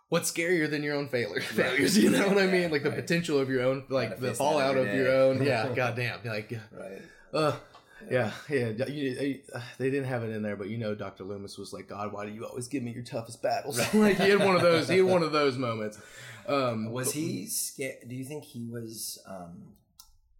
What's 0.08 0.32
scarier 0.32 0.68
than 0.68 0.82
your 0.82 0.96
own 0.96 1.08
failure, 1.08 1.40
failures? 1.60 1.96
You 1.96 2.10
know 2.10 2.26
what 2.26 2.38
I 2.38 2.46
mean? 2.46 2.70
Like 2.72 2.82
the 2.82 2.90
Right. 2.90 2.98
potential 2.98 3.38
of 3.38 3.48
your 3.48 3.62
own, 3.62 3.84
like 3.90 4.18
the 4.18 4.34
fallout 4.34 4.76
of 4.76 4.92
your 4.92 5.08
own. 5.08 5.40
Yeah, 5.44 5.72
goddamn. 5.74 6.18
Like, 6.24 6.52
Right. 6.72 7.02
uh, 7.32 7.56
yeah, 8.10 8.30
yeah. 8.48 8.86
You, 8.86 9.40
they 9.78 9.90
didn't 9.90 10.06
have 10.06 10.22
it 10.22 10.30
in 10.30 10.42
there, 10.42 10.56
but 10.56 10.68
you 10.68 10.78
know, 10.78 10.94
Doctor 10.94 11.24
Loomis 11.24 11.58
was 11.58 11.72
like, 11.72 11.88
"God, 11.88 12.12
why 12.12 12.26
do 12.26 12.32
you 12.32 12.46
always 12.46 12.68
give 12.68 12.82
me 12.82 12.92
your 12.92 13.02
toughest 13.02 13.42
battles?" 13.42 13.78
like 13.94 14.16
he 14.18 14.30
had 14.30 14.40
one 14.40 14.56
of 14.56 14.62
those. 14.62 14.88
He 14.88 14.98
had 14.98 15.06
one 15.06 15.22
of 15.22 15.32
those 15.40 15.56
moments. 15.58 15.98
Um, 16.46 16.90
Was 16.90 17.08
but- 17.08 17.14
he 17.14 17.46
scared? 17.46 18.08
Do 18.08 18.14
you 18.14 18.24
think 18.24 18.44
he 18.44 18.66
was 18.66 19.18
um, 19.26 19.74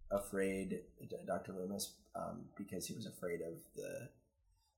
afraid, 0.09 0.79
Dr. 1.27 1.53
Loomis, 1.53 1.91
um, 2.15 2.45
because 2.57 2.85
he 2.85 2.93
was 2.93 3.05
afraid 3.05 3.41
of 3.41 3.53
the 3.75 4.09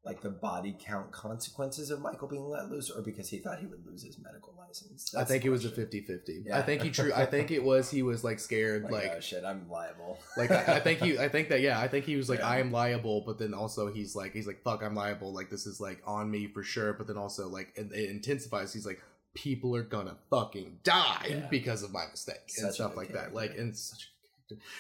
like 0.05 0.21
the 0.21 0.29
body 0.29 0.75
count 0.77 1.11
consequences 1.11 1.89
of 1.89 2.01
Michael 2.01 2.27
being 2.27 2.49
let 2.49 2.69
loose, 2.69 2.89
or 2.91 3.01
because 3.01 3.29
he 3.29 3.37
thought 3.37 3.59
he 3.59 3.65
would 3.65 3.85
lose 3.85 4.03
his 4.03 4.17
medical 4.19 4.53
license? 4.57 5.15
I 5.15 5.23
think 5.23 5.45
it 5.45 5.49
was 5.49 5.63
a 5.63 5.69
question. 5.69 6.03
50-50. 6.05 6.43
Yeah. 6.47 6.57
I 6.57 6.61
think 6.61 6.81
he 6.81 6.89
true. 6.89 7.11
I 7.15 7.25
think 7.25 7.51
it 7.51 7.63
was 7.63 7.89
he 7.89 8.01
was 8.03 8.23
like 8.23 8.39
scared, 8.39 8.83
Like, 8.83 8.91
like 8.91 9.13
oh 9.15 9.19
shit, 9.21 9.45
I'm 9.45 9.69
liable. 9.69 10.19
like 10.35 10.51
I, 10.51 10.75
I 10.75 10.79
think 10.81 10.99
he. 10.99 11.17
I 11.17 11.29
think 11.29 11.49
that 11.49 11.61
yeah. 11.61 11.79
I 11.79 11.87
think 11.87 12.05
he 12.05 12.15
was 12.17 12.29
like 12.29 12.39
Yeah. 12.39 12.47
I 12.49 12.59
am 12.59 12.71
liable, 12.71 13.21
but 13.25 13.37
then 13.39 13.53
also 13.53 13.91
he's 13.91 14.15
like 14.15 14.33
he's 14.33 14.45
like 14.47 14.61
fuck 14.63 14.83
I'm 14.83 14.95
liable. 14.95 15.33
Like 15.33 15.49
this 15.49 15.65
is 15.65 15.79
like 15.79 16.01
on 16.05 16.29
me 16.29 16.47
for 16.47 16.63
sure. 16.63 16.93
But 16.93 17.07
then 17.07 17.17
also 17.17 17.47
like 17.47 17.71
it, 17.75 17.91
it 17.93 18.09
intensifies. 18.09 18.73
He's 18.73 18.85
like 18.85 19.01
people 19.35 19.75
are 19.75 19.83
gonna 19.83 20.15
fucking 20.29 20.79
die 20.83 21.27
Yeah. 21.29 21.47
because 21.49 21.81
of 21.81 21.91
my 21.91 22.05
mistake 22.11 22.51
and 22.61 22.73
stuff 22.73 22.95
like 22.97 23.13
that. 23.13 23.33
Like 23.33 23.57
and 23.57 23.75
such 23.75 24.01
a 24.03 24.05
good 24.05 24.07
character. 24.07 24.12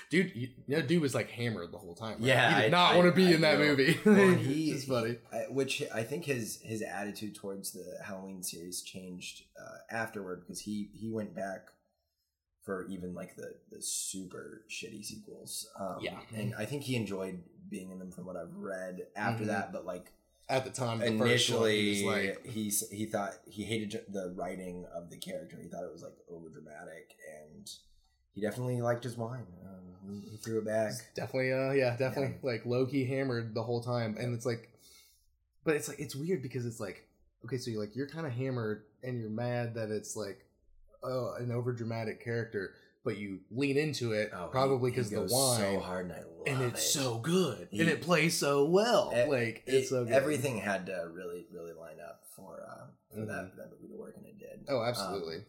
Dude. 0.09 0.31
You, 0.35 0.49
know, 0.67 0.81
dude 0.81 1.01
was 1.01 1.15
like 1.15 1.29
hammered 1.29 1.71
the 1.71 1.77
whole 1.77 1.95
time. 1.95 2.13
right? 2.13 2.21
Yeah, 2.21 2.55
he 2.55 2.61
did 2.63 2.65
I- 2.73 2.77
not 2.77 2.93
I- 2.93 2.97
want 2.97 3.09
to 3.09 3.15
be 3.15 3.27
I 3.27 3.31
in 3.31 3.41
that 3.41 3.59
know. 3.59 3.65
movie. 3.65 3.99
Well, 4.05 4.33
he- 4.35 4.71
it's 4.71 4.85
funny. 4.85 5.17
Which 5.49 5.83
I 5.93 6.03
think 6.03 6.25
his 6.25 6.59
his 6.63 6.81
attitude 6.81 7.35
towards 7.35 7.71
the 7.71 7.97
Halloween 8.03 8.43
series 8.43 8.81
changed 8.81 9.43
uh, 9.59 9.77
afterward 9.95 10.41
because 10.41 10.61
he 10.61 10.89
he 10.93 11.11
went 11.11 11.35
back 11.35 11.67
for 12.63 12.87
even 12.87 13.13
like 13.13 13.35
the 13.35 13.55
the 13.71 13.81
super 13.81 14.63
shitty 14.69 15.03
sequels. 15.03 15.67
Um, 15.79 15.97
Yeah. 16.01 16.19
and 16.35 16.53
I 16.57 16.65
think 16.65 16.83
he 16.83 16.95
enjoyed 16.95 17.43
being 17.69 17.91
in 17.91 17.99
them 17.99 18.11
from 18.11 18.25
what 18.25 18.35
I've 18.37 18.55
read 18.55 19.07
after 19.15 19.43
Mhm. 19.43 19.47
that. 19.47 19.73
But 19.73 19.85
like 19.85 20.13
At 20.49 20.63
the 20.65 20.71
time, 20.71 20.99
the 20.99 21.05
first 21.07 21.17
one, 21.19 21.27
initially, 21.29 21.93
he 21.95 22.05
was 22.05 22.15
like 22.15 22.45
he 22.45 22.69
he 22.95 23.05
thought 23.05 23.33
he 23.45 23.63
hated 23.63 24.05
the 24.09 24.33
writing 24.35 24.85
of 24.95 25.09
the 25.09 25.17
character. 25.17 25.57
He 25.61 25.67
thought 25.67 25.83
it 25.83 25.91
was 25.91 26.03
like 26.03 26.15
over 26.29 26.49
dramatic, 26.49 27.15
and 27.43 27.69
he 28.33 28.41
definitely 28.41 28.81
liked 28.81 29.03
his 29.03 29.17
wine. 29.17 29.45
Um, 29.65 30.23
he, 30.29 30.37
threw 30.37 30.59
it 30.59 30.65
back. 30.65 30.91
definitely 31.15 31.53
uh 31.53 31.71
yeah 31.71 31.95
definitely 31.95 32.35
like 32.43 32.65
low 32.65 32.85
key 32.85 33.05
hammered 33.05 33.53
the 33.55 33.63
whole 33.63 33.81
time 33.81 34.15
and 34.19 34.33
it's 34.33 34.45
like 34.45 34.69
but 35.63 35.75
it's 35.75 35.87
like 35.87 35.99
it's 35.99 36.15
weird 36.15 36.41
because 36.41 36.65
it's 36.65 36.79
like 36.79 37.07
okay 37.45 37.57
so 37.57 37.71
you're 37.71 37.79
like 37.79 37.95
you're 37.95 38.07
kind 38.09 38.25
of 38.27 38.33
hammered 38.33 38.83
and 39.03 39.19
you're 39.19 39.29
mad 39.29 39.75
that 39.75 39.89
it's 39.91 40.15
like 40.17 40.45
oh 41.03 41.33
an 41.39 41.51
over 41.51 41.71
dramatic 41.71 42.21
character 42.23 42.73
but 43.05 43.17
you 43.17 43.39
lean 43.51 43.77
into 43.77 44.11
it 44.13 44.31
Oh, 44.33 44.47
probably 44.51 44.91
because 44.91 45.09
the 45.09 45.21
wine 45.21 45.29
so 45.29 45.79
hard, 45.79 46.05
and 46.05 46.13
I 46.13 46.19
love 46.19 46.47
and 46.47 46.61
it's 46.63 46.81
it. 46.83 46.89
so 46.89 47.17
good 47.19 47.67
He- 47.71 47.79
and 47.81 47.89
it 47.89 48.01
plays 48.01 48.37
so 48.37 48.65
well 48.65 49.11
Eh, 49.13 49.25
like 49.25 49.63
it- 49.65 49.73
it's 49.73 49.89
so 49.89 50.03
good 50.03 50.13
everything 50.13 50.57
had 50.57 50.85
to 50.87 51.09
really 51.13 51.45
really 51.53 51.73
line 51.73 51.99
up 52.05 52.23
for 52.35 52.65
uh, 52.69 52.85
for 53.13 53.21
Mhm. 53.21 53.27
that, 53.27 53.55
that 53.57 53.71
movie 53.71 53.87
to 53.93 53.97
work 53.99 54.15
and 54.17 54.25
it 54.25 54.37
did 54.39 54.65
oh 54.67 54.81
absolutely 54.83 55.37
Um, 55.37 55.43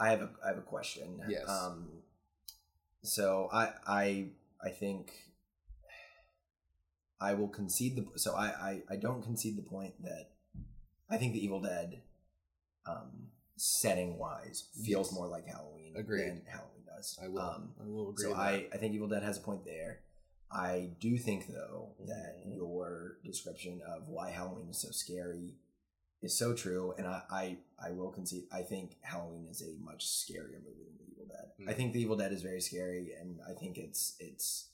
i 0.00 0.10
have 0.10 0.20
a 0.22 0.30
i 0.44 0.48
have 0.48 0.58
a 0.58 0.62
question 0.62 1.20
Yes. 1.28 1.48
um 1.48 1.88
so 3.02 3.48
i 3.52 3.72
i 3.86 4.26
i 4.62 4.68
think 4.70 5.12
i 7.20 7.34
will 7.34 7.48
concede 7.48 7.96
the 7.96 8.18
so 8.18 8.34
i 8.34 8.46
i, 8.46 8.82
I 8.90 8.96
don't 8.96 9.22
concede 9.22 9.56
the 9.56 9.62
point 9.62 9.94
that 10.02 10.30
i 11.10 11.16
think 11.16 11.32
the 11.32 11.44
evil 11.44 11.60
dead 11.60 12.02
um 12.86 13.28
setting 13.56 14.18
wise 14.18 14.68
feels 14.84 15.08
Yes. 15.08 15.12
more 15.14 15.28
like 15.28 15.46
halloween 15.46 15.94
Agreed. 15.96 16.28
than 16.28 16.42
halloween 16.46 16.82
does 16.86 17.18
i 17.22 17.28
will 17.28 17.40
um 17.40 17.74
i 17.80 17.86
will 17.86 18.10
agree 18.10 18.24
so 18.24 18.28
with 18.30 18.38
that. 18.38 18.42
I, 18.44 18.66
I 18.72 18.76
think 18.78 18.94
Evil 18.94 19.08
Dead 19.08 19.22
has 19.22 19.38
a 19.38 19.40
point 19.40 19.64
there. 19.64 20.00
I 20.50 20.90
do 21.00 21.16
think 21.16 21.46
though 21.48 21.94
that 22.06 22.44
Mhm. 22.46 22.56
your 22.56 23.18
description 23.24 23.80
of 23.86 24.08
why 24.08 24.30
Halloween 24.30 24.68
is 24.68 24.78
so 24.78 24.90
scary 24.90 25.54
is 26.22 26.36
so 26.36 26.54
true, 26.54 26.94
and 26.98 27.06
I, 27.06 27.22
I, 27.30 27.56
I 27.84 27.90
will 27.90 28.10
concede. 28.10 28.44
I 28.52 28.62
think 28.62 28.96
Halloween 29.02 29.46
is 29.50 29.62
a 29.62 29.72
much 29.82 30.06
scarier 30.06 30.60
movie 30.62 30.84
than 30.86 30.96
The 30.98 31.12
Evil 31.12 31.26
Dead. 31.26 31.50
I 31.68 31.72
Mhm. 31.72 31.76
think 31.76 31.92
The 31.92 32.00
Evil 32.00 32.16
Dead 32.16 32.32
is 32.32 32.42
very 32.42 32.60
scary, 32.60 33.12
and 33.20 33.40
I 33.48 33.52
think 33.54 33.76
it's 33.78 34.14
it's 34.20 34.68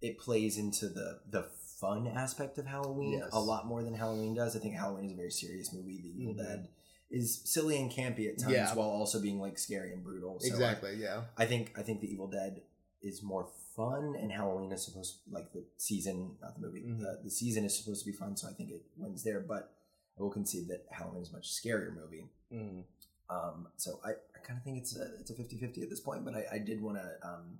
it 0.00 0.18
plays 0.18 0.58
into 0.58 0.88
the 0.88 1.20
the 1.30 1.44
fun 1.80 2.06
aspect 2.06 2.58
of 2.58 2.66
Halloween 2.66 3.18
Yes. 3.18 3.30
a 3.32 3.40
lot 3.40 3.66
more 3.66 3.82
than 3.82 3.94
Halloween 3.94 4.34
does. 4.34 4.54
I 4.54 4.60
think 4.60 4.74
Halloween 4.74 5.06
is 5.06 5.12
a 5.12 5.16
very 5.16 5.30
serious 5.32 5.72
movie. 5.72 6.00
The 6.00 6.20
Evil 6.20 6.34
Mhm. 6.34 6.38
Dead 6.38 6.68
is 7.10 7.40
silly 7.44 7.76
and 7.80 7.90
campy 7.90 8.28
at 8.30 8.38
times 8.38 8.52
Yeah. 8.54 8.74
while 8.74 8.88
also 8.88 9.20
being 9.20 9.38
like 9.40 9.58
scary 9.58 9.92
and 9.92 10.02
brutal. 10.02 10.38
So 10.40 10.46
I- 10.46 10.48
exactly 10.50 10.94
yeah 10.96 11.24
I 11.36 11.46
think 11.46 11.72
I 11.78 11.82
think 11.82 12.00
the 12.00 12.10
Evil 12.12 12.28
Dead 12.28 12.62
is 13.00 13.22
more 13.22 13.46
fun, 13.74 14.14
and 14.16 14.30
Halloween 14.30 14.70
is 14.72 14.84
supposed 14.84 15.16
like 15.30 15.52
the 15.52 15.64
season, 15.78 16.36
not 16.42 16.54
the 16.54 16.60
movie. 16.66 16.82
Mhm. 16.82 17.00
The, 17.00 17.20
the 17.24 17.30
season 17.30 17.64
is 17.64 17.76
supposed 17.76 18.04
to 18.04 18.10
be 18.10 18.16
fun, 18.16 18.36
so 18.36 18.46
I 18.48 18.52
think 18.52 18.70
it 18.70 18.84
wins 18.96 19.22
there. 19.24 19.40
But 19.40 19.72
I 20.18 20.22
will 20.22 20.30
concede 20.30 20.68
that 20.68 20.84
Halloween 20.90 21.22
is 21.22 21.30
a 21.30 21.32
much 21.32 21.48
scarier 21.50 21.94
movie. 21.94 22.26
Mm. 22.52 22.84
Um, 23.30 23.68
so 23.76 23.98
I, 24.04 24.10
I 24.10 24.38
kind 24.46 24.58
of 24.58 24.62
think 24.64 24.78
it's 24.78 24.94
a 24.96 25.06
it's 25.20 25.30
a 25.30 25.34
50-50 25.34 25.82
at 25.82 25.90
this 25.90 26.00
point. 26.00 26.24
But 26.24 26.34
I, 26.34 26.44
I 26.52 26.58
did 26.58 26.82
want 26.82 26.98
to 26.98 27.26
um, 27.28 27.58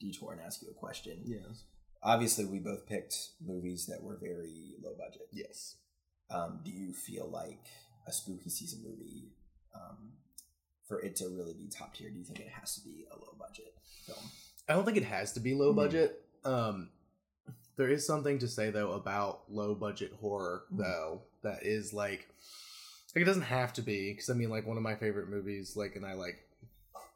detour 0.00 0.32
and 0.32 0.40
ask 0.40 0.62
you 0.62 0.68
a 0.70 0.74
question. 0.74 1.20
yes 1.24 1.64
Obviously, 2.00 2.44
we 2.44 2.60
both 2.60 2.86
picked 2.86 3.30
movies 3.44 3.86
that 3.86 4.00
were 4.02 4.16
very 4.16 4.76
low 4.80 4.94
budget. 4.96 5.26
yes 5.32 5.76
Um, 6.30 6.60
do 6.64 6.70
you 6.70 6.92
feel 6.92 7.28
like 7.28 7.64
a 8.06 8.12
spooky 8.12 8.50
season 8.50 8.84
movie? 8.84 9.32
Um, 9.74 10.12
for 10.86 11.00
it 11.02 11.16
to 11.16 11.28
really 11.28 11.52
be 11.54 11.66
top 11.68 11.94
tier, 11.94 12.08
do 12.10 12.16
you 12.18 12.24
think 12.24 12.40
it 12.40 12.48
has 12.48 12.74
to 12.76 12.80
be 12.82 13.04
a 13.12 13.16
low 13.16 13.34
budget 13.38 13.74
film? 14.06 14.18
I 14.68 14.72
don't 14.74 14.84
think 14.84 14.96
it 14.96 15.04
has 15.04 15.32
to 15.32 15.40
be 15.40 15.54
low 15.54 15.72
Mhm. 15.72 15.76
budget. 15.76 16.24
Um, 16.44 16.90
there 17.76 17.88
is 17.88 18.06
something 18.06 18.38
to 18.38 18.48
say 18.48 18.70
though 18.70 18.92
about 18.92 19.50
low 19.50 19.74
budget 19.74 20.12
horror 20.20 20.64
Mhm. 20.72 20.78
though 20.78 21.22
that 21.42 21.60
is 21.62 21.92
like, 21.92 22.28
like 23.14 23.22
it 23.22 23.24
doesn't 23.26 23.42
have 23.42 23.72
to 23.74 23.82
be 23.82 24.12
because 24.12 24.30
I 24.30 24.34
mean 24.34 24.50
like 24.50 24.66
one 24.66 24.76
of 24.76 24.82
my 24.82 24.94
favorite 24.94 25.28
movies 25.28 25.76
like 25.76 25.96
and 25.96 26.04
I 26.06 26.14
like 26.14 26.36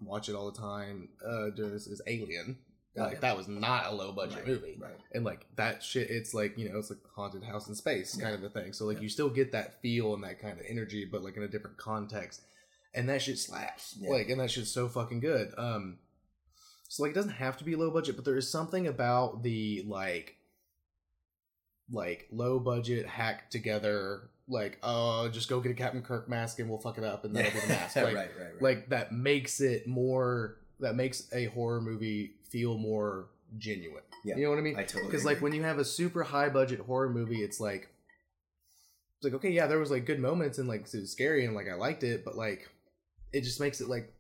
watch 0.00 0.28
it 0.28 0.34
all 0.34 0.50
the 0.50 0.58
time. 0.58 1.08
Uh, 1.26 1.52
is, 1.52 1.86
is 1.86 2.00
Alien. 2.06 2.58
Oh, 2.98 3.04
Like 3.04 3.20
that 3.22 3.36
was 3.36 3.48
not 3.48 3.86
a 3.86 3.90
low 3.94 4.12
budget 4.12 4.38
Right, 4.38 4.46
movie. 4.48 4.76
right? 4.80 4.98
And 5.14 5.24
like 5.24 5.46
that 5.56 5.82
shit, 5.82 6.10
it's 6.10 6.34
like 6.34 6.58
you 6.58 6.68
know, 6.68 6.78
it's 6.78 6.90
like 6.90 6.98
haunted 7.14 7.42
house 7.44 7.68
in 7.68 7.74
space 7.74 8.16
kind 8.16 8.34
of 8.34 8.42
a 8.42 8.50
thing. 8.50 8.72
So 8.72 8.84
like 8.84 8.96
Yeah. 8.98 9.04
you 9.04 9.08
still 9.08 9.30
get 9.30 9.52
that 9.52 9.80
feel 9.80 10.12
and 10.14 10.22
that 10.24 10.40
kind 10.40 10.58
of 10.58 10.66
energy, 10.68 11.04
but 11.10 11.22
like 11.22 11.36
in 11.36 11.42
a 11.42 11.48
different 11.48 11.78
context, 11.78 12.42
and 12.94 13.08
that 13.08 13.22
shit 13.22 13.38
slaps. 13.38 13.96
Yeah. 13.98 14.10
Like, 14.10 14.28
and 14.28 14.38
that 14.40 14.50
shit's 14.50 14.70
so 14.70 14.88
fucking 14.88 15.20
good. 15.20 15.52
Um, 15.56 15.98
so 16.88 17.02
like 17.04 17.12
it 17.12 17.14
doesn't 17.14 17.30
have 17.32 17.56
to 17.58 17.64
be 17.64 17.74
low 17.76 17.90
budget, 17.90 18.16
but 18.16 18.24
there 18.26 18.36
is 18.36 18.50
something 18.50 18.86
about 18.86 19.42
the 19.42 19.82
like, 19.86 20.36
like 21.92 22.26
low 22.32 22.58
budget 22.58 23.06
hack 23.06 23.50
together. 23.50 24.30
Like, 24.48 24.78
oh, 24.82 25.28
just 25.28 25.48
go 25.48 25.60
get 25.60 25.70
a 25.70 25.74
Captain 25.74 26.02
Kirk 26.02 26.28
mask 26.28 26.58
and 26.58 26.68
we'll 26.68 26.78
fuck 26.78 26.98
it 26.98 27.04
up 27.04 27.24
and 27.24 27.34
that'll 27.36 27.52
be 27.52 27.60
the 27.60 27.68
mask. 27.68 27.96
right, 27.96 28.06
Like, 28.06 28.14
right, 28.16 28.30
right. 28.38 28.62
like 28.62 28.88
that 28.88 29.12
makes 29.12 29.60
it 29.60 29.86
more. 29.86 30.56
That 30.80 30.96
makes 30.96 31.32
a 31.32 31.44
horror 31.46 31.80
movie 31.80 32.32
feel 32.50 32.76
more 32.76 33.26
genuine. 33.58 34.02
Yeah. 34.24 34.36
You 34.36 34.44
know 34.44 34.50
what 34.50 34.58
I 34.58 34.62
mean? 34.62 34.76
I 34.76 34.82
totally 34.82 35.06
because 35.06 35.24
like 35.24 35.40
when 35.40 35.52
you 35.52 35.62
have 35.62 35.78
a 35.78 35.84
super 35.84 36.22
high 36.24 36.48
budget 36.48 36.80
horror 36.80 37.08
movie 37.08 37.42
it's 37.42 37.60
like 37.60 37.88
it's 39.16 39.24
like 39.24 39.34
okay 39.34 39.50
yeah 39.50 39.66
there 39.66 39.78
was 39.78 39.90
like 39.90 40.06
good 40.06 40.20
moments 40.20 40.58
and 40.58 40.68
like 40.68 40.82
it 40.82 41.00
was 41.00 41.10
scary 41.10 41.44
and 41.44 41.54
like 41.54 41.68
i 41.68 41.74
liked 41.74 42.02
it 42.04 42.24
but 42.24 42.36
like 42.36 42.68
it 43.32 43.42
just 43.42 43.60
makes 43.60 43.80
it 43.80 43.88
like 43.88 44.12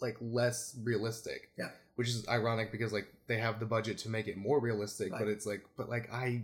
like 0.00 0.16
less 0.20 0.76
realistic. 0.82 1.50
Yeah. 1.58 1.70
Which 1.98 2.08
is 2.08 2.26
ironic 2.28 2.70
because 2.70 2.92
like 2.92 3.12
they 3.26 3.38
have 3.38 3.58
the 3.58 3.66
budget 3.66 3.98
to 3.98 4.08
make 4.08 4.28
it 4.28 4.36
more 4.36 4.60
realistic, 4.60 5.10
Right. 5.12 5.18
but 5.18 5.28
it's 5.28 5.44
like 5.44 5.64
but 5.76 5.88
like 5.88 6.08
I 6.12 6.42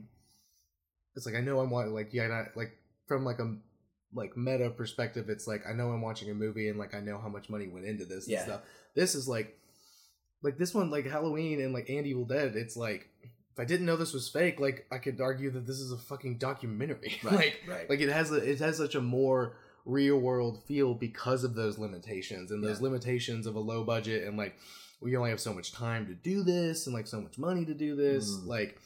it's 1.15 1.27
like 1.27 1.37
I 1.37 1.41
know 1.41 1.61
I'm 1.61 1.71
watching 1.71 1.95
like 1.95 2.13
yeah 2.13 2.27
not, 2.27 2.57
like 2.57 2.77
from 3.07 3.25
like 3.25 3.39
a 3.39 3.55
like 4.13 4.37
meta 4.37 4.71
perspective 4.71 5.29
it's 5.29 5.47
like 5.47 5.63
I 5.69 5.73
know 5.73 5.91
I'm 5.91 6.03
watching 6.03 6.29
a 6.31 6.35
movie 6.35 6.69
and 6.69 6.79
like 6.79 6.95
I 6.95 7.01
know 7.01 7.19
how 7.19 7.29
much 7.29 7.49
money 7.49 7.69
went 7.69 7.87
into 7.87 8.05
this 8.05 8.27
Yeah. 8.29 8.39
and 8.39 8.47
stuff. 8.49 8.61
This 8.97 9.15
is 9.15 9.29
like 9.29 9.57
like 10.43 10.59
this 10.59 10.75
one 10.75 10.91
like 10.91 11.07
Halloween 11.07 11.61
and 11.61 11.73
like 11.73 11.89
and 11.89 12.07
Evil 12.07 12.25
Dead 12.25 12.57
it's 12.57 12.77
like 12.77 13.09
if 13.23 13.59
I 13.61 13.65
didn't 13.65 13.87
know 13.87 13.97
this 13.97 14.13
was 14.13 14.29
fake 14.29 14.59
like 14.59 14.87
I 14.91 14.99
could 14.99 15.21
argue 15.21 15.51
that 15.53 15.67
this 15.67 15.79
is 15.79 15.93
a 15.93 15.97
fucking 15.99 16.39
documentary. 16.39 17.19
like 17.23 17.63
right. 17.69 17.89
like 17.89 18.01
it 18.01 18.09
has 18.11 18.33
a 18.33 18.37
it 18.37 18.59
has 18.59 18.77
such 18.77 18.95
a 18.97 19.01
more 19.01 19.57
real 19.87 20.19
world 20.19 20.63
feel 20.67 20.95
because 20.95 21.45
of 21.45 21.55
those 21.55 21.79
limitations 21.79 22.51
and 22.51 22.65
those 22.65 22.79
Yeah. 22.81 22.85
limitations 22.89 23.47
of 23.47 23.55
a 23.55 23.61
low 23.61 23.85
budget 23.85 24.27
and 24.27 24.37
like 24.37 24.57
we 25.05 25.17
only 25.17 25.31
have 25.31 25.41
so 25.41 25.55
much 25.55 25.71
time 25.73 26.07
to 26.07 26.15
do 26.15 26.43
this 26.43 26.87
and 26.87 26.95
like 26.95 27.07
so 27.07 27.21
much 27.21 27.39
money 27.39 27.65
to 27.65 27.75
do 27.75 27.95
this 27.95 28.31
Mm. 28.39 28.47
like 28.47 28.79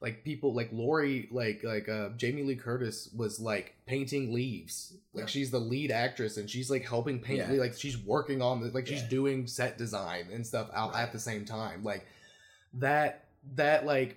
like 0.00 0.22
people 0.24 0.52
like 0.54 0.68
Laurie 0.72 1.28
like 1.30 1.62
like 1.64 1.88
uh 1.88 2.10
Jamie 2.16 2.42
Lee 2.42 2.56
Curtis 2.56 3.08
was 3.16 3.40
like 3.40 3.74
painting 3.86 4.32
leaves 4.34 4.94
like 5.14 5.22
Yeah. 5.22 5.26
she's 5.26 5.50
the 5.50 5.58
lead 5.58 5.90
actress 5.90 6.36
and 6.36 6.48
she's 6.50 6.70
like 6.70 6.84
helping 6.86 7.20
paint 7.20 7.38
Yeah. 7.48 7.52
like 7.60 7.74
she's 7.74 7.96
working 7.98 8.42
on 8.42 8.60
the 8.60 8.68
like 8.70 8.86
she's 8.86 9.02
Yeah. 9.02 9.08
doing 9.08 9.46
set 9.46 9.78
design 9.78 10.28
and 10.32 10.46
stuff 10.46 10.68
out 10.74 10.92
Right. 10.92 11.02
at 11.02 11.12
the 11.12 11.18
same 11.18 11.44
time 11.44 11.82
like 11.82 12.04
that 12.74 13.24
that 13.54 13.86
like 13.86 14.16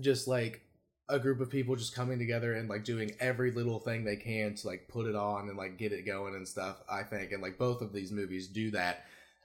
just 0.00 0.28
like 0.28 0.60
a 1.08 1.18
group 1.18 1.40
of 1.40 1.50
people 1.50 1.74
just 1.74 1.94
coming 1.94 2.18
together 2.20 2.54
and 2.54 2.68
like 2.68 2.84
doing 2.84 3.10
every 3.18 3.50
little 3.50 3.80
thing 3.80 4.04
they 4.04 4.14
can 4.16 4.54
to 4.54 4.66
like 4.68 4.86
put 4.86 5.06
it 5.06 5.16
on 5.16 5.48
and 5.48 5.58
like 5.58 5.76
get 5.76 5.92
it 5.92 6.06
going 6.06 6.34
and 6.36 6.46
stuff 6.46 6.76
i 6.88 7.02
think 7.02 7.32
and 7.32 7.42
like 7.42 7.58
both 7.58 7.80
of 7.82 7.92
these 7.92 8.12
movies 8.12 8.46
do 8.46 8.70
that 8.70 9.04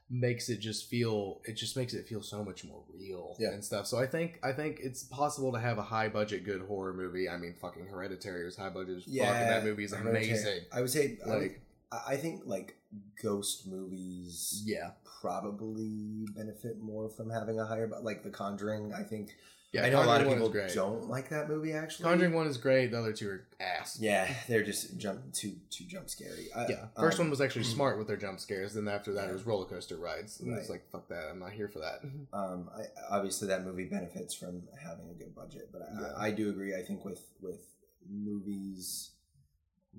makes 0.10 0.50
it 0.50 0.60
just 0.60 0.88
feel 0.88 1.42
it 1.46 1.54
just 1.54 1.76
makes 1.76 1.94
it 1.94 2.08
feel 2.08 2.22
so 2.22 2.44
much 2.44 2.64
more 2.64 2.84
real 2.94 3.36
Yeah. 3.40 3.50
and 3.54 3.64
stuff 3.66 3.88
so 3.88 3.98
i 3.98 4.06
think 4.06 4.40
i 4.44 4.52
think 4.52 4.80
it's 4.84 5.02
possible 5.04 5.52
to 5.54 5.60
have 5.60 5.80
a 5.80 5.82
high 5.82 6.10
budget 6.10 6.44
good 6.46 6.62
horror 6.62 6.94
movie 6.94 7.28
i 7.28 7.38
mean 7.38 7.56
fucking 7.60 7.88
hereditary 7.88 8.46
was 8.46 8.56
high 8.56 8.70
budget 8.70 8.98
as 8.98 9.04
fuck 9.06 9.14
and 9.28 9.50
that 9.50 9.64
movie 9.64 9.84
is 9.84 9.94
amazing 9.94 10.62
I 10.72 10.82
would 10.82 10.92
say 10.92 11.18
like 11.26 11.62
I 11.92 12.14
I 12.14 12.18
think 12.18 12.42
like 12.46 12.78
ghost 13.24 13.66
movies 13.68 14.62
yeah 14.66 14.92
probably 15.22 16.28
benefit 16.36 16.80
more 16.82 17.10
from 17.10 17.30
having 17.30 17.60
a 17.60 17.66
higher, 17.66 17.88
but 17.88 18.04
like 18.04 18.22
The 18.24 18.30
Conjuring, 18.30 18.94
I 18.94 19.02
think. 19.04 19.36
Yeah 19.76 19.86
I 19.86 19.90
know 19.90 20.04
a 20.04 20.06
lot 20.06 20.22
of 20.22 20.28
people 20.28 20.50
great. 20.50 20.74
don't 20.74 21.10
like 21.10 21.30
that 21.30 21.50
movie. 21.50 21.74
Actually, 21.74 22.04
conjuring 22.04 22.34
one 22.34 22.48
is 22.48 22.58
great 22.58 22.92
the 22.92 23.00
other 23.00 23.14
two 23.14 23.30
are 23.30 23.48
ass 23.60 23.98
Yeah, 24.00 24.34
they're 24.48 24.64
just 24.64 24.98
jump 24.98 25.34
too 25.34 25.54
too 25.70 25.86
jump 25.86 26.10
scary. 26.10 26.48
I, 26.56 26.68
Yeah, 26.68 26.86
first 26.98 27.20
um, 27.20 27.26
one 27.26 27.30
was 27.32 27.42
actually 27.42 27.64
smart 27.66 27.98
with 27.98 28.08
their 28.08 28.18
jump 28.18 28.40
scares. 28.40 28.74
Then 28.74 28.88
after 28.88 29.14
that, 29.14 29.30
it 29.30 29.34
was 29.34 29.46
roller 29.46 29.66
coaster 29.66 29.98
rides. 29.98 30.40
And 30.40 30.58
it's 30.58 30.70
like, 30.70 30.90
fuck 30.92 31.08
that, 31.10 31.26
I'm 31.30 31.40
not 31.40 31.52
here 31.52 31.68
for 31.68 31.80
that. 31.80 32.02
Um, 32.34 32.70
I, 32.76 32.84
obviously 33.16 33.48
that 33.50 33.64
movie 33.64 33.86
benefits 33.86 34.34
from 34.34 34.64
having 34.84 35.10
a 35.10 35.14
good 35.14 35.34
budget, 35.36 35.70
but 35.72 35.82
I, 35.84 36.02
Yeah. 36.02 36.08
I, 36.18 36.26
I 36.28 36.32
do 36.32 36.50
agree. 36.50 36.76
I 36.76 36.82
think 36.82 37.06
with 37.06 37.22
with 37.42 37.62
movies 38.10 39.12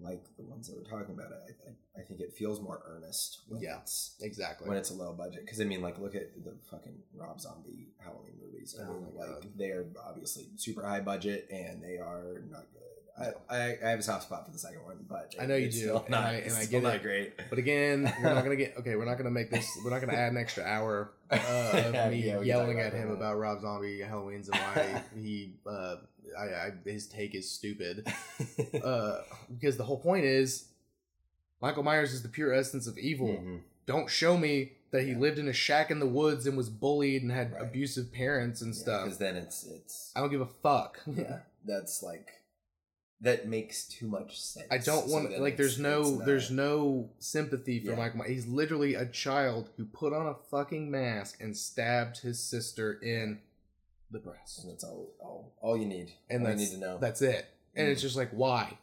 like 0.01 0.23
the 0.37 0.45
ones 0.45 0.69
that 0.69 0.77
we're 0.77 0.85
talking 0.99 1.15
about, 1.15 1.33
I, 1.33 1.71
I, 1.71 2.01
I 2.03 2.05
think 2.05 2.21
it 2.21 2.35
feels 2.37 2.61
more 2.61 2.83
earnest 2.87 3.41
when 3.49 3.61
Yeah. 3.63 3.79
it's 3.81 4.17
Exactly. 4.21 4.69
when 4.69 4.77
it's 4.79 4.91
a 4.91 4.95
low 4.95 5.13
budget. 5.13 5.45
Because 5.45 5.61
I 5.61 5.65
mean, 5.65 5.81
like, 5.83 5.99
look 5.99 6.15
at 6.15 6.33
the 6.45 6.53
fucking 6.71 6.95
Rob 7.15 7.41
Zombie 7.41 7.89
Halloween 7.99 8.35
movies. 8.45 8.77
I 8.79 8.85
Oh 8.89 8.93
mean, 8.95 9.07
like, 9.15 9.27
God. 9.29 9.47
they 9.57 9.71
are 9.71 9.87
obviously 10.07 10.49
super 10.57 10.85
high 10.87 11.01
budget 11.01 11.49
and 11.51 11.83
they 11.83 11.97
are 11.99 12.43
not 12.51 12.67
good. 12.73 12.83
I, 13.19 13.33
I, 13.49 13.79
I 13.83 13.89
have 13.89 14.01
a 14.01 14.03
soft 14.03 14.25
spot 14.25 14.45
for 14.45 14.53
the 14.53 14.59
second 14.59 14.85
one, 14.85 14.99
but 15.09 15.35
I 15.41 15.47
know 15.47 15.57
you 15.57 15.71
do, 15.71 16.03
and 16.05 16.15
I- 16.15 16.33
it's 16.35 16.55
and 16.55 16.63
I 16.63 16.67
get 16.71 16.83
not 16.83 16.97
it. 16.97 17.03
great. 17.03 17.33
but 17.49 17.59
again, 17.59 18.13
we're 18.23 18.35
not 18.35 18.45
gonna 18.45 18.57
get 18.57 18.77
okay. 18.81 18.95
We're 18.95 19.07
not 19.07 19.17
gonna 19.17 19.31
make 19.31 19.51
this. 19.51 19.67
We're 19.83 19.89
not 19.91 20.01
gonna 20.03 20.13
add 20.13 20.33
an 20.33 20.37
extra 20.37 20.65
hour 20.65 21.13
uh, 21.31 21.37
of 21.73 21.95
Yeah, 21.95 22.11
me 22.11 22.31
talk 22.31 22.45
yelling 22.45 22.79
at 22.79 22.93
him 22.93 23.11
about 23.11 23.39
Rob 23.39 23.63
Zombie 23.63 24.03
Halloween's 24.03 24.51
and 24.51 24.61
why 24.61 25.03
he, 25.19 25.55
uh, 25.67 25.97
I, 26.39 26.43
I, 26.45 26.73
his 26.85 27.07
take 27.07 27.35
is 27.35 27.51
stupid. 27.51 28.07
Uh, 28.83 29.23
because 29.51 29.77
the 29.77 29.85
whole 29.85 29.99
point 29.99 30.25
is, 30.25 30.67
Michael 31.61 31.83
Myers 31.83 32.13
is 32.13 32.23
the 32.23 32.29
pure 32.29 32.53
essence 32.53 32.87
of 32.87 32.97
evil. 32.99 33.29
Mhm. 33.29 33.61
Don't 33.87 34.09
show 34.11 34.37
me 34.37 34.73
that 34.93 35.03
he 35.03 35.11
Yeah. 35.13 35.19
lived 35.19 35.39
in 35.39 35.49
a 35.49 35.53
shack 35.53 35.91
in 35.91 35.99
the 35.99 36.07
woods 36.07 36.47
and 36.47 36.57
was 36.57 36.69
bullied 36.69 37.23
and 37.23 37.31
had 37.33 37.53
Right. 37.53 37.63
abusive 37.63 38.13
parents 38.13 38.61
and 38.63 38.75
stuff. 38.75 39.05
Because 39.05 39.19
then 39.19 39.37
it's 39.37 39.65
it's 39.65 40.13
I 40.15 40.21
don't 40.21 40.31
give 40.31 40.41
a 40.41 40.47
fuck. 40.47 41.01
yeah, 41.07 41.41
that's 41.65 42.03
like 42.03 42.29
that 43.23 43.49
makes 43.49 43.87
too 43.87 44.07
much 44.07 44.41
sense. 44.41 44.67
I 44.71 44.79
don't 44.79 45.09
want 45.09 45.31
then 45.31 45.41
like. 45.41 45.57
There's 45.57 45.79
no. 45.79 46.03
not- 46.03 46.27
There's 46.27 46.51
no 46.51 47.11
sympathy 47.19 47.81
for 47.81 47.91
Yeah. 47.93 47.97
Michael. 47.97 48.19
Myers. 48.19 48.31
He's 48.31 48.47
literally 48.47 48.95
a 48.95 49.07
child 49.07 49.71
who 49.77 49.87
put 49.87 50.13
on 50.13 50.27
a 50.27 50.35
fucking 50.51 50.91
mask 50.91 51.41
and 51.41 51.57
stabbed 51.57 52.19
his 52.19 52.39
sister 52.43 52.93
in 53.03 53.41
the 54.11 54.19
breast. 54.19 54.63
And 54.63 54.73
that's 54.73 54.85
all, 54.85 55.09
all, 55.21 55.53
all 55.61 55.77
you 55.77 55.87
need. 55.87 56.13
And 56.31 56.45
all 56.45 56.51
you 56.51 56.57
need 56.57 56.71
to 56.71 56.79
know. 56.79 56.99
that's 56.99 57.23
it. 57.23 57.47
And 57.75 57.89
Mm. 57.89 57.93
it's 57.93 58.03
just 58.03 58.17
like 58.17 58.31
why? 58.31 58.79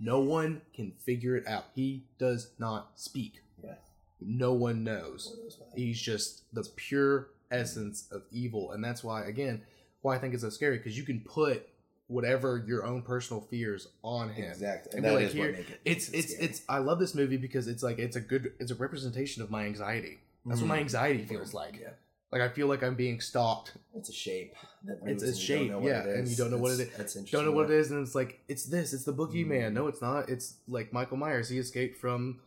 No 0.00 0.20
one 0.20 0.62
can 0.74 0.92
figure 1.04 1.36
it 1.36 1.46
out. 1.46 1.66
He 1.74 2.04
does 2.18 2.50
not 2.58 2.92
speak. 2.96 3.40
Yeah. 3.62 3.74
No 4.20 4.52
one 4.52 4.84
knows. 4.84 5.34
What 5.36 5.46
is 5.48 5.56
that? 5.56 5.72
He's 5.76 6.00
just 6.00 6.42
the 6.54 6.62
pure 6.76 7.30
essence 7.50 8.06
of 8.12 8.22
evil, 8.30 8.72
and 8.72 8.84
that's 8.84 9.02
why 9.02 9.24
again, 9.24 9.62
why 10.02 10.14
I 10.16 10.18
think 10.18 10.34
it's 10.34 10.42
so 10.42 10.50
scary 10.50 10.76
because 10.78 10.96
you 10.96 11.02
can 11.04 11.20
put 11.20 11.68
whatever 12.06 12.64
your 12.66 12.84
own 12.84 13.02
personal 13.02 13.40
fears 13.50 13.88
on 14.02 14.30
him. 14.30 14.50
Exactly. 14.50 14.96
And 14.96 15.04
And 15.06 15.14
like, 15.16 15.24
is 15.26 15.32
here- 15.32 15.50
it. 15.50 15.66
It's 15.84 16.08
it's 16.10 16.32
scary. 16.32 16.44
it's. 16.48 16.62
I 16.68 16.78
love 16.78 16.98
this 17.00 17.14
movie 17.14 17.36
because 17.36 17.66
it's 17.68 17.82
like 17.82 17.98
it's 17.98 18.16
a 18.16 18.20
good 18.20 18.52
it's 18.60 18.70
a 18.70 18.74
representation 18.76 19.42
of 19.42 19.50
my 19.50 19.64
anxiety. 19.66 20.18
That's 20.46 20.60
what 20.60 20.68
my 20.68 20.78
Mm. 20.78 20.82
anxiety 20.82 21.24
feels 21.24 21.52
like. 21.52 21.76
Yeah. 21.80 21.90
Like 22.30 22.42
I 22.42 22.48
feel 22.50 22.66
like 22.66 22.82
I'm 22.82 22.94
being 22.94 23.20
stalked. 23.20 23.72
It's 23.94 24.10
a 24.10 24.12
shape. 24.12 24.54
It's 25.06 25.22
a 25.22 25.34
shape, 25.34 25.58
don't 25.60 25.70
know 25.70 25.78
what 25.78 25.88
yeah, 25.88 26.02
it 26.02 26.16
and 26.18 26.28
you 26.28 26.36
don't 26.36 26.50
know 26.50 26.58
what 26.58 26.72
it 26.72 26.76
That's- 26.76 27.16
interesting. 27.16 27.24
Don't 27.32 27.44
know 27.46 27.52
what 27.52 27.70
it 27.70 27.76
is, 27.78 27.90
and 27.90 28.04
it's 28.06 28.14
like 28.14 28.40
it's 28.48 28.64
this. 28.64 28.92
It's 28.92 29.04
the 29.04 29.14
boogeyman. 29.14 29.70
Mm. 29.70 29.72
No, 29.72 29.86
it's 29.86 30.02
not. 30.02 30.28
It's 30.28 30.54
like 30.68 30.92
Michael 30.92 31.16
Myers. 31.16 31.48
He 31.48 31.58
escaped 31.58 31.96
from 31.96 32.40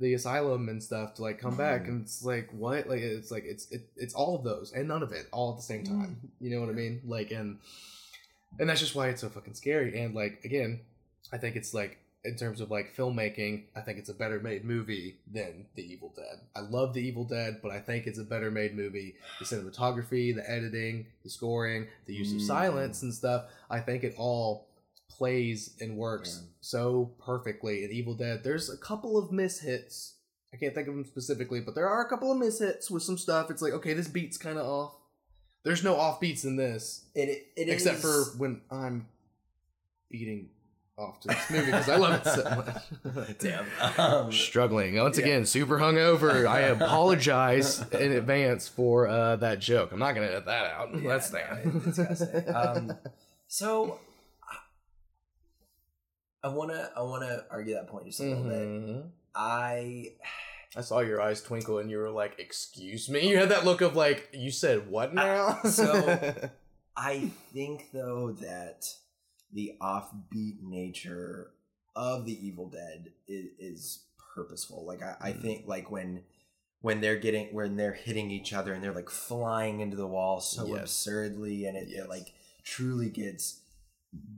the 0.00 0.14
asylum 0.14 0.68
and 0.68 0.82
stuff 0.82 1.14
to 1.14 1.22
like 1.22 1.38
come 1.40 1.56
back, 1.56 1.82
Mm. 1.84 1.88
and 1.88 2.02
it's 2.02 2.24
like 2.24 2.48
what? 2.52 2.88
Like 2.88 3.00
it's 3.00 3.30
like 3.30 3.44
it's 3.46 3.70
it, 3.70 3.82
it's 3.96 4.14
all 4.14 4.34
of 4.36 4.42
those 4.44 4.72
and 4.72 4.88
none 4.88 5.02
of 5.04 5.12
it 5.12 5.26
all 5.32 5.52
at 5.52 5.56
the 5.56 5.62
same 5.62 5.84
time. 5.84 6.18
Mm. 6.20 6.28
You 6.40 6.50
know 6.50 6.60
what 6.60 6.70
I 6.70 6.72
mean? 6.72 7.00
Like 7.06 7.30
and 7.30 7.58
and 8.58 8.68
that's 8.68 8.80
just 8.80 8.94
why 8.96 9.08
it's 9.08 9.20
so 9.20 9.28
fucking 9.28 9.54
scary. 9.54 10.00
And 10.00 10.14
like 10.16 10.40
again, 10.44 10.80
I 11.32 11.38
think 11.38 11.54
it's 11.54 11.72
like 11.72 11.98
in 12.24 12.36
terms 12.36 12.60
of 12.60 12.70
like 12.70 12.94
filmmaking, 12.96 13.64
I 13.76 13.80
think 13.80 13.98
it's 13.98 14.08
a 14.08 14.14
better 14.14 14.40
made 14.40 14.64
movie 14.64 15.18
than 15.32 15.66
The 15.76 15.82
Evil 15.82 16.12
Dead. 16.16 16.40
I 16.56 16.60
love 16.60 16.92
The 16.92 17.00
Evil 17.00 17.24
Dead, 17.24 17.60
but 17.62 17.70
I 17.70 17.78
think 17.80 18.06
it's 18.06 18.18
a 18.18 18.24
better 18.24 18.50
made 18.50 18.76
movie. 18.76 19.14
The 19.38 19.44
cinematography, 19.44 20.34
the 20.34 20.48
editing, 20.50 21.06
the 21.22 21.30
scoring, 21.30 21.86
the 22.06 22.14
use 22.14 22.32
of 22.32 22.38
Mm. 22.38 22.46
silence 22.46 23.02
and 23.02 23.14
stuff, 23.14 23.46
I 23.70 23.80
think 23.80 24.02
it 24.04 24.14
all 24.18 24.66
plays 25.08 25.76
and 25.80 25.96
works 25.96 26.40
Yeah. 26.42 26.48
so 26.60 27.14
perfectly 27.24 27.84
in 27.84 27.92
Evil 27.92 28.14
Dead. 28.14 28.42
There's 28.44 28.68
a 28.68 28.76
couple 28.76 29.16
of 29.16 29.30
mishits. 29.30 30.14
I 30.52 30.56
can't 30.56 30.74
think 30.74 30.88
of 30.88 30.94
them 30.94 31.04
specifically, 31.04 31.60
but 31.60 31.74
there 31.74 31.88
are 31.88 32.04
a 32.04 32.08
couple 32.08 32.32
of 32.32 32.38
mishits 32.38 32.90
with 32.90 33.02
some 33.02 33.18
stuff. 33.18 33.50
It's 33.50 33.62
like, 33.62 33.72
okay, 33.74 33.92
this 33.94 34.08
beat's 34.08 34.36
kind 34.38 34.58
of 34.58 34.66
off. 34.66 34.94
There's 35.62 35.84
no 35.84 35.94
off 35.96 36.20
beats 36.20 36.44
in 36.44 36.56
this, 36.56 37.04
It, 37.14 37.28
it, 37.28 37.46
it 37.56 37.68
except 37.68 37.96
is- 37.98 38.02
for 38.02 38.38
when 38.38 38.62
I'm 38.70 39.08
beating 40.10 40.50
off 40.98 41.20
to 41.20 41.28
this 41.28 41.50
movie 41.50 41.66
because 41.66 41.88
I 41.88 41.96
love 41.96 42.20
it 42.20 42.30
so 42.30 42.64
much. 43.24 43.38
Damn. 43.38 43.66
Um, 43.98 44.32
Struggling 44.32 44.96
once 45.00 45.18
Yeah. 45.18 45.24
again, 45.24 45.46
super 45.46 45.78
hungover. 45.78 46.46
I 46.46 46.60
apologize 46.62 47.80
in 47.92 48.12
advance 48.12 48.66
for 48.68 49.06
uh, 49.06 49.36
that 49.36 49.60
joke. 49.60 49.92
I'm 49.92 49.98
not 50.00 50.14
gonna 50.14 50.26
edit 50.26 50.46
that 50.46 50.66
out. 50.72 50.94
Yeah, 50.94 51.08
That's 51.08 51.30
that. 51.30 51.84
disgusting. 51.84 52.54
Um, 52.54 52.92
so 53.46 54.00
I 56.42 56.48
wanna 56.48 56.90
I 56.96 57.02
wanna 57.02 57.44
argue 57.50 57.74
that 57.74 57.88
point 57.88 58.06
just 58.06 58.20
a 58.20 58.24
little 58.24 58.44
bit. 58.44 58.58
Mhm. 58.58 59.08
I 59.34 60.12
I 60.76 60.80
saw 60.82 61.00
your 61.00 61.20
eyes 61.20 61.42
twinkle 61.42 61.78
and 61.78 61.90
you 61.90 61.98
were 61.98 62.10
like, 62.10 62.36
"Excuse 62.38 63.08
me." 63.08 63.28
You 63.28 63.38
had 63.38 63.48
that 63.50 63.64
look 63.64 63.80
of 63.80 63.96
like, 63.96 64.28
"You 64.32 64.50
said 64.50 64.88
what 64.90 65.14
now?" 65.14 65.60
so- 65.64 66.34
I 66.96 67.30
think 67.54 67.90
though 67.92 68.32
that 68.40 68.84
the 69.52 69.74
offbeat 69.80 70.62
nature 70.62 71.50
of 71.96 72.24
the 72.26 72.46
Evil 72.46 72.68
Dead 72.68 73.12
is, 73.26 73.46
is 73.58 74.04
purposeful. 74.34 74.84
Like 74.86 75.02
I, 75.02 75.16
I 75.20 75.32
Mm. 75.32 75.42
think 75.42 75.64
like 75.66 75.90
when 75.90 76.22
when 76.80 77.00
they're 77.00 77.18
getting 77.18 77.52
when 77.54 77.76
they're 77.76 77.92
hitting 77.94 78.30
each 78.30 78.52
other 78.52 78.72
and 78.72 78.82
they're 78.84 78.92
like 78.94 79.10
flying 79.10 79.80
into 79.80 79.96
the 79.96 80.06
wall 80.06 80.40
so 80.40 80.66
Yes. 80.66 80.82
absurdly 80.82 81.66
and 81.66 81.76
it, 81.76 81.88
Yes. 81.88 82.04
it 82.04 82.08
like 82.08 82.32
truly 82.62 83.08
gets 83.08 83.60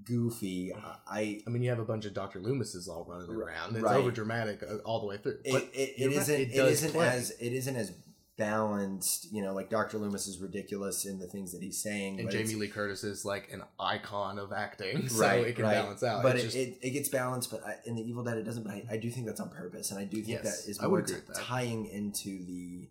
goofy. 0.04 0.72
I 0.74 1.42
I 1.46 1.50
mean, 1.50 1.62
you 1.62 1.70
have 1.70 1.78
a 1.78 1.84
bunch 1.84 2.04
of 2.04 2.14
Doctor 2.14 2.40
Loomises 2.40 2.88
all 2.88 3.04
running 3.08 3.30
around. 3.30 3.74
It's 3.76 3.82
Right. 3.84 3.96
over 3.96 4.11
dramatic 4.11 4.62
all 4.84 5.00
the 5.00 5.06
way 5.06 5.18
through. 5.18 5.38
it, 5.44 5.52
But 5.52 5.62
it, 5.74 5.94
it 5.98 6.06
right, 6.08 6.16
isn't 6.16 6.40
it 6.40 6.50
it, 6.52 6.56
does 6.56 6.72
isn't 6.72 6.92
play. 6.92 7.08
as 7.08 7.30
it 7.32 7.52
isn't 7.52 7.76
as 7.76 7.92
balanced. 8.41 9.32
You 9.32 9.43
know, 9.43 9.53
like 9.55 9.70
Dr. 9.70 9.99
Loomis 9.99 10.26
is 10.26 10.38
ridiculous 10.38 11.05
in 11.05 11.18
the 11.18 11.26
things 11.26 11.53
that 11.53 11.62
he's 11.62 11.80
saying, 11.80 12.18
And 12.18 12.28
but 12.28 12.32
Jamie 12.36 12.55
Lee 12.57 12.68
Curtis 12.68 13.05
is 13.05 13.24
like 13.24 13.53
an 13.53 13.62
icon 13.78 14.38
of 14.38 14.53
acting, 14.53 15.09
so 15.16 15.20
right, 15.20 15.47
it 15.47 15.57
can 15.57 15.64
right. 15.64 15.74
balance 15.74 16.03
out. 16.03 16.22
But 16.22 16.36
it, 16.36 16.43
just- 16.43 16.57
it, 16.57 16.78
it 16.82 16.91
gets 16.91 17.09
balanced, 17.09 17.51
but 17.51 17.64
I, 17.64 17.76
in 17.86 17.95
the 17.95 18.03
Evil 18.03 18.24
Dead 18.24 18.36
it 18.38 18.45
doesn't. 18.45 18.64
But 18.64 18.72
I, 18.72 18.84
I 18.93 18.97
do 18.97 19.11
think 19.11 19.26
that's 19.26 19.41
on 19.41 19.51
purpose, 19.51 19.91
and 19.91 20.01
I 20.01 20.05
do 20.05 20.16
think 20.16 20.28
Yes, 20.43 20.64
that 20.64 20.70
is 20.70 20.82
more 20.82 21.03
t- 21.03 21.14
tying 21.34 21.86
into 21.86 22.45
the 22.45 22.88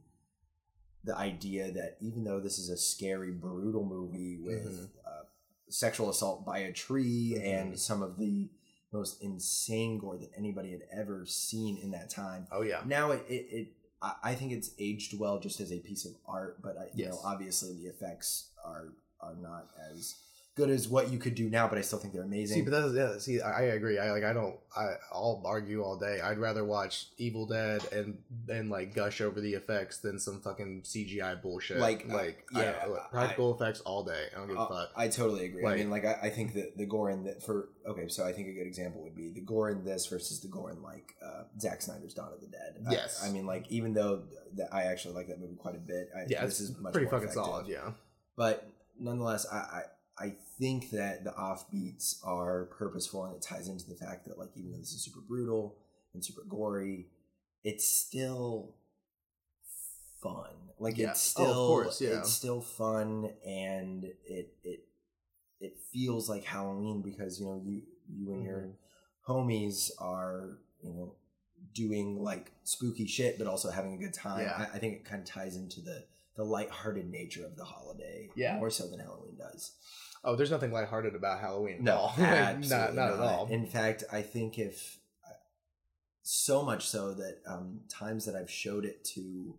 the 1.05 1.17
idea 1.17 1.71
that 1.71 1.97
even 2.01 2.23
though 2.23 2.39
this 2.39 2.59
is 2.59 2.69
a 2.69 2.77
scary, 2.77 3.31
brutal 3.31 3.83
movie 3.85 4.37
with 4.37 4.65
Mhm. 4.65 4.89
uh, 5.05 5.23
sexual 5.69 6.09
assault 6.09 6.45
by 6.45 6.59
a 6.59 6.73
tree 6.73 7.35
Mhm. 7.37 7.43
and 7.53 7.79
some 7.79 8.01
of 8.03 8.17
the 8.17 8.49
most 8.91 9.21
insane 9.21 9.97
gore 9.99 10.17
that 10.17 10.29
anybody 10.35 10.71
had 10.71 10.81
ever 10.91 11.25
seen 11.25 11.77
in 11.77 11.91
that 11.91 12.09
time, 12.09 12.47
oh 12.51 12.61
yeah, 12.63 12.81
now 12.85 13.11
it, 13.11 13.23
it, 13.29 13.47
it 13.51 13.67
I, 14.01 14.13
I 14.23 14.35
think 14.35 14.51
it's 14.51 14.71
aged 14.79 15.17
well 15.19 15.39
just 15.39 15.59
as 15.59 15.71
a 15.71 15.79
piece 15.79 16.05
of 16.05 16.13
art, 16.27 16.61
but 16.61 16.77
I, 16.77 16.85
you 16.93 17.05
know 17.05 17.19
obviously 17.23 17.73
the 17.73 17.87
effects 17.89 18.49
are 18.63 18.93
are 19.21 19.35
not 19.41 19.69
as 19.91 20.15
good 20.59 20.69
as 20.69 20.87
what 20.87 21.11
you 21.11 21.17
could 21.17 21.35
do 21.35 21.49
now, 21.49 21.67
but 21.67 21.77
I 21.77 21.81
still 21.81 21.97
think 21.99 22.13
they're 22.13 22.23
amazing. 22.23 22.55
See, 22.57 22.61
but 22.69 22.71
that's 22.71 22.93
yeah. 22.93 23.17
See, 23.17 23.41
I, 23.41 23.59
I 23.59 23.61
agree. 23.77 23.97
I 23.97 24.11
like. 24.11 24.23
I 24.23 24.33
don't. 24.33 24.55
I. 24.75 24.93
I'll 25.11 25.41
argue 25.45 25.81
all 25.83 25.97
day. 25.97 26.19
I'd 26.21 26.37
rather 26.37 26.63
watch 26.65 27.07
Evil 27.17 27.45
Dead 27.47 27.81
and 27.91 28.17
and 28.49 28.69
like 28.69 28.93
gush 28.93 29.21
over 29.21 29.41
the 29.41 29.53
effects 29.53 29.97
than 29.99 30.19
some 30.19 30.41
fucking 30.41 30.83
CGI 30.83 31.41
bullshit. 31.41 31.77
Like, 31.77 32.05
uh, 32.09 32.13
like 32.13 32.45
yeah, 32.53 32.73
I, 32.83 32.85
I- 32.91 33.07
practical 33.11 33.55
effects 33.55 33.79
all 33.81 34.03
day. 34.03 34.25
I 34.35 34.37
don't 34.37 34.47
give 34.47 34.57
a 34.57 34.61
Uh, 34.61 34.67
fuck. 34.67 34.89
I 34.95 35.07
totally 35.07 35.45
agree. 35.45 35.63
Like- 35.63 35.73
I 35.73 35.77
mean, 35.77 35.89
like 35.89 36.05
I, 36.05 36.17
I 36.23 36.29
think 36.29 36.53
that 36.53 36.77
the 36.77 36.85
gore 36.85 37.09
in 37.09 37.23
that 37.23 37.41
for 37.41 37.69
okay, 37.87 38.07
so 38.09 38.25
I 38.25 38.33
think 38.33 38.49
a 38.49 38.53
good 38.53 38.67
example 38.67 39.01
would 39.03 39.15
be 39.15 39.29
the 39.31 39.41
gore 39.41 39.69
in 39.71 39.83
this 39.85 40.05
versus 40.07 40.39
the 40.41 40.47
gore 40.49 40.71
in 40.71 40.83
like 40.83 41.13
uh, 41.25 41.43
Zack 41.59 41.81
Snyder's 41.81 42.13
Dawn 42.13 42.31
of 42.33 42.41
the 42.41 42.47
Dead. 42.47 42.75
I- 42.87 42.91
Yes. 42.91 43.23
I, 43.25 43.31
mean, 43.31 43.45
like 43.45 43.65
even 43.69 43.93
though 43.93 44.23
that 44.57 44.73
I 44.73 44.83
actually 44.83 45.13
like 45.15 45.27
that 45.29 45.39
movie 45.39 45.55
quite 45.55 45.75
a 45.75 45.79
bit. 45.79 46.09
I, 46.15 46.25
yeah, 46.27 46.45
this 46.45 46.59
is 46.59 46.77
much 46.77 46.91
pretty 46.93 47.05
more 47.05 47.11
fucking 47.19 47.29
effective. 47.29 47.45
solid. 47.45 47.67
Yeah. 47.67 47.91
but 48.35 48.67
nonetheless, 48.99 49.45
I, 49.51 49.83
I 50.19 50.35
think 50.57 50.91
that 50.91 51.23
the 51.23 51.31
offbeats 51.31 52.15
are 52.25 52.65
purposeful, 52.65 53.25
and 53.25 53.35
it 53.35 53.41
ties 53.41 53.67
into 53.67 53.87
the 53.87 53.95
fact 53.95 54.27
that 54.27 54.37
like 54.37 54.49
even 54.55 54.71
though 54.71 54.77
this 54.77 54.91
is 54.93 55.03
super 55.03 55.21
brutal 55.21 55.77
and 56.13 56.23
super 56.23 56.43
gory, 56.47 57.07
it's 57.63 57.87
still 57.87 58.75
fun. 60.21 60.51
Like 60.79 60.97
Yeah. 60.97 61.11
it's 61.11 61.33
Oh, 61.37 61.43
of 61.43 61.49
still 61.49 61.67
course, 61.67 62.01
yeah. 62.01 62.19
it's 62.19 62.31
still 62.31 62.61
fun, 62.61 63.31
and 63.45 64.03
it 64.25 64.57
it 64.63 64.87
it 65.59 65.77
feels 65.91 66.29
like 66.29 66.43
Halloween 66.43 67.01
because 67.01 67.39
you 67.39 67.45
know 67.45 67.61
you 67.63 67.83
you 68.07 68.33
and 68.33 68.43
your 68.43 68.59
mm-hmm. 68.59 69.31
homies 69.31 69.91
are 69.99 70.59
you 70.81 70.93
know 70.93 71.15
doing 71.73 72.21
like 72.23 72.51
spooky 72.63 73.05
shit 73.07 73.37
but 73.37 73.47
also 73.47 73.69
having 73.69 73.93
a 73.93 73.97
good 73.97 74.13
time 74.13 74.41
Yeah. 74.41 74.67
I, 74.71 74.75
I 74.75 74.79
think 74.79 74.95
it 74.95 75.05
kind 75.05 75.21
of 75.21 75.27
ties 75.27 75.55
into 75.55 75.81
the 75.81 76.03
the 76.35 76.43
lighthearted 76.43 77.09
nature 77.09 77.45
of 77.45 77.55
the 77.55 77.63
holiday 77.65 78.29
Yeah. 78.35 78.57
more 78.57 78.69
so 78.69 78.87
than 78.87 78.99
halloween 78.99 79.35
does 79.37 79.71
Oh, 80.21 80.35
there's 80.35 80.51
nothing 80.51 80.73
lighthearted 80.73 81.15
about 81.15 81.39
Halloween. 81.39 81.75
at 81.75 81.81
no 81.81 81.95
all. 81.95 82.13
absolutely 82.17 82.67
not 82.77 82.93
not 82.95 83.13
at 83.13 83.19
all. 83.21 83.47
in 83.49 83.65
fact 83.65 84.03
i 84.11 84.21
think 84.21 84.57
if 84.59 84.97
so 86.21 86.63
much 86.63 86.87
so 86.87 87.13
that 87.13 87.37
um 87.47 87.79
times 87.89 88.25
that 88.25 88.35
i've 88.35 88.51
showed 88.51 88.85
it 88.85 89.03
to 89.03 89.55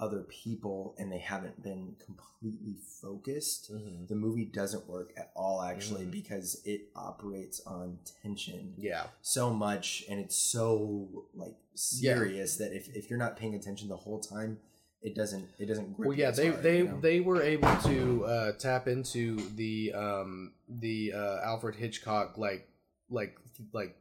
other 0.00 0.22
people 0.22 0.94
and 0.98 1.12
they 1.12 1.18
haven't 1.18 1.62
been 1.62 1.94
completely 2.04 2.74
focused 3.02 3.70
Mhm. 3.72 4.08
the 4.08 4.14
movie 4.16 4.46
doesn't 4.46 4.88
work 4.88 5.12
at 5.16 5.30
all 5.36 5.60
actually 5.62 6.06
Mhm. 6.06 6.10
because 6.10 6.60
it 6.64 6.88
operates 6.96 7.60
on 7.66 7.98
tension 8.22 8.74
Yeah. 8.78 9.08
so 9.20 9.52
much 9.52 10.04
and 10.08 10.18
it's 10.18 10.36
so 10.36 11.26
like 11.34 11.54
serious 11.74 12.56
that 12.56 12.72
if, 12.74 12.88
if 12.96 13.10
you're 13.10 13.18
not 13.18 13.36
paying 13.36 13.54
attention 13.54 13.88
the 13.88 13.96
whole 13.96 14.20
time 14.20 14.58
it 15.02 15.14
doesn't 15.14 15.48
it 15.58 15.66
doesn't 15.66 15.92
grip 15.94 16.08
Well, 16.08 16.18
yeah, 16.18 16.30
they 16.30 16.48
hard, 16.48 16.62
they 16.62 16.78
you 16.78 16.84
know? 16.88 17.00
they 17.00 17.20
were 17.20 17.42
able 17.42 17.74
to 17.82 18.24
uh, 18.24 18.52
tap 18.52 18.88
into 18.88 19.36
the 19.56 19.92
um 19.94 20.52
the 20.68 21.12
uh, 21.14 21.40
Alfred 21.42 21.74
Hitchcock 21.76 22.36
like 22.38 22.68
like 23.10 23.36
like 23.72 23.96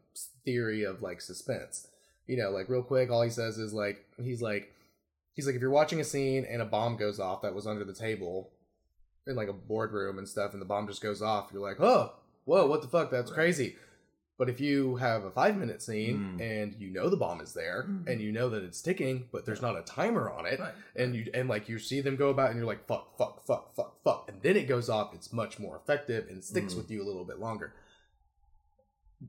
theory 0.45 0.83
of 0.83 1.01
like 1.01 1.21
suspense. 1.21 1.87
You 2.27 2.37
know, 2.37 2.51
like 2.51 2.69
real 2.69 2.83
quick, 2.83 3.09
all 3.09 3.21
he 3.23 3.29
says 3.29 3.57
is 3.57 3.73
like 3.73 4.05
he's 4.21 4.41
like 4.41 4.73
he's 5.33 5.45
like 5.45 5.55
if 5.55 5.61
you're 5.61 5.69
watching 5.69 5.99
a 5.99 6.03
scene 6.03 6.45
and 6.49 6.61
a 6.61 6.65
bomb 6.65 6.97
goes 6.97 7.19
off 7.19 7.41
that 7.43 7.53
was 7.55 7.67
under 7.67 7.83
the 7.85 7.93
table 7.93 8.51
in 9.27 9.35
like 9.35 9.47
a 9.47 9.53
boardroom 9.53 10.17
and 10.17 10.27
stuff, 10.27 10.53
and 10.53 10.61
the 10.61 10.65
bomb 10.65 10.87
just 10.87 11.01
goes 11.01 11.21
off, 11.21 11.49
you're 11.53 11.61
like, 11.61 11.79
oh, 11.79 12.13
whoa, 12.45 12.65
what 12.67 12.81
the 12.81 12.87
fuck? 12.87 13.11
That's 13.11 13.29
Right. 13.31 13.35
crazy. 13.35 13.75
But 14.39 14.49
if 14.49 14.61
you 14.61 14.95
have 14.95 15.25
a 15.25 15.31
five 15.31 15.57
minute 15.57 15.81
scene 15.81 16.37
Mm. 16.39 16.41
and 16.41 16.75
you 16.79 16.89
know 16.89 17.09
the 17.09 17.17
bomb 17.17 17.41
is 17.41 17.53
there 17.53 17.85
Mm. 17.89 18.07
and 18.07 18.21
you 18.21 18.31
know 18.31 18.49
that 18.49 18.63
it's 18.63 18.81
ticking, 18.81 19.27
but 19.33 19.45
there's 19.45 19.61
not 19.61 19.77
a 19.77 19.81
timer 19.81 20.29
on 20.31 20.45
it, 20.45 20.59
Right. 20.59 20.73
and 20.95 21.13
you 21.13 21.29
and 21.33 21.49
like 21.49 21.67
you 21.67 21.77
see 21.77 21.99
them 22.01 22.15
go 22.15 22.29
about 22.29 22.49
and 22.49 22.57
you're 22.57 22.65
like 22.65 22.87
fuck 22.87 23.17
fuck 23.17 23.45
fuck 23.45 23.75
fuck 23.75 24.01
fuck 24.03 24.29
and 24.31 24.41
then 24.41 24.55
it 24.55 24.65
goes 24.67 24.89
off 24.89 25.13
it's 25.13 25.33
much 25.33 25.59
more 25.59 25.75
effective 25.75 26.27
and 26.29 26.41
sticks 26.43 26.73
Mm. 26.73 26.77
with 26.77 26.89
you 26.91 27.03
a 27.03 27.05
little 27.05 27.25
bit 27.25 27.39
longer 27.39 27.73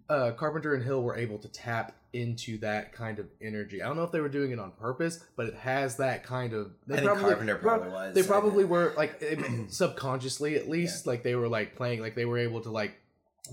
uh 0.08 0.30
carpenter 0.32 0.74
and 0.74 0.84
hill 0.84 1.02
were 1.02 1.16
able 1.16 1.38
to 1.38 1.48
tap 1.48 1.96
into 2.12 2.58
that 2.58 2.92
kind 2.92 3.18
of 3.18 3.26
energy 3.42 3.82
i 3.82 3.86
don't 3.86 3.96
know 3.96 4.04
if 4.04 4.12
they 4.12 4.20
were 4.20 4.28
doing 4.28 4.50
it 4.52 4.58
on 4.58 4.70
purpose 4.72 5.20
but 5.36 5.46
it 5.46 5.54
has 5.54 5.96
that 5.96 6.22
kind 6.24 6.52
of 6.52 6.70
they 6.86 6.96
I 6.96 7.00
think 7.00 7.18
Carpenter 7.18 7.56
probably 7.56 7.88
was. 7.90 8.14
they 8.14 8.22
probably 8.22 8.64
were 8.64 8.92
like 8.96 9.16
it- 9.20 9.72
subconsciously 9.72 10.56
at 10.56 10.68
least 10.68 11.06
like 11.06 11.22
they 11.22 11.34
were 11.34 11.48
like 11.48 11.74
playing 11.76 12.00
like 12.00 12.14
they 12.14 12.24
were 12.24 12.38
able 12.38 12.60
to 12.62 12.70
like 12.70 12.94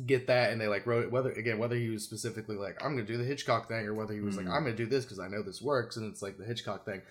get 0.06 0.28
that 0.28 0.52
and 0.52 0.62
they 0.62 0.68
like 0.68 0.86
wrote 0.86 1.04
it 1.06 1.12
whether 1.12 1.32
again 1.32 1.58
whether 1.58 1.76
he 1.76 1.90
was 1.90 2.04
specifically 2.04 2.56
like 2.56 2.78
i'm 2.84 2.92
gonna 2.96 3.04
do 3.08 3.18
the 3.18 3.24
hitchcock 3.24 3.68
thing 3.68 3.86
or 3.88 3.94
whether 3.96 4.14
he 4.14 4.20
was 4.20 4.36
Mhm. 4.36 4.46
like 4.46 4.48
i'm 4.56 4.64
gonna 4.64 4.76
do 4.76 4.86
this 4.86 5.06
because 5.06 5.20
i 5.20 5.28
know 5.28 5.42
this 5.42 5.62
works 5.62 5.98
and 5.98 6.06
it's 6.12 6.22
like 6.22 6.38
the 6.38 6.46
hitchcock 6.46 6.86
thing 6.86 7.02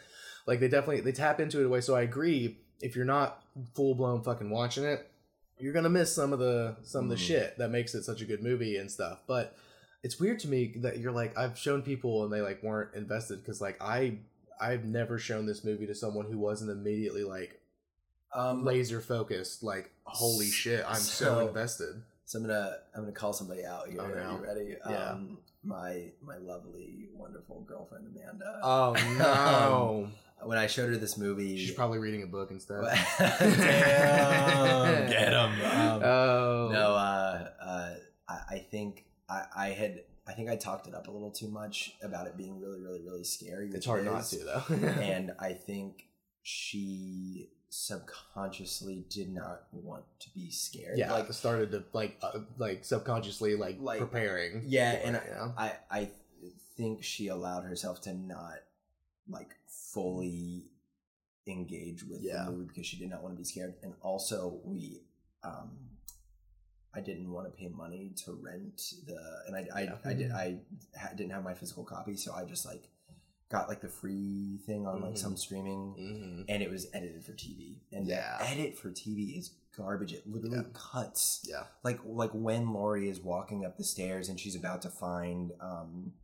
like 0.47 0.61
they 0.61 0.69
definitely 0.69 1.01
they 1.01 1.11
tap 1.13 1.41
into 1.41 1.59
it 1.59 1.63
in 1.63 1.67
a 1.67 1.71
way 1.71 1.81
so 1.81 1.97
i 1.97 2.03
agree 2.03 2.59
if 2.81 2.95
you're 2.95 3.05
not 3.05 3.43
full-blown 3.75 4.23
fucking 4.23 4.51
watching 4.51 4.85
it 4.85 5.11
you're 5.59 5.73
gonna 5.73 5.89
miss 5.89 6.15
some 6.15 6.33
of 6.33 6.39
the 6.39 6.77
some 6.83 7.05
of 7.05 7.11
the 7.11 7.17
Mhm. 7.17 7.27
shit 7.27 7.59
that 7.59 7.71
makes 7.71 7.95
it 7.95 8.03
such 8.05 8.21
a 8.21 8.25
good 8.25 8.43
movie 8.43 8.77
and 8.77 8.91
stuff 8.91 9.23
but 9.27 9.57
it's 10.03 10.21
weird 10.21 10.39
to 10.41 10.49
me 10.49 10.75
that 10.79 10.99
you're 10.99 11.13
like 11.13 11.37
i've 11.39 11.59
shown 11.59 11.83
people 11.83 12.25
and 12.25 12.33
they 12.33 12.41
like 12.43 12.63
weren't 12.63 12.95
invested 12.95 13.41
because 13.43 13.61
like 13.61 13.77
i 13.81 14.19
i've 14.61 14.85
never 14.85 15.19
shown 15.19 15.47
this 15.47 15.65
movie 15.65 15.87
to 15.87 15.95
someone 15.95 16.27
who 16.27 16.39
wasn't 16.39 16.71
immediately 16.71 17.25
like 17.25 17.61
um, 18.35 18.65
laser 18.65 19.01
focused 19.01 19.63
like 19.63 19.91
holy 20.05 20.47
shit 20.47 20.85
i'm 20.87 20.97
so, 20.97 21.25
So- 21.25 21.49
invested 21.49 22.03
so 22.27 22.39
I'm 22.41 22.47
gonna 22.47 22.77
I'm 22.95 23.03
gonna 23.03 23.13
call 23.13 23.33
somebody 23.33 23.65
out 23.65 23.87
here. 23.89 24.01
Oh, 24.01 24.05
Are 24.07 24.15
no. 24.17 24.39
you 24.39 24.45
ready? 24.45 24.77
Yeah. 24.91 25.11
Um, 25.13 25.39
my 25.63 26.11
my 26.21 26.39
lovely, 26.39 27.09
wonderful 27.15 27.61
girlfriend 27.69 28.09
Amanda. 28.09 28.59
oh 28.65 28.95
no 29.17 30.09
when 30.43 30.59
I 30.59 30.67
showed 30.67 30.89
her 30.91 30.97
this 30.97 31.17
movie, 31.17 31.57
she's 31.57 31.75
probably 31.75 31.99
reading 31.99 32.23
a 32.23 32.27
book 32.27 32.51
instead 32.51 32.81
Damn, 33.19 35.09
get 35.11 35.33
'em. 35.33 35.51
Um, 35.63 36.03
oh 36.03 36.69
no, 36.73 36.95
uh, 36.95 37.49
uh, 37.61 37.95
I, 38.29 38.39
I 38.51 38.59
think 38.71 39.05
I, 39.29 39.45
I 39.57 39.69
had 39.69 40.03
I 40.29 40.33
think 40.33 40.51
I 40.51 40.57
talked 40.57 40.87
it 40.89 40.95
up 40.95 41.09
a 41.09 41.11
little 41.11 41.31
too 41.31 41.49
much 41.49 41.95
about 42.03 42.27
it 42.27 42.37
being 42.37 42.61
really, 42.61 42.81
really, 42.81 43.01
really 43.01 43.25
scary. 43.25 43.71
it's 43.73 43.87
hard 43.87 44.03
it 44.03 44.11
not 44.11 44.25
to 44.25 44.37
though 44.39 44.75
and 45.01 45.33
I 45.39 45.53
think 45.53 46.09
she 46.43 47.51
subconsciously 47.69 49.05
did 49.11 49.33
not 49.33 49.65
want 49.73 50.05
to 50.21 50.31
be 50.31 50.51
scared. 50.51 50.99
yeah 50.99 51.13
like 51.13 51.25
like 51.25 51.33
started 51.33 51.71
to 51.73 51.85
like 51.93 52.17
uh, 52.23 52.39
like 52.59 52.85
subconsciously 52.85 53.55
like, 53.57 53.77
Like, 53.81 53.99
preparing 53.99 54.63
yeah, 54.67 54.93
and 55.05 55.17
it, 55.17 55.23
you 55.29 55.35
know? 55.35 55.53
I 55.57 55.73
I 55.91 56.09
think 56.77 57.03
she 57.05 57.29
allowed 57.29 57.65
herself 57.65 58.01
to 58.03 58.15
not 58.15 58.55
like 59.29 59.51
fully 60.01 60.71
engage 61.47 62.05
with 62.05 62.21
Yeah. 62.23 62.45
the 62.45 62.51
movie 62.53 62.67
because 62.67 62.87
she 62.87 62.99
did 62.99 63.09
not 63.09 63.23
want 63.23 63.35
to 63.35 63.39
be 63.39 63.45
scared, 63.45 63.75
and 63.83 63.95
also 64.03 64.61
we. 64.65 65.03
um 65.43 65.71
I 66.95 67.01
didn't 67.03 67.31
want 67.31 67.47
to 67.47 67.51
pay 67.53 67.69
money 67.69 68.15
to 68.25 68.33
rent 68.33 68.81
the, 69.07 69.19
and 69.47 69.55
I, 69.55 69.69
I, 69.75 69.83
Yeah. 69.83 69.99
I 70.03 70.15
did, 70.15 70.31
I 70.33 70.61
ha- 70.99 71.13
didn't 71.15 71.33
have 71.33 71.45
my 71.45 71.53
physical 71.53 71.85
copy, 71.85 72.17
so 72.17 72.33
I 72.33 72.47
just 72.47 72.65
like 72.65 72.89
got 73.51 73.69
like 73.69 73.83
the 73.83 73.89
free 73.89 74.57
thing 74.67 74.87
on 74.87 75.03
like 75.03 75.13
Mhm. 75.15 75.19
some 75.19 75.37
streaming, 75.37 75.83
Mhm. 75.99 76.45
and 76.49 76.63
it 76.63 76.71
was 76.71 76.87
edited 76.95 77.23
for 77.23 77.35
TV. 77.35 77.83
And 77.93 78.07
Yeah. 78.07 78.39
the 78.39 78.49
edit 78.49 78.79
for 78.79 78.91
TV 78.91 79.37
is 79.39 79.51
garbage. 79.77 80.15
It 80.15 80.27
literally 80.27 80.57
Yeah. 80.57 80.71
cuts. 80.73 81.45
yeah 81.47 81.67
Like 81.85 82.01
like 82.05 82.33
when 82.33 82.73
Laurie 82.73 83.11
is 83.11 83.21
walking 83.21 83.67
up 83.67 83.77
the 83.77 83.85
stairs 83.85 84.31
and 84.31 84.41
she's 84.41 84.57
about 84.57 84.81
to 84.83 84.91
find 84.91 85.53
um 85.61 86.15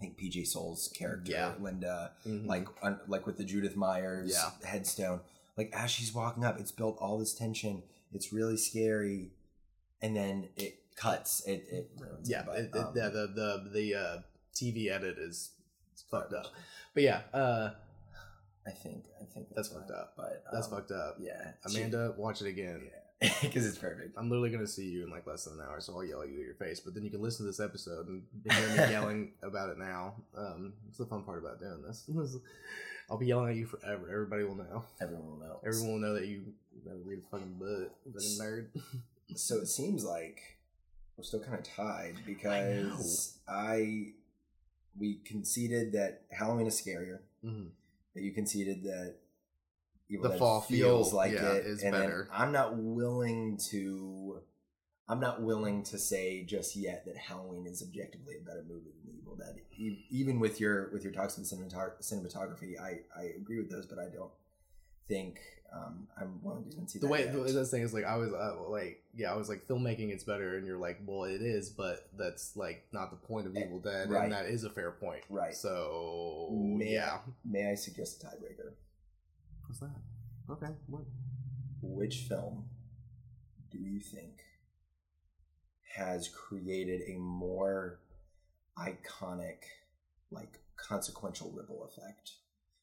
I 0.00 0.04
think 0.04 0.18
PJ 0.18 0.46
Soles' 0.46 0.88
character, 0.94 1.30
Yeah. 1.32 1.54
Linda, 1.60 2.12
Mhm. 2.26 2.46
like 2.46 2.66
un, 2.82 2.98
like 3.06 3.26
with 3.26 3.36
the 3.36 3.44
Judith 3.44 3.76
Myers 3.76 4.30
Yeah. 4.32 4.50
headstone. 4.66 5.20
Like 5.58 5.70
as 5.74 5.90
she's 5.90 6.14
walking 6.14 6.42
up, 6.42 6.58
it's 6.58 6.72
built 6.72 6.96
all 6.98 7.18
this 7.18 7.34
tension. 7.34 7.82
It's 8.12 8.32
really 8.32 8.56
scary, 8.56 9.32
and 10.00 10.16
then 10.16 10.48
it 10.56 10.78
cuts. 10.96 11.44
It 11.46 11.66
it 11.70 11.90
ruins 11.98 12.30
yeah, 12.30 12.42
but, 12.46 12.58
it, 12.58 12.74
um, 12.74 12.94
yeah, 12.96 13.10
the 13.10 13.26
the 13.26 13.68
the 13.70 13.94
uh, 13.94 14.22
TV 14.54 14.88
edit 14.90 15.18
is 15.18 15.50
it's 15.92 16.02
fucked 16.02 16.32
up. 16.32 16.46
But 16.94 17.02
yeah, 17.02 17.22
uh, 17.34 17.74
I 18.66 18.70
think 18.70 19.04
I 19.20 19.24
think 19.26 19.48
That's 19.54 19.68
that's, 19.68 19.68
fucked 19.68 19.90
right, 19.90 19.98
up. 19.98 20.14
But 20.16 20.44
that's 20.50 20.66
um, 20.66 20.72
fucked 20.72 20.92
up. 20.92 21.16
Yeah, 21.20 21.52
Amanda, 21.66 22.14
watch 22.16 22.40
it 22.40 22.46
again. 22.46 22.90
because 23.42 23.66
it's 23.66 23.76
perfect. 23.76 24.16
I'm 24.16 24.30
literally 24.30 24.50
gonna 24.50 24.66
see 24.66 24.88
you 24.88 25.04
in 25.04 25.10
like 25.10 25.26
less 25.26 25.44
than 25.44 25.54
an 25.60 25.66
hour, 25.68 25.80
so 25.80 25.94
I'll 25.94 26.04
yell 26.04 26.22
at 26.22 26.28
you 26.30 26.38
at 26.40 26.46
your 26.46 26.54
face. 26.54 26.80
But 26.80 26.94
then 26.94 27.04
you 27.04 27.10
can 27.10 27.20
listen 27.20 27.44
to 27.44 27.50
this 27.50 27.60
episode 27.60 28.08
and 28.08 28.22
hear 28.50 28.68
me 28.68 28.76
yelling 28.92 29.32
about 29.42 29.68
it 29.70 29.78
now. 29.78 30.14
Um, 30.36 30.72
it's 30.88 30.98
the 30.98 31.04
fun 31.06 31.22
part 31.24 31.38
about 31.38 31.60
doing 31.60 31.82
this. 31.86 32.08
I'll 33.10 33.18
be 33.18 33.26
yelling 33.26 33.50
at 33.50 33.56
you 33.56 33.66
forever. 33.66 34.08
Everybody 34.10 34.44
will 34.44 34.54
know. 34.54 34.84
Everyone 35.02 35.26
will 35.26 35.36
know. 35.38 35.60
Everyone 35.66 35.92
will 35.92 35.98
know 35.98 36.14
that 36.14 36.26
you 36.28 36.44
read 37.04 37.18
a 37.18 37.30
fucking 37.30 37.54
book. 37.58 37.90
Fucking 38.10 38.38
nerd. 38.40 38.66
So 39.34 39.56
it 39.56 39.66
seems 39.68 40.04
like 40.04 40.40
we're 41.16 41.24
still 41.24 41.40
kind 41.40 41.58
of 41.58 41.64
tied 41.64 42.14
because 42.24 43.36
I, 43.48 44.12
we 44.98 45.16
conceded 45.24 45.92
that 45.92 46.22
Halloween 46.30 46.66
is 46.68 46.80
scarier. 46.80 47.18
Mhm. 47.44 47.68
But 48.14 48.22
you 48.22 48.32
conceded 48.32 48.82
that 48.84 49.16
The 50.10 50.30
fall 50.30 50.60
feels 50.60 51.10
feel, 51.10 51.16
like 51.16 51.32
yeah, 51.32 51.52
it 51.52 51.66
is 51.66 51.82
and 51.82 51.92
better. 51.92 52.28
I'm 52.32 52.52
not 52.52 52.76
willing 52.76 53.58
to. 53.70 54.40
I'm 55.08 55.18
not 55.20 55.42
willing 55.42 55.82
to 55.84 55.98
say 55.98 56.44
just 56.44 56.76
yet 56.76 57.04
that 57.06 57.16
Halloween 57.16 57.66
is 57.66 57.82
objectively 57.82 58.34
a 58.40 58.44
better 58.44 58.64
movie 58.68 58.92
than 59.04 59.14
Evil 59.18 59.36
Dead. 59.36 59.56
Even 60.10 60.38
with 60.38 60.60
your 60.60 60.90
with 60.92 61.02
your 61.02 61.12
talks 61.12 61.36
on 61.38 61.44
cinematography, 61.44 62.80
I 62.80 63.00
I 63.16 63.24
agree 63.36 63.58
with 63.58 63.70
those, 63.70 63.86
but 63.86 63.98
I 63.98 64.06
don't 64.08 64.30
think 65.08 65.40
um, 65.74 66.06
I'm 66.20 66.40
willing 66.42 66.64
to 66.70 66.76
concede 66.76 67.02
the 67.02 67.06
that 67.06 67.08
The 67.08 67.12
way 67.12 67.24
yet. 67.24 67.32
the, 67.46 67.52
the 67.52 67.64
thing 67.66 67.82
is 67.82 67.92
like 67.92 68.04
I 68.04 68.16
was 68.16 68.32
uh, 68.32 68.68
like 68.68 69.02
yeah 69.14 69.32
I 69.32 69.36
was 69.36 69.48
like 69.48 69.66
filmmaking 69.66 70.10
it's 70.10 70.22
better 70.24 70.56
and 70.56 70.64
you're 70.66 70.78
like 70.78 71.00
well 71.04 71.24
it 71.24 71.42
is 71.42 71.68
but 71.70 72.08
that's 72.16 72.56
like 72.56 72.84
not 72.92 73.10
the 73.10 73.16
point 73.16 73.46
of 73.48 73.56
Eh, 73.56 73.64
Evil 73.64 73.80
Dead 73.80 74.08
right. 74.10 74.24
and 74.24 74.32
that 74.32 74.46
is 74.46 74.62
a 74.64 74.70
fair 74.70 74.92
point 74.92 75.22
Right. 75.28 75.54
so 75.54 76.48
May- 76.52 76.92
yeah 76.92 77.18
May 77.44 77.70
I 77.70 77.74
suggest 77.74 78.22
a 78.22 78.26
tiebreaker? 78.26 78.72
What's 79.70 79.80
that? 79.80 80.52
Okay 80.52 80.72
what? 80.88 81.04
Which 81.82 82.26
film 82.28 82.64
do 83.70 83.78
you 83.78 84.00
think 84.00 84.40
has 85.94 86.28
created 86.28 87.02
a 87.08 87.18
more 87.18 88.00
iconic 88.78 89.58
like 90.30 90.58
consequential 90.76 91.52
ripple 91.54 91.84
effect? 91.84 92.32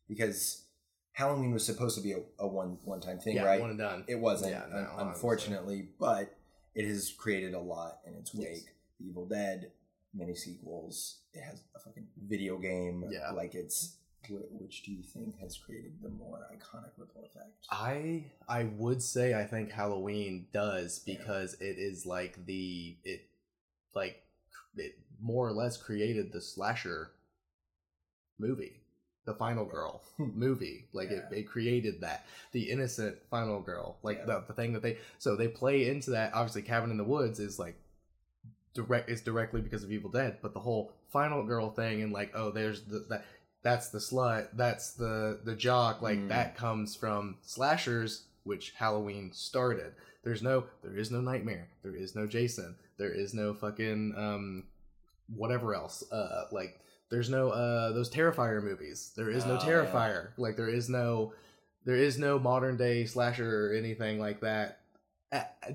Because 0.07 0.63
halloween 1.13 1.51
was 1.51 1.65
supposed 1.65 1.97
to 1.97 2.03
be 2.03 2.11
a, 2.13 2.19
a 2.39 2.47
one 2.47 2.77
one 2.85 3.01
time 3.01 3.17
thing 3.19 3.35
yeah 3.35 3.43
right? 3.43 3.59
one 3.61 3.69
and 3.71 3.79
done. 3.79 4.03
It 4.07 4.19
wasn't 4.19 4.51
Yeah, 4.51 4.63
no, 4.69 4.77
un- 4.97 5.07
unfortunately 5.09 5.89
but 5.99 6.35
it 6.75 6.87
has 6.87 7.11
created 7.11 7.53
a 7.53 7.59
lot 7.59 7.99
in 8.05 8.13
its 8.13 8.31
Yes. 8.33 8.43
wake. 8.47 8.65
Evil 8.99 9.25
dead 9.27 9.71
many 10.13 10.33
sequels. 10.35 11.19
It 11.33 11.41
has 11.41 11.61
a 11.75 11.79
fucking 11.79 12.07
video 12.27 12.57
game. 12.57 13.03
Yeah. 13.11 13.31
like 13.31 13.53
it's 13.55 13.97
which 14.59 14.83
do 14.83 14.91
you 14.91 15.03
think 15.03 15.39
has 15.39 15.57
created 15.57 15.93
the 16.01 16.09
more 16.09 16.45
iconic 16.53 16.91
ripple 16.97 17.23
effect 17.23 17.65
I 17.71 18.25
I 18.49 18.65
would 18.75 19.01
say 19.01 19.33
I 19.33 19.45
think 19.45 19.71
Halloween 19.71 20.47
does 20.53 21.01
Yeah. 21.05 21.15
because 21.17 21.53
it 21.61 21.77
is 21.77 22.05
like 22.05 22.45
the 22.45 22.97
it 23.03 23.21
like 23.95 24.23
it 24.75 24.97
more 25.21 25.47
or 25.47 25.53
less 25.53 25.77
created 25.77 26.31
the 26.31 26.41
slasher 26.41 27.11
movie, 28.39 28.81
the 29.25 29.33
Final 29.33 29.65
Girl 29.65 30.01
movie. 30.17 30.85
Like 30.93 31.09
it, 31.09 31.23
it 31.31 31.43
created 31.47 32.01
that 32.01 32.25
the 32.51 32.69
innocent 32.69 33.17
Final 33.31 33.61
Girl, 33.61 33.97
like 34.03 34.19
Yeah. 34.19 34.25
the 34.25 34.43
the 34.47 34.53
thing 34.53 34.73
that 34.73 34.81
they 34.81 34.97
so 35.19 35.35
they 35.35 35.47
play 35.47 35.89
into 35.89 36.11
that. 36.11 36.33
Obviously, 36.33 36.61
Cabin 36.63 36.91
in 36.91 36.97
the 36.97 37.03
Woods 37.03 37.39
is 37.39 37.57
like 37.59 37.75
direct 38.73 39.09
is 39.09 39.21
directly 39.21 39.61
because 39.61 39.83
of 39.83 39.91
Evil 39.91 40.11
Dead, 40.11 40.37
but 40.41 40.53
the 40.53 40.59
whole 40.59 40.91
Final 41.09 41.43
Girl 41.43 41.69
thing 41.71 42.01
and 42.03 42.11
like 42.11 42.31
oh 42.35 42.51
there's 42.51 42.83
the 42.83 43.05
that 43.09 43.25
that's 43.67 43.89
the 43.89 43.97
slut, 43.99 44.47
that's 44.53 44.91
the 44.93 45.39
the 45.43 45.55
jock, 45.55 46.01
like 46.01 46.19
Mm. 46.19 46.29
that 46.29 46.55
comes 46.55 46.95
from 46.95 47.37
slashers, 47.41 48.11
which 48.43 48.65
Halloween 48.77 49.31
started. 49.33 49.91
There's 50.23 50.41
no 50.41 50.65
there 50.83 50.95
is 50.97 51.11
no 51.11 51.21
nightmare, 51.21 51.67
there 51.83 51.95
is 51.95 52.15
no 52.15 52.25
Jason, 52.27 52.75
there 52.97 53.11
is 53.23 53.33
no 53.33 53.53
fucking 53.53 54.13
um 54.25 54.63
whatever 55.41 55.75
else. 55.75 55.97
Uh 56.11 56.45
like 56.51 56.79
there's 57.11 57.29
no 57.29 57.49
uh 57.49 57.91
those 57.91 58.09
Terrifier 58.09 58.63
movies. 58.63 59.11
There 59.17 59.29
is 59.29 59.45
no 59.45 59.57
Oh, 59.57 59.59
yeah. 59.61 59.67
Terrifier. 59.69 60.23
Like 60.37 60.55
there 60.55 60.69
is 60.79 60.87
no 60.87 61.33
there 61.85 61.95
is 62.07 62.17
no 62.17 62.39
modern 62.39 62.77
day 62.77 63.05
slasher 63.05 63.51
or 63.67 63.73
anything 63.73 64.19
like 64.19 64.39
that 64.41 64.79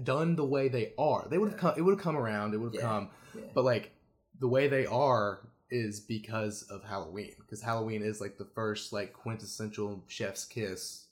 done 0.03 0.34
the 0.36 0.45
way 0.55 0.68
they 0.68 0.93
are. 0.99 1.26
They 1.28 1.36
would 1.38 1.51
have 1.53 1.59
Yeah. 1.59 1.70
come 1.70 1.74
it 1.78 1.82
would 1.82 1.95
have 1.97 2.03
come 2.09 2.16
around, 2.16 2.55
it 2.55 2.59
would 2.59 2.72
have 2.74 2.82
Yeah. 2.82 2.88
come 2.88 3.11
Yeah. 3.34 3.43
but 3.55 3.64
like 3.64 3.93
the 4.40 4.49
way 4.49 4.68
they 4.68 4.86
are 4.86 5.40
is 5.72 5.98
because 6.00 6.62
of 6.64 6.84
Halloween. 6.84 7.32
Because 7.40 7.62
Halloween 7.62 8.02
is 8.02 8.20
like 8.20 8.36
the 8.38 8.44
first 8.54 8.92
like 8.92 9.12
quintessential 9.12 10.04
chef's 10.06 10.44
kiss 10.44 11.06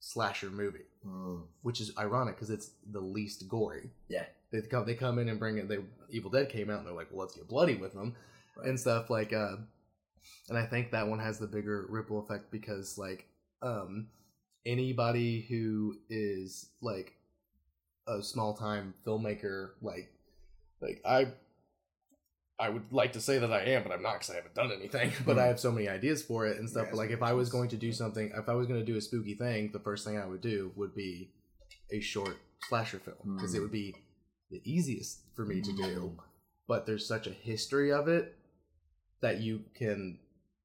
slasher 0.00 0.50
movie, 0.50 0.84
Mm. 1.06 1.42
which 1.62 1.80
is 1.80 1.92
ironic 1.98 2.36
because 2.36 2.50
it's 2.50 2.70
the 2.92 3.00
least 3.00 3.48
gory. 3.48 3.90
Yeah. 4.08 4.26
They 4.50 4.60
come 4.62 4.84
they 4.86 4.94
come 4.94 5.18
in 5.18 5.28
and 5.28 5.38
bring 5.38 5.58
it. 5.58 5.68
They 5.68 5.78
Evil 6.10 6.30
Dead 6.30 6.48
came 6.50 6.70
out 6.70 6.78
and 6.78 6.86
they're 6.86 6.94
like, 6.94 7.08
well, 7.10 7.20
let's 7.22 7.34
get 7.34 7.48
bloody 7.48 7.74
with 7.76 7.92
them 7.94 8.14
Right. 8.56 8.68
and 8.68 8.78
stuff 8.78 9.08
like. 9.10 9.32
uh 9.32 9.56
And 10.48 10.58
I 10.58 10.66
think 10.66 10.90
that 10.92 11.08
one 11.08 11.18
has 11.18 11.38
the 11.38 11.46
bigger 11.46 11.86
ripple 11.88 12.20
effect 12.20 12.50
because 12.50 12.98
like 12.98 13.26
um 13.62 14.08
anybody 14.66 15.42
who 15.48 15.96
is 16.08 16.66
like 16.80 17.14
a 18.06 18.22
small 18.22 18.54
time 18.54 18.92
filmmaker 19.06 19.70
like 19.82 20.10
like 20.80 21.00
I 21.06 21.28
I 22.58 22.68
would 22.68 22.92
like 22.92 23.12
to 23.14 23.20
say 23.20 23.38
that 23.38 23.52
I 23.52 23.62
am, 23.64 23.82
but 23.82 23.90
I'm 23.92 24.02
not 24.02 24.14
because 24.14 24.30
I 24.30 24.36
haven't 24.36 24.54
done 24.54 24.70
anything. 24.72 25.12
But 25.26 25.38
I 25.38 25.46
have 25.46 25.58
so 25.58 25.72
many 25.72 25.88
ideas 25.88 26.22
for 26.22 26.46
it 26.46 26.58
and 26.58 26.70
stuff. 26.70 26.84
Yeah, 26.84 26.90
but 26.92 26.98
like, 26.98 27.10
if 27.10 27.22
I 27.22 27.32
was 27.32 27.48
going 27.50 27.68
to 27.70 27.76
do 27.76 27.90
something, 27.92 28.30
if 28.36 28.48
I 28.48 28.54
was 28.54 28.66
going 28.68 28.78
to 28.78 28.86
do 28.86 28.96
a 28.96 29.00
spooky 29.00 29.34
thing, 29.34 29.70
the 29.72 29.80
first 29.80 30.04
thing 30.06 30.16
I 30.18 30.26
would 30.26 30.40
do 30.40 30.70
would 30.76 30.94
be 30.94 31.30
a 31.90 32.00
short 32.00 32.36
slasher 32.68 32.98
film 33.00 33.36
because 33.36 33.54
it 33.54 33.58
Mm. 33.58 33.62
would 33.62 33.72
be 33.72 33.96
the 34.50 34.60
easiest 34.64 35.20
for 35.34 35.44
me 35.44 35.60
to 35.60 35.72
do. 35.72 35.82
Mm. 35.82 36.16
But 36.68 36.86
there's 36.86 37.06
such 37.06 37.26
a 37.26 37.30
history 37.30 37.92
of 37.92 38.06
it 38.08 38.36
that 39.20 39.40
you 39.40 39.64
can 39.74 40.18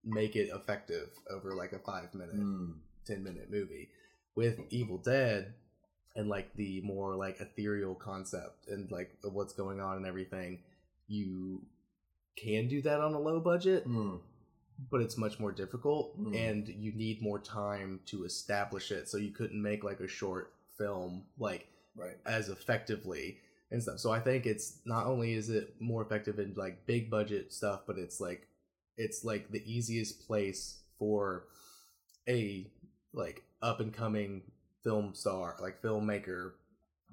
make 0.06 0.36
it 0.36 0.50
effective 0.54 1.10
over 1.30 1.56
like 1.56 1.74
a 1.74 1.80
five 1.80 2.14
minute 2.14 2.36
Mm. 2.36 2.76
10 3.08 3.24
minute 3.24 3.50
movie 3.50 3.90
with 4.36 4.60
evil 4.70 4.98
dead 5.00 5.56
and 6.16 6.30
like 6.30 6.54
the 6.56 6.82
more 6.82 7.16
like 7.16 7.40
ethereal 7.42 7.96
concept 7.96 8.68
and 8.68 8.92
like 8.92 9.10
what's 9.24 9.54
going 9.54 9.80
on 9.82 9.98
and 9.98 10.06
everything 10.06 10.62
you 11.08 11.62
can 12.36 12.68
do 12.68 12.82
that 12.82 13.00
on 13.02 13.14
a 13.14 13.20
low 13.20 13.40
budget 13.40 13.88
Mm. 13.88 14.20
but 14.90 15.02
it's 15.02 15.18
much 15.18 15.40
more 15.40 15.52
difficult 15.52 16.18
Mm. 16.20 16.36
and 16.36 16.68
you 16.70 16.92
need 16.94 17.22
more 17.22 17.40
time 17.40 18.00
to 18.06 18.24
establish 18.24 18.92
it 18.92 19.08
so 19.10 19.18
you 19.18 19.32
couldn't 19.32 19.62
make 19.62 19.84
like 19.84 20.00
a 20.00 20.08
short 20.08 20.54
film 20.78 21.26
like 21.38 21.68
Right. 21.96 22.18
as 22.26 22.48
effectively 22.50 23.40
and 23.72 23.84
stuff. 23.84 24.00
So 24.00 24.10
I 24.12 24.20
think 24.22 24.46
it's 24.46 24.80
not 24.86 25.06
only 25.06 25.34
is 25.34 25.50
it 25.50 25.76
more 25.82 26.02
effective 26.02 26.40
in 26.40 26.54
like 26.56 26.86
big 26.86 27.10
budget 27.10 27.52
stuff, 27.52 27.82
but 27.86 27.98
it's 27.98 28.20
like 28.22 28.48
it's 28.98 29.24
like 29.26 29.52
the 29.52 29.62
easiest 29.70 30.26
place 30.28 30.82
for 30.98 31.46
a 32.28 32.70
like 33.14 33.44
up 33.62 33.80
and 33.82 33.94
coming 33.94 34.44
film 34.84 35.14
star, 35.14 35.58
like 35.62 35.82
filmmaker 35.82 36.54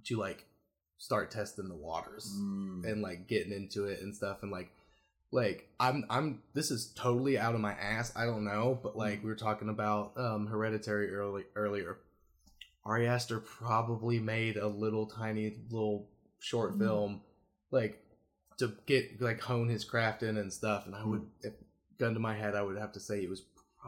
to 0.05 0.17
like 0.17 0.45
start 0.99 1.31
testing 1.31 1.69
the 1.69 1.75
waters 1.75 2.33
Mm. 2.39 2.85
and 2.91 3.03
like 3.03 3.27
getting 3.27 3.53
into 3.53 3.85
it 3.87 4.01
and 4.03 4.15
stuff 4.15 4.43
and 4.43 4.53
like 4.53 4.71
like 5.37 5.69
I'm 5.79 6.05
I'm 6.11 6.43
this 6.55 6.71
is 6.71 6.93
totally 6.97 7.39
out 7.39 7.55
of 7.55 7.61
my 7.61 7.75
ass. 7.75 8.13
I 8.17 8.25
don't 8.25 8.45
know, 8.45 8.81
but 8.83 8.97
like 8.97 9.23
we 9.23 9.29
were 9.29 9.37
talking 9.37 9.69
about 9.69 10.13
um 10.17 10.47
Hereditary 10.47 11.15
early 11.15 11.45
earlier. 11.55 11.99
Ari 12.85 13.07
Aster 13.07 13.41
probably 13.41 14.19
made 14.19 14.57
a 14.57 14.67
little 14.67 15.07
tiny 15.07 15.59
little 15.71 16.09
short 16.39 16.75
Mhm. 16.75 16.79
film 16.79 17.21
like 17.71 18.03
to 18.59 18.73
get 18.87 19.21
like 19.21 19.41
hone 19.41 19.69
his 19.69 19.85
craft 19.85 20.23
in 20.23 20.37
and 20.39 20.53
stuff 20.53 20.87
and 20.87 20.95
I 20.95 21.05
would 21.05 21.27
if 21.43 21.53
gun 21.99 22.15
to 22.15 22.21
my 22.21 22.35
head 22.35 22.55
I 22.55 22.63
would 22.63 22.79
have 22.79 22.93
to 22.93 23.01
say 23.01 23.21
it 23.23 23.29
was 23.29 23.43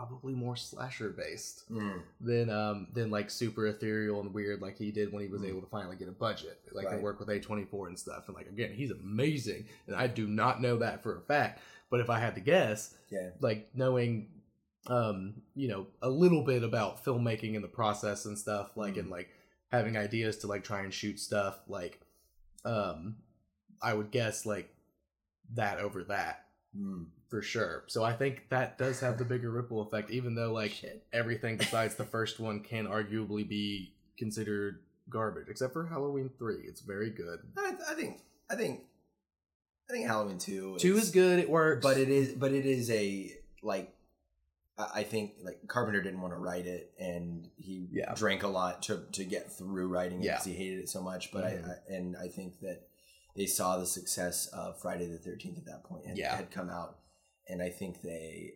probably 0.07 0.33
more 0.33 0.55
slasher 0.57 1.11
based 1.11 1.69
Mm. 1.73 2.03
than 2.21 2.51
um 2.51 2.87
than 2.93 3.11
like 3.11 3.31
super 3.31 3.67
ethereal 3.67 4.21
and 4.21 4.33
weird 4.33 4.63
like 4.63 4.79
he 4.79 4.93
did 4.93 5.13
when 5.13 5.23
he 5.23 5.29
was 5.29 5.43
Mm. 5.43 5.49
able 5.49 5.61
to 5.61 5.67
finally 5.67 5.97
get 5.97 6.09
a 6.09 6.13
budget 6.13 6.61
like 6.73 6.87
Right. 6.87 6.95
and 6.95 7.03
work 7.03 7.19
with 7.19 7.29
A24 7.29 7.89
and 7.89 7.99
stuff 7.99 8.29
and 8.29 8.37
like 8.37 8.47
again 8.49 8.73
he's 8.73 8.93
amazing 8.93 9.67
and 9.89 9.97
I 9.97 10.07
do 10.07 10.27
not 10.29 10.63
know 10.63 10.77
that 10.79 11.03
for 11.03 11.17
a 11.17 11.21
fact 11.23 11.61
but 11.91 11.99
if 12.01 12.11
I 12.11 12.21
had 12.21 12.37
to 12.37 12.41
guess 12.41 12.95
Yeah. 13.11 13.31
like 13.41 13.71
knowing 13.75 14.29
um 14.87 15.43
you 15.57 15.67
know 15.69 15.89
a 16.01 16.09
little 16.09 16.45
bit 16.45 16.63
about 16.63 17.05
filmmaking 17.05 17.57
and 17.57 17.65
the 17.65 17.69
process 17.69 18.25
and 18.25 18.39
stuff 18.39 18.77
like 18.77 18.95
Mm. 18.95 19.01
and 19.01 19.11
like 19.11 19.31
having 19.73 19.97
ideas 19.97 20.39
to 20.39 20.47
like 20.47 20.63
try 20.63 20.83
and 20.83 20.95
shoot 20.95 21.19
stuff 21.19 21.59
like 21.67 22.01
um 22.65 23.17
I 23.83 23.95
would 23.95 24.11
guess 24.13 24.47
like 24.47 24.73
that 25.55 25.79
over 25.81 26.05
that 26.05 26.45
Mm. 26.77 27.07
For 27.29 27.43
sure 27.43 27.85
so 27.89 28.03
I 28.05 28.15
think 28.15 28.49
that 28.49 28.79
does 28.79 29.01
have 29.01 29.19
the 29.19 29.25
bigger 29.25 29.51
ripple 29.51 29.83
effect 29.83 30.11
even 30.11 30.35
though 30.35 30.53
like 30.53 30.71
Shit. 30.73 31.05
everything 31.13 31.57
besides 31.59 31.95
the 31.97 32.05
first 32.05 32.41
one 32.41 32.61
can 32.61 32.87
arguably 32.87 33.47
be 33.49 33.93
considered 34.19 34.81
garbage, 35.11 35.47
except 35.49 35.73
for 35.73 35.87
Halloween 35.87 36.29
three. 36.39 36.63
It's 36.67 36.81
very 36.83 37.09
good. 37.11 37.39
I, 37.57 37.73
I 37.91 37.95
think. 37.95 38.21
I 38.51 38.57
think. 38.57 38.81
I 39.89 39.93
think 39.95 40.07
Halloween 40.07 40.37
two. 40.39 40.77
Two 40.79 40.97
is 40.99 41.11
good. 41.11 41.39
It 41.39 41.49
works, 41.49 41.83
but 41.83 41.97
it 41.97 42.11
is. 42.11 42.33
But 42.33 42.53
it 42.53 42.67
is 42.67 42.91
a 42.91 43.33
like. 43.63 43.95
I 44.77 45.03
think 45.05 45.33
like 45.43 45.61
Carpenter 45.67 46.03
didn't 46.03 46.21
want 46.21 46.35
to 46.35 46.39
write 46.39 46.67
it, 46.67 46.93
and 47.01 47.49
he 47.57 47.89
Yeah. 47.91 48.13
drank 48.15 48.43
a 48.43 48.49
lot 48.49 48.83
to 48.83 49.03
to 49.13 49.25
get 49.25 49.51
through 49.51 49.89
writing 49.89 50.21
it 50.21 50.25
Yeah. 50.27 50.33
because 50.33 50.45
he 50.47 50.53
hated 50.55 50.81
it 50.81 50.89
so 50.91 51.01
much. 51.01 51.33
But 51.33 51.45
Mhm. 51.45 51.69
I, 51.69 51.73
I 51.73 51.95
and 51.97 52.17
I 52.17 52.29
think 52.29 52.61
that 52.61 52.87
they 53.35 53.47
saw 53.47 53.79
the 53.79 53.87
success 53.87 54.47
of 54.49 54.79
Friday 54.81 55.07
the 55.07 55.17
Thirteenth 55.19 55.57
at 55.59 55.65
that 55.67 55.85
point 55.85 56.05
and 56.07 56.19
Yeah. 56.19 56.37
had 56.37 56.51
come 56.51 56.69
out, 56.71 56.99
and 57.49 57.63
I 57.63 57.71
think 57.71 58.03
they 58.03 58.53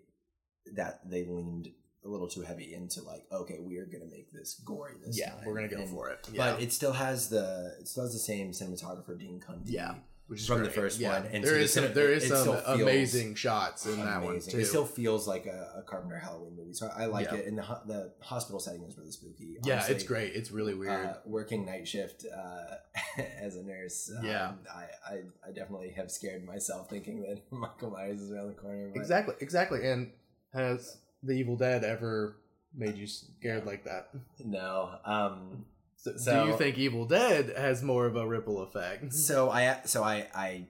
that 0.75 1.01
they 1.09 1.25
leaned 1.25 1.69
a 2.05 2.09
little 2.09 2.29
too 2.29 2.43
heavy 2.43 2.75
into 2.75 3.03
like 3.03 3.25
okay 3.33 3.59
we 3.61 3.77
are 3.79 3.87
gonna 3.87 4.11
make 4.11 4.33
this 4.33 4.61
gory 4.65 4.95
this 5.05 5.19
yeah, 5.19 5.31
time. 5.31 5.45
we're 5.47 5.55
gonna 5.55 5.69
go 5.69 5.81
And- 5.83 5.89
for 5.91 6.11
it. 6.11 6.29
Yeah. 6.33 6.53
But 6.53 6.63
it 6.63 6.73
still 6.73 6.93
has 6.93 7.29
the 7.29 7.77
it 7.81 7.89
still 7.89 8.05
has 8.05 8.13
the 8.13 8.19
same 8.19 8.51
cinematographer 8.53 9.19
Dean 9.19 9.41
Cundey. 9.41 9.73
Yeah. 9.73 9.95
Which 10.29 10.41
is 10.41 10.47
from 10.47 10.63
the 10.63 10.71
first 10.71 10.99
yeah. 10.99 11.21
one, 11.21 11.27
and 11.33 11.45
there 11.45 11.55
so 11.55 11.61
is 11.61 11.73
some 11.73 11.93
there 11.93 12.13
is 12.13 12.27
some 12.29 12.57
amazing 12.67 13.35
shots 13.35 13.87
in 13.87 14.01
that 14.05 14.23
one 14.23 14.41
too. 14.41 14.59
It 14.59 14.67
still 14.67 14.85
feels 14.87 15.29
like 15.29 15.47
a, 15.47 15.79
a 15.79 15.83
Carpenter 15.83 16.19
Halloween 16.19 16.57
movie, 16.57 16.73
so 16.73 16.91
I 16.97 17.07
like 17.07 17.27
Yeah. 17.31 17.39
it. 17.39 17.47
And 17.47 17.59
the 17.59 17.63
the 17.87 18.13
hospital 18.21 18.59
setting 18.61 18.83
is 18.85 18.97
really 18.97 19.11
spooky. 19.11 19.59
yeah, 19.65 19.85
it's 19.89 20.05
great. 20.05 20.35
It's 20.35 20.51
really 20.51 20.75
weird. 20.75 21.07
Uh, 21.07 21.15
working 21.27 21.67
night 21.67 21.87
shift 21.87 22.25
uh, 22.35 23.21
as 23.41 23.57
a 23.57 23.63
nurse, 23.63 24.11
um, 24.17 24.25
Yeah. 24.25 24.53
I, 24.75 24.85
I 25.15 25.23
I 25.49 25.53
definitely 25.53 25.91
have 25.91 26.11
scared 26.11 26.45
myself 26.45 26.89
thinking 26.89 27.23
that 27.23 27.41
Michael 27.51 27.91
Myers 27.91 28.21
is 28.21 28.31
around 28.33 28.49
the 28.49 28.55
corner. 28.55 28.91
But 28.95 29.01
exactly, 29.01 29.35
exactly. 29.41 29.87
And 29.87 30.11
has 30.55 30.99
the 31.23 31.33
Evil 31.33 31.57
Dead 31.57 31.85
ever 31.85 32.37
made 32.75 32.97
you 32.97 33.07
scared 33.07 33.67
like 33.67 33.85
that? 33.85 34.09
No. 34.45 34.95
Um, 35.05 35.67
So, 36.03 36.17
So- 36.17 36.45
do 36.45 36.51
you 36.51 36.57
think 36.59 36.79
Evil 36.79 37.05
Dead 37.07 37.55
has 37.57 37.83
more 37.83 38.07
of 38.07 38.17
a 38.17 38.27
ripple 38.27 38.61
effect? 38.63 39.13
so 39.29 39.51
I 39.51 39.81
so 39.85 40.03
I 40.03 40.29
I 40.35 40.67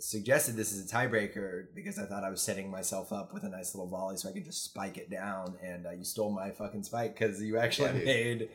suggested 0.00 0.56
this 0.56 0.72
as 0.72 0.84
a 0.84 0.94
tiebreaker 0.94 1.66
because 1.74 1.98
I 1.98 2.04
thought 2.04 2.24
I 2.24 2.28
was 2.30 2.42
setting 2.42 2.70
myself 2.70 3.12
up 3.12 3.32
with 3.32 3.44
a 3.44 3.48
nice 3.48 3.74
little 3.74 3.88
volley 3.88 4.16
so 4.16 4.28
I 4.28 4.32
could 4.32 4.44
just 4.44 4.62
spike 4.64 4.98
it 4.98 5.08
down, 5.10 5.56
and 5.62 5.86
uh, 5.86 5.90
you 5.92 6.04
stole 6.04 6.30
my 6.30 6.50
fucking 6.50 6.82
spike 6.82 7.18
because 7.18 7.40
you 7.42 7.56
actually 7.58 7.90
Right. 7.90 8.04
made. 8.04 8.48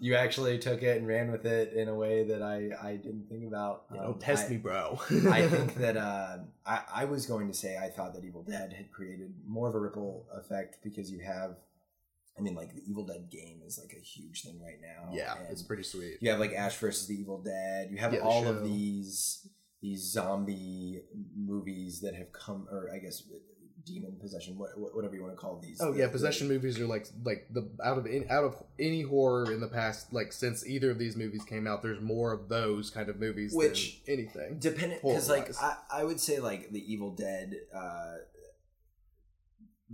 You 0.00 0.14
actually 0.14 0.58
took 0.60 0.82
it 0.84 0.96
and 0.98 1.08
ran 1.08 1.30
with 1.32 1.44
it 1.44 1.72
in 1.72 1.88
a 1.88 1.94
way 1.94 2.22
that 2.28 2.40
I, 2.40 2.70
I 2.80 2.94
didn't 2.96 3.28
think 3.28 3.44
about. 3.44 3.84
Um, 3.90 3.96
don't 3.98 4.20
test 4.20 4.46
I- 4.46 4.50
me, 4.50 4.56
bro. 4.56 4.98
I 5.30 5.48
think 5.48 5.74
that 5.84 5.96
uh, 5.96 6.38
I, 6.64 6.80
I 6.94 7.04
was 7.04 7.26
going 7.26 7.48
to 7.48 7.54
say 7.54 7.76
I 7.76 7.88
thought 7.90 8.14
that 8.14 8.24
Evil 8.24 8.42
Dead 8.44 8.72
had 8.72 8.92
created 8.92 9.34
more 9.44 9.68
of 9.68 9.74
a 9.74 9.80
ripple 9.80 10.26
effect 10.36 10.78
because 10.84 11.10
you 11.10 11.18
have, 11.20 11.56
I 12.38 12.40
mean, 12.42 12.54
like 12.54 12.74
the 12.74 12.82
Evil 12.88 13.04
Dead 13.04 13.28
game 13.30 13.60
is 13.66 13.78
like 13.78 13.92
a 13.96 14.00
huge 14.04 14.42
thing 14.42 14.60
right 14.62 14.78
now. 14.80 15.10
yeah, 15.12 15.34
and 15.38 15.46
it's 15.50 15.62
pretty 15.62 15.82
sweet. 15.82 16.18
you 16.20 16.30
have 16.30 16.38
like 16.40 16.52
Ash 16.52 16.76
versus 16.76 17.06
the 17.08 17.14
Evil 17.20 17.42
Dead. 17.42 17.88
You 17.90 17.96
have 17.98 18.12
Yeah, 18.14 18.20
all 18.20 18.42
show. 18.44 18.50
of 18.50 18.64
these 18.64 19.48
these 19.80 20.02
zombie 20.12 21.02
movies 21.36 22.00
that 22.00 22.14
have 22.14 22.32
come, 22.32 22.66
or 22.70 22.90
I 22.92 22.98
guess 22.98 23.22
demon 23.86 24.16
possession, 24.20 24.58
what, 24.58 24.70
whatever 24.94 25.14
you 25.14 25.22
want 25.22 25.32
to 25.32 25.36
call 25.40 25.58
these. 25.60 25.78
Oh 25.80 25.92
The- 25.92 26.00
yeah, 26.00 26.06
the- 26.06 26.12
possession 26.12 26.46
movies 26.48 26.78
are 26.78 26.86
like 26.86 27.06
like 27.24 27.46
the 27.52 27.70
out 27.84 27.96
of 27.98 28.06
in, 28.06 28.26
out 28.28 28.44
of 28.44 28.62
any 28.78 29.02
horror 29.02 29.50
in 29.52 29.60
the 29.60 29.68
past 29.68 30.12
like 30.12 30.32
since 30.32 30.66
either 30.66 30.90
of 30.90 30.98
these 30.98 31.16
movies 31.16 31.42
came 31.44 31.66
out. 31.66 31.82
There's 31.82 32.00
more 32.00 32.32
of 32.32 32.48
those 32.48 32.90
kind 32.90 33.08
of 33.08 33.18
movies 33.18 33.52
Which- 33.54 34.02
than 34.04 34.14
anything. 34.18 34.58
dependent 34.58 35.02
because 35.02 35.28
like. 35.28 35.50
I, 35.60 35.76
I 35.92 36.04
would 36.04 36.20
say 36.20 36.38
like 36.40 36.70
the 36.70 36.92
evil 36.92 37.12
dead 37.12 37.54
uh 37.74 38.16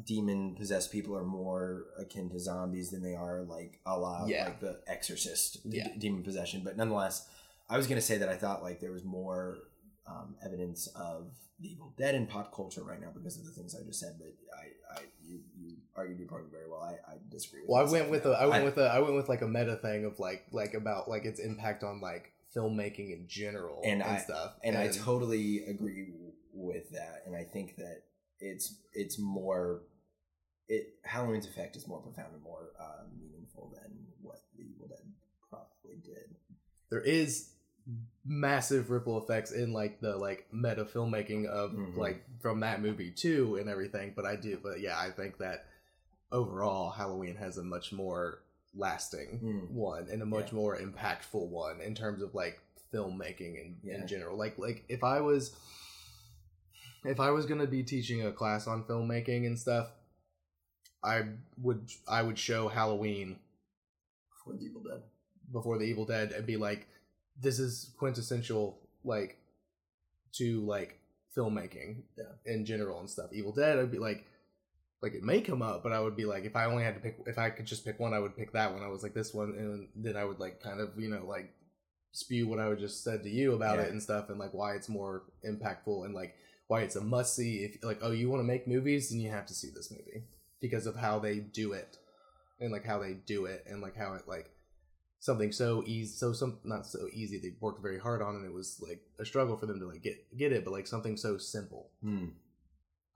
demon 0.02 0.54
possessed 0.56 0.90
people 0.90 1.16
are 1.16 1.24
more 1.24 1.86
akin 1.98 2.28
to 2.30 2.38
zombies 2.40 2.90
than 2.90 3.02
they 3.02 3.14
are 3.14 3.42
like 3.42 3.80
a 3.86 3.96
la 3.98 4.26
Yeah. 4.26 4.44
like 4.46 4.60
the 4.60 4.80
exorcist 4.86 5.68
d- 5.68 5.78
Yeah. 5.78 5.88
demon 5.98 6.22
possession 6.24 6.62
but 6.64 6.76
nonetheless 6.76 7.28
i 7.68 7.76
was 7.76 7.86
gonna 7.86 8.00
say 8.00 8.18
that 8.18 8.28
i 8.28 8.36
thought 8.36 8.62
like 8.62 8.80
there 8.80 8.90
was 8.92 9.04
more 9.04 9.58
um, 10.06 10.34
evidence 10.44 10.86
of 10.96 11.28
the 11.60 11.68
evil 11.70 11.94
dead 11.96 12.14
in 12.16 12.26
pop 12.26 12.52
culture 12.52 12.82
right 12.82 13.00
now 13.00 13.10
because 13.14 13.38
of 13.38 13.44
the 13.46 13.52
things 13.52 13.74
i 13.74 13.82
just 13.86 14.00
said 14.00 14.16
but 14.18 14.34
i 14.58 14.98
i 14.98 15.02
you, 15.24 15.38
you 15.56 15.76
argued 15.96 16.18
your 16.18 16.28
point 16.28 16.44
very 16.50 16.68
well 16.68 16.80
i, 16.82 16.94
I 17.12 17.16
disagree 17.30 17.60
with 17.60 17.70
Well, 17.70 17.86
I 17.86 17.90
went 17.90 18.10
with 18.10 18.26
a 18.26 18.30
I 18.32 18.46
went 18.46 18.62
I- 18.62 18.64
with 18.64 18.78
a 18.78 18.84
I 18.86 18.98
went 18.98 19.14
with 19.14 19.28
like 19.28 19.42
a 19.42 19.48
meta 19.48 19.76
thing 19.76 20.04
of 20.04 20.18
like 20.18 20.44
like 20.50 20.74
about 20.74 21.08
like 21.08 21.24
its 21.24 21.38
impact 21.38 21.84
on 21.84 22.00
like 22.00 22.32
filmmaking 22.54 23.12
in 23.12 23.26
general 23.28 23.80
And 23.84 24.02
and, 24.02 24.10
I- 24.10 24.18
stuff. 24.18 24.54
and 24.64 24.76
I 24.76 24.88
totally 24.88 25.64
agree 25.64 26.08
with 26.52 26.90
that. 26.90 27.22
And 27.26 27.34
I 27.34 27.42
think 27.44 27.76
that 27.76 28.02
it's 28.44 28.74
it's 28.92 29.18
more 29.18 29.82
it 30.68 30.94
Halloween's 31.02 31.46
effect 31.46 31.76
is 31.76 31.86
more 31.88 32.00
profound 32.00 32.32
and 32.34 32.42
more 32.42 32.70
uh, 32.80 33.02
meaningful 33.20 33.72
than 33.74 33.90
what 34.22 34.40
the 34.56 34.62
Evil 34.64 34.86
Dead 34.88 34.98
probably 35.50 35.96
did. 36.04 36.36
there 36.90 37.00
is 37.00 37.50
massive 38.24 38.90
ripple 38.90 39.18
effects 39.22 39.50
in 39.52 39.72
like 39.72 40.00
the 40.00 40.16
like 40.16 40.46
meta 40.52 40.84
filmmaking 40.84 41.46
of 41.46 41.72
Mhm. 41.72 41.96
like 41.96 42.24
from 42.40 42.60
that 42.60 42.80
movie 42.80 43.10
too 43.10 43.56
and 43.56 43.68
everything 43.68 44.14
but 44.16 44.24
i 44.24 44.36
do 44.36 44.58
but 44.62 44.80
yeah 44.80 44.98
i 44.98 45.10
think 45.10 45.36
that 45.38 45.66
overall 46.32 46.88
halloween 46.90 47.36
has 47.36 47.58
a 47.58 47.62
much 47.62 47.92
more 47.92 48.40
lasting 48.74 49.38
Mm. 49.42 49.70
one 49.70 50.08
and 50.10 50.22
a 50.22 50.26
much 50.26 50.50
Yeah. 50.50 50.56
more 50.56 50.78
impactful 50.78 51.46
one 51.48 51.82
in 51.82 51.94
terms 51.94 52.22
of 52.22 52.34
like 52.34 52.58
filmmaking 52.92 53.60
in, 53.60 53.76
Yeah. 53.82 54.00
in 54.00 54.06
general 54.08 54.38
like 54.38 54.56
like 54.58 54.84
if 54.88 55.04
i 55.04 55.20
was 55.20 55.54
if 57.04 57.20
i 57.20 57.30
was 57.30 57.46
gonna 57.46 57.66
be 57.66 57.82
teaching 57.82 58.26
a 58.26 58.32
class 58.32 58.66
on 58.66 58.84
filmmaking 58.84 59.46
and 59.46 59.58
stuff 59.58 59.88
i 61.02 61.22
would 61.60 61.88
i 62.08 62.22
would 62.22 62.38
show 62.38 62.68
halloween 62.68 63.36
For 64.44 64.52
the 64.54 64.64
Evil 64.64 64.82
Dead, 64.82 65.02
before 65.52 65.78
the 65.78 65.84
Evil 65.84 66.04
Dead 66.04 66.32
and 66.32 66.46
be 66.46 66.56
like, 66.58 66.86
this 67.40 67.58
is 67.58 67.92
quintessential 67.98 68.78
like 69.04 69.38
to 70.38 70.60
like 70.66 70.98
filmmaking 71.36 72.02
Yeah. 72.18 72.32
in 72.44 72.64
general 72.66 73.00
and 73.00 73.08
stuff. 73.08 73.32
Evil 73.32 73.52
Dead, 73.52 73.78
I'd 73.78 73.90
be 73.90 73.98
like, 73.98 74.24
like 75.02 75.14
it 75.14 75.22
may 75.22 75.40
come 75.40 75.62
up, 75.62 75.82
but 75.82 75.92
I 75.92 76.00
would 76.00 76.14
be 76.16 76.24
like, 76.26 76.44
if 76.44 76.56
I 76.56 76.66
only 76.66 76.84
had 76.84 76.94
to 76.94 77.00
pick, 77.00 77.16
if 77.26 77.38
I 77.38 77.48
could 77.50 77.64
just 77.66 77.84
pick 77.86 77.98
one, 77.98 78.12
I 78.14 78.18
would 78.18 78.36
pick 78.36 78.52
that 78.52 78.72
one. 78.72 78.82
I 78.82 78.88
was 78.88 79.02
like 79.02 79.14
this 79.14 79.32
one, 79.32 79.54
and 79.58 79.88
then 80.04 80.16
I 80.16 80.24
would 80.24 80.40
like 80.40 80.60
kind 80.62 80.78
of 80.80 80.90
you 80.98 81.08
know 81.08 81.24
like 81.26 81.52
spew 82.12 82.46
what 82.46 82.58
I 82.60 82.68
would 82.68 82.78
just 82.78 83.02
said 83.02 83.22
to 83.22 83.30
you 83.30 83.54
about 83.54 83.78
Yeah. 83.78 83.84
it 83.86 83.92
and 83.92 84.02
stuff, 84.02 84.28
and 84.30 84.38
like 84.38 84.52
why 84.54 84.74
it's 84.74 84.88
more 84.90 85.22
impactful 85.44 86.04
and 86.04 86.14
like 86.14 86.34
why 86.66 86.82
it's 86.82 86.96
a 86.96 87.00
must 87.00 87.34
see. 87.36 87.64
If 87.64 87.82
like 87.84 87.98
oh 88.02 88.10
you 88.12 88.28
want 88.30 88.40
to 88.40 88.46
make 88.46 88.66
movies, 88.68 89.10
then 89.10 89.20
you 89.20 89.30
have 89.30 89.46
to 89.46 89.54
see 89.54 89.70
this 89.74 89.90
movie 89.90 90.24
because 90.60 90.86
of 90.86 90.96
how 90.96 91.18
they 91.18 91.38
do 91.40 91.72
it 91.72 91.98
and 92.60 92.72
like 92.72 92.84
how 92.84 92.98
they 92.98 93.14
do 93.14 93.44
it 93.46 93.64
and 93.68 93.82
like 93.82 93.96
how 93.96 94.14
it 94.14 94.22
like 94.26 94.50
something 95.18 95.52
so 95.52 95.82
easy 95.86 96.12
so 96.14 96.32
some 96.32 96.58
not 96.64 96.86
so 96.86 97.06
easy 97.12 97.38
they 97.38 97.52
worked 97.60 97.82
very 97.82 97.98
hard 97.98 98.22
on 98.22 98.36
and 98.36 98.44
it 98.44 98.52
was 98.52 98.78
like 98.86 99.00
a 99.18 99.24
struggle 99.24 99.56
for 99.56 99.66
them 99.66 99.80
to 99.80 99.86
like 99.86 100.02
get 100.02 100.16
get 100.38 100.52
it 100.52 100.64
but 100.64 100.70
like 100.72 100.86
something 100.86 101.16
so 101.16 101.36
simple 101.38 101.90
Hmm. 102.02 102.26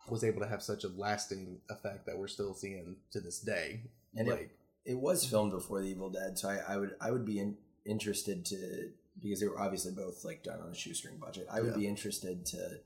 was 0.09 0.25
able 0.25 0.41
to 0.41 0.49
have 0.49 0.63
such 0.63 0.85
a 0.85 0.89
lasting 0.89 1.61
effect 1.71 2.07
that 2.07 2.19
we're 2.19 2.29
still 2.29 2.55
seeing 2.55 2.97
to 3.13 3.21
this 3.21 3.41
day 3.41 3.83
and 4.17 4.27
it, 4.29 4.31
like 4.31 4.51
it 4.87 4.99
was 4.99 5.25
filmed 5.25 5.53
before 5.53 5.81
the 5.83 5.89
Evil 5.89 6.09
Dead, 6.11 6.39
so 6.39 6.49
I, 6.49 6.61
I 6.67 6.77
would 6.79 6.95
I 7.01 7.11
would 7.11 7.27
be 7.27 7.39
in, 7.39 7.57
interested 7.85 8.45
to 8.47 8.91
because 9.23 9.41
they 9.41 9.47
were 9.49 9.61
obviously 9.61 9.93
both 9.93 10.25
like 10.25 10.43
done 10.43 10.61
on 10.61 10.71
a 10.71 10.75
shoestring 10.75 11.19
budget. 11.19 11.47
I 11.51 11.61
would 11.61 11.73
Yeah. 11.73 11.77
be 11.79 11.87
interested 11.87 12.47
to 12.47 12.81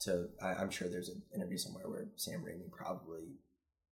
to 0.00 0.28
I, 0.42 0.54
I'm 0.54 0.70
sure 0.70 0.88
there's 0.88 1.08
an 1.08 1.22
interview 1.34 1.58
somewhere 1.58 1.88
where 1.88 2.06
Sam 2.16 2.40
Raimi 2.40 2.70
probably 2.70 3.36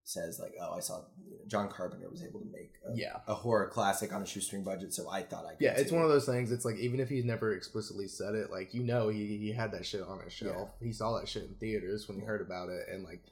says 0.05 0.39
like, 0.39 0.55
oh, 0.63 0.75
I 0.77 0.81
saw 0.81 1.01
John 1.49 1.69
Carpenter 1.69 2.09
was 2.09 2.23
able 2.23 2.39
to 2.41 2.47
make 2.47 2.75
a, 2.89 2.97
yeah 2.97 3.17
a 3.27 3.35
horror 3.35 3.69
classic 3.69 4.13
on 4.13 4.23
a 4.23 4.27
shoestring 4.27 4.63
budget, 4.63 4.95
so 4.95 5.11
I 5.11 5.23
thought 5.23 5.45
I 5.47 5.51
could. 5.55 5.61
yeah 5.65 5.73
it's 5.77 5.91
one 5.91 6.03
of 6.03 6.09
those 6.09 6.27
things 6.27 6.53
it's 6.53 6.65
like 6.65 6.77
even 6.79 7.01
if 7.01 7.09
he's 7.09 7.25
never 7.25 7.53
explicitly 7.55 8.07
said 8.07 8.35
it 8.37 8.51
like 8.53 8.73
you 8.73 8.85
know 8.85 9.09
he, 9.09 9.37
he 9.39 9.53
had 9.53 9.73
that 9.73 9.85
shit 9.85 10.03
on 10.03 10.21
his 10.21 10.33
shelf 10.33 10.71
he 10.81 10.93
saw 10.93 11.19
that 11.19 11.29
shit 11.29 11.43
in 11.45 11.55
theaters 11.55 12.07
when 12.09 12.19
he 12.21 12.25
heard 12.25 12.41
about 12.41 12.69
it 12.69 12.87
and 12.89 13.03
like 13.05 13.23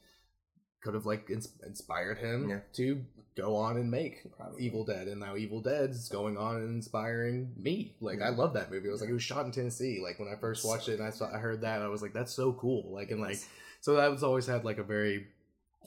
could 0.83 0.95
have 0.95 1.07
like 1.07 1.31
ins- 1.31 1.57
inspired 1.65 2.19
him 2.19 2.49
Yeah. 2.51 2.59
to 2.75 3.05
go 3.37 3.57
on 3.57 3.77
and 3.77 3.91
make 3.91 4.23
Probably. 4.37 4.63
Evil 4.65 4.85
Dead, 4.85 5.09
and 5.09 5.21
now 5.21 5.37
Evil 5.37 5.61
Dead's 5.61 6.09
going 6.09 6.37
on 6.37 6.57
and 6.57 6.75
inspiring 6.77 7.53
me. 7.57 7.95
Like 8.01 8.21
I 8.23 8.29
love 8.31 8.55
that 8.55 8.71
movie. 8.71 8.89
I 8.89 8.93
was 8.93 9.01
like, 9.01 9.11
it 9.11 9.15
was 9.15 9.23
shot 9.23 9.45
in 9.47 9.53
Tennessee. 9.53 10.01
Like 10.03 10.19
when 10.19 10.29
I 10.29 10.37
first 10.41 10.63
So 10.63 10.69
watched 10.69 10.89
it, 10.89 10.99
and 10.99 11.07
I 11.07 11.11
saw, 11.11 11.33
I 11.35 11.39
heard 11.39 11.63
that, 11.63 11.83
I 11.83 11.89
was 11.89 12.03
like, 12.03 12.13
that's 12.13 12.33
so 12.33 12.53
cool. 12.53 12.93
Like 12.95 13.11
and 13.11 13.21
like, 13.21 13.39
so 13.81 13.97
that 13.97 14.11
was 14.11 14.23
always 14.23 14.47
had 14.47 14.65
like 14.65 14.79
a 14.79 14.85
very, 14.85 15.27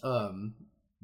um, 0.03 0.53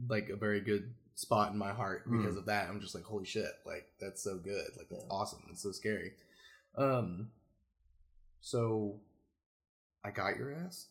like 0.10 0.30
a 0.30 0.36
very 0.36 0.60
good 0.62 0.94
spot 1.16 1.52
in 1.52 1.58
my 1.58 1.72
heart 1.72 2.08
Mm. 2.10 2.22
because 2.22 2.38
of 2.38 2.46
that. 2.48 2.68
I'm 2.70 2.82
just 2.82 2.96
like, 2.96 3.04
holy 3.06 3.26
shit, 3.26 3.52
like 3.66 3.86
that's 4.02 4.22
so 4.24 4.38
good. 4.38 4.66
Like 4.78 4.90
that's 4.90 5.04
Yeah. 5.04 5.10
awesome. 5.16 5.44
It's 5.52 5.64
so 5.64 5.72
scary. 5.72 6.14
Um, 6.78 7.30
so 8.42 9.00
I 10.04 10.12
got 10.12 10.38
your 10.38 10.54
ass. 10.54 10.88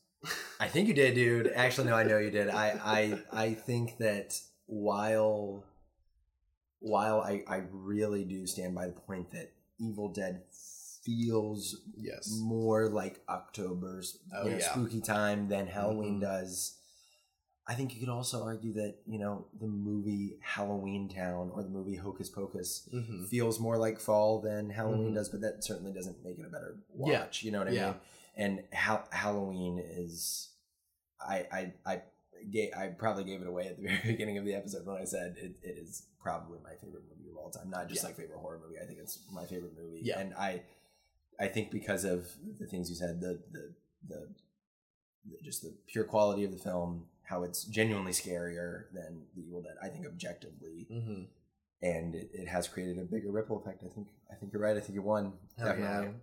I 0.61 0.69
think 0.69 0.87
you 0.89 0.95
did, 0.95 1.15
dude. 1.17 1.49
Actually, 1.55 1.89
no, 1.89 1.97
I 1.97 2.05
know 2.05 2.19
you 2.19 2.31
did. 2.31 2.49
I 2.49 2.79
I 2.83 3.19
I 3.33 3.55
think 3.55 3.99
that 3.99 4.41
while 4.73 5.65
while 6.81 7.21
I 7.21 7.45
I 7.47 7.63
really 7.71 8.25
do 8.25 8.47
stand 8.47 8.75
by 8.75 8.87
the 8.87 8.93
point 8.93 9.31
that 9.33 9.53
Evil 9.79 10.09
Dead 10.09 10.43
feels 11.05 11.77
yes. 11.97 12.31
more 12.41 12.89
like 12.89 13.21
October's 13.29 14.19
Oh, 14.35 14.45
you 14.45 14.51
know, 14.53 14.57
yeah. 14.59 14.71
spooky 14.71 15.01
time 15.01 15.49
than 15.49 15.67
Halloween 15.67 16.19
Mhm. 16.19 16.21
does. 16.23 16.79
I 17.67 17.75
think 17.75 17.95
you 17.95 18.01
could 18.01 18.09
also 18.09 18.43
argue 18.43 18.73
that 18.75 18.97
you 19.07 19.19
know 19.19 19.47
the 19.61 19.67
movie 19.67 20.39
Halloween 20.41 21.09
Town 21.09 21.51
or 21.55 21.63
the 21.63 21.69
movie 21.69 21.97
Hocus 21.97 22.29
Pocus 22.31 22.89
hmm 22.91 23.27
feels 23.27 23.61
more 23.61 23.77
like 23.77 24.01
fall 24.01 24.41
than 24.41 24.71
Halloween 24.71 25.11
Mhm. 25.13 25.15
does, 25.17 25.29
but 25.29 25.41
that 25.43 25.63
certainly 25.63 25.93
doesn't 25.93 26.25
make 26.25 26.39
it 26.39 26.47
a 26.47 26.51
better 26.51 26.79
Yeah. 26.97 27.21
watch. 27.21 27.43
You 27.43 27.51
know 27.53 27.59
what 27.59 27.69
I 27.69 27.73
Yeah. 27.73 27.91
mean? 27.91 28.01
And 28.35 28.65
ha- 28.73 29.07
Halloween 29.11 29.79
is, 29.79 30.49
I 31.21 31.47
I 31.53 31.75
I 31.85 32.03
gave, 32.51 32.71
I 32.77 32.89
probably 32.89 33.25
gave 33.25 33.41
it 33.43 33.47
away 33.47 33.67
at 33.69 33.77
the 33.77 33.83
very 33.89 34.01
beginning 34.05 34.39
of 34.39 34.45
the 34.45 34.55
episode 34.55 34.87
when 34.87 34.97
I 34.97 35.05
said 35.05 35.37
it, 35.39 35.53
it 35.63 35.77
is 35.79 36.07
probably 36.21 36.59
my 36.65 36.71
favorite 36.83 37.05
movie 37.09 37.31
of 37.31 37.37
all 37.37 37.51
time. 37.51 37.71
Not 37.71 37.89
just 37.89 38.03
Yeah. 38.03 38.09
like 38.09 38.17
favorite 38.17 38.39
horror 38.39 38.61
movie. 38.67 38.81
I 38.83 38.87
think 38.87 38.99
it's 39.01 39.19
my 39.33 39.45
favorite 39.47 39.73
movie. 39.77 40.01
Yeah. 40.03 40.19
And 40.19 40.35
I 40.35 40.63
I 41.41 41.49
think 41.49 41.71
because 41.71 42.05
of 42.05 42.27
the 42.59 42.67
things 42.67 42.89
you 42.91 42.97
said, 42.97 43.21
the 43.21 43.41
the 43.53 43.73
the, 44.09 44.29
the 45.29 45.37
just 45.43 45.63
the 45.63 45.73
pure 45.87 46.05
quality 46.05 46.45
of 46.45 46.53
the 46.53 46.59
film, 46.59 47.07
how 47.25 47.43
it's 47.45 47.65
genuinely 47.65 48.13
scarier 48.13 48.85
than 48.93 49.23
the 49.37 49.43
Evil 49.43 49.63
Dead. 49.63 49.75
I 49.83 49.89
think 49.89 50.07
objectively, 50.07 50.87
Mm-hmm. 50.91 51.23
and 51.83 52.15
it, 52.15 52.31
it 52.33 52.49
has 52.49 52.69
created 52.69 52.99
a 52.99 53.03
bigger 53.05 53.31
ripple 53.31 53.59
effect. 53.61 53.83
I 53.85 53.89
think 53.89 54.09
I 54.31 54.35
think 54.35 54.53
you're 54.53 54.63
right. 54.63 54.77
I 54.77 54.81
think 54.81 54.95
you 54.95 55.03
won. 55.03 55.33
Hell 55.59 55.69
Definitely. 55.69 56.15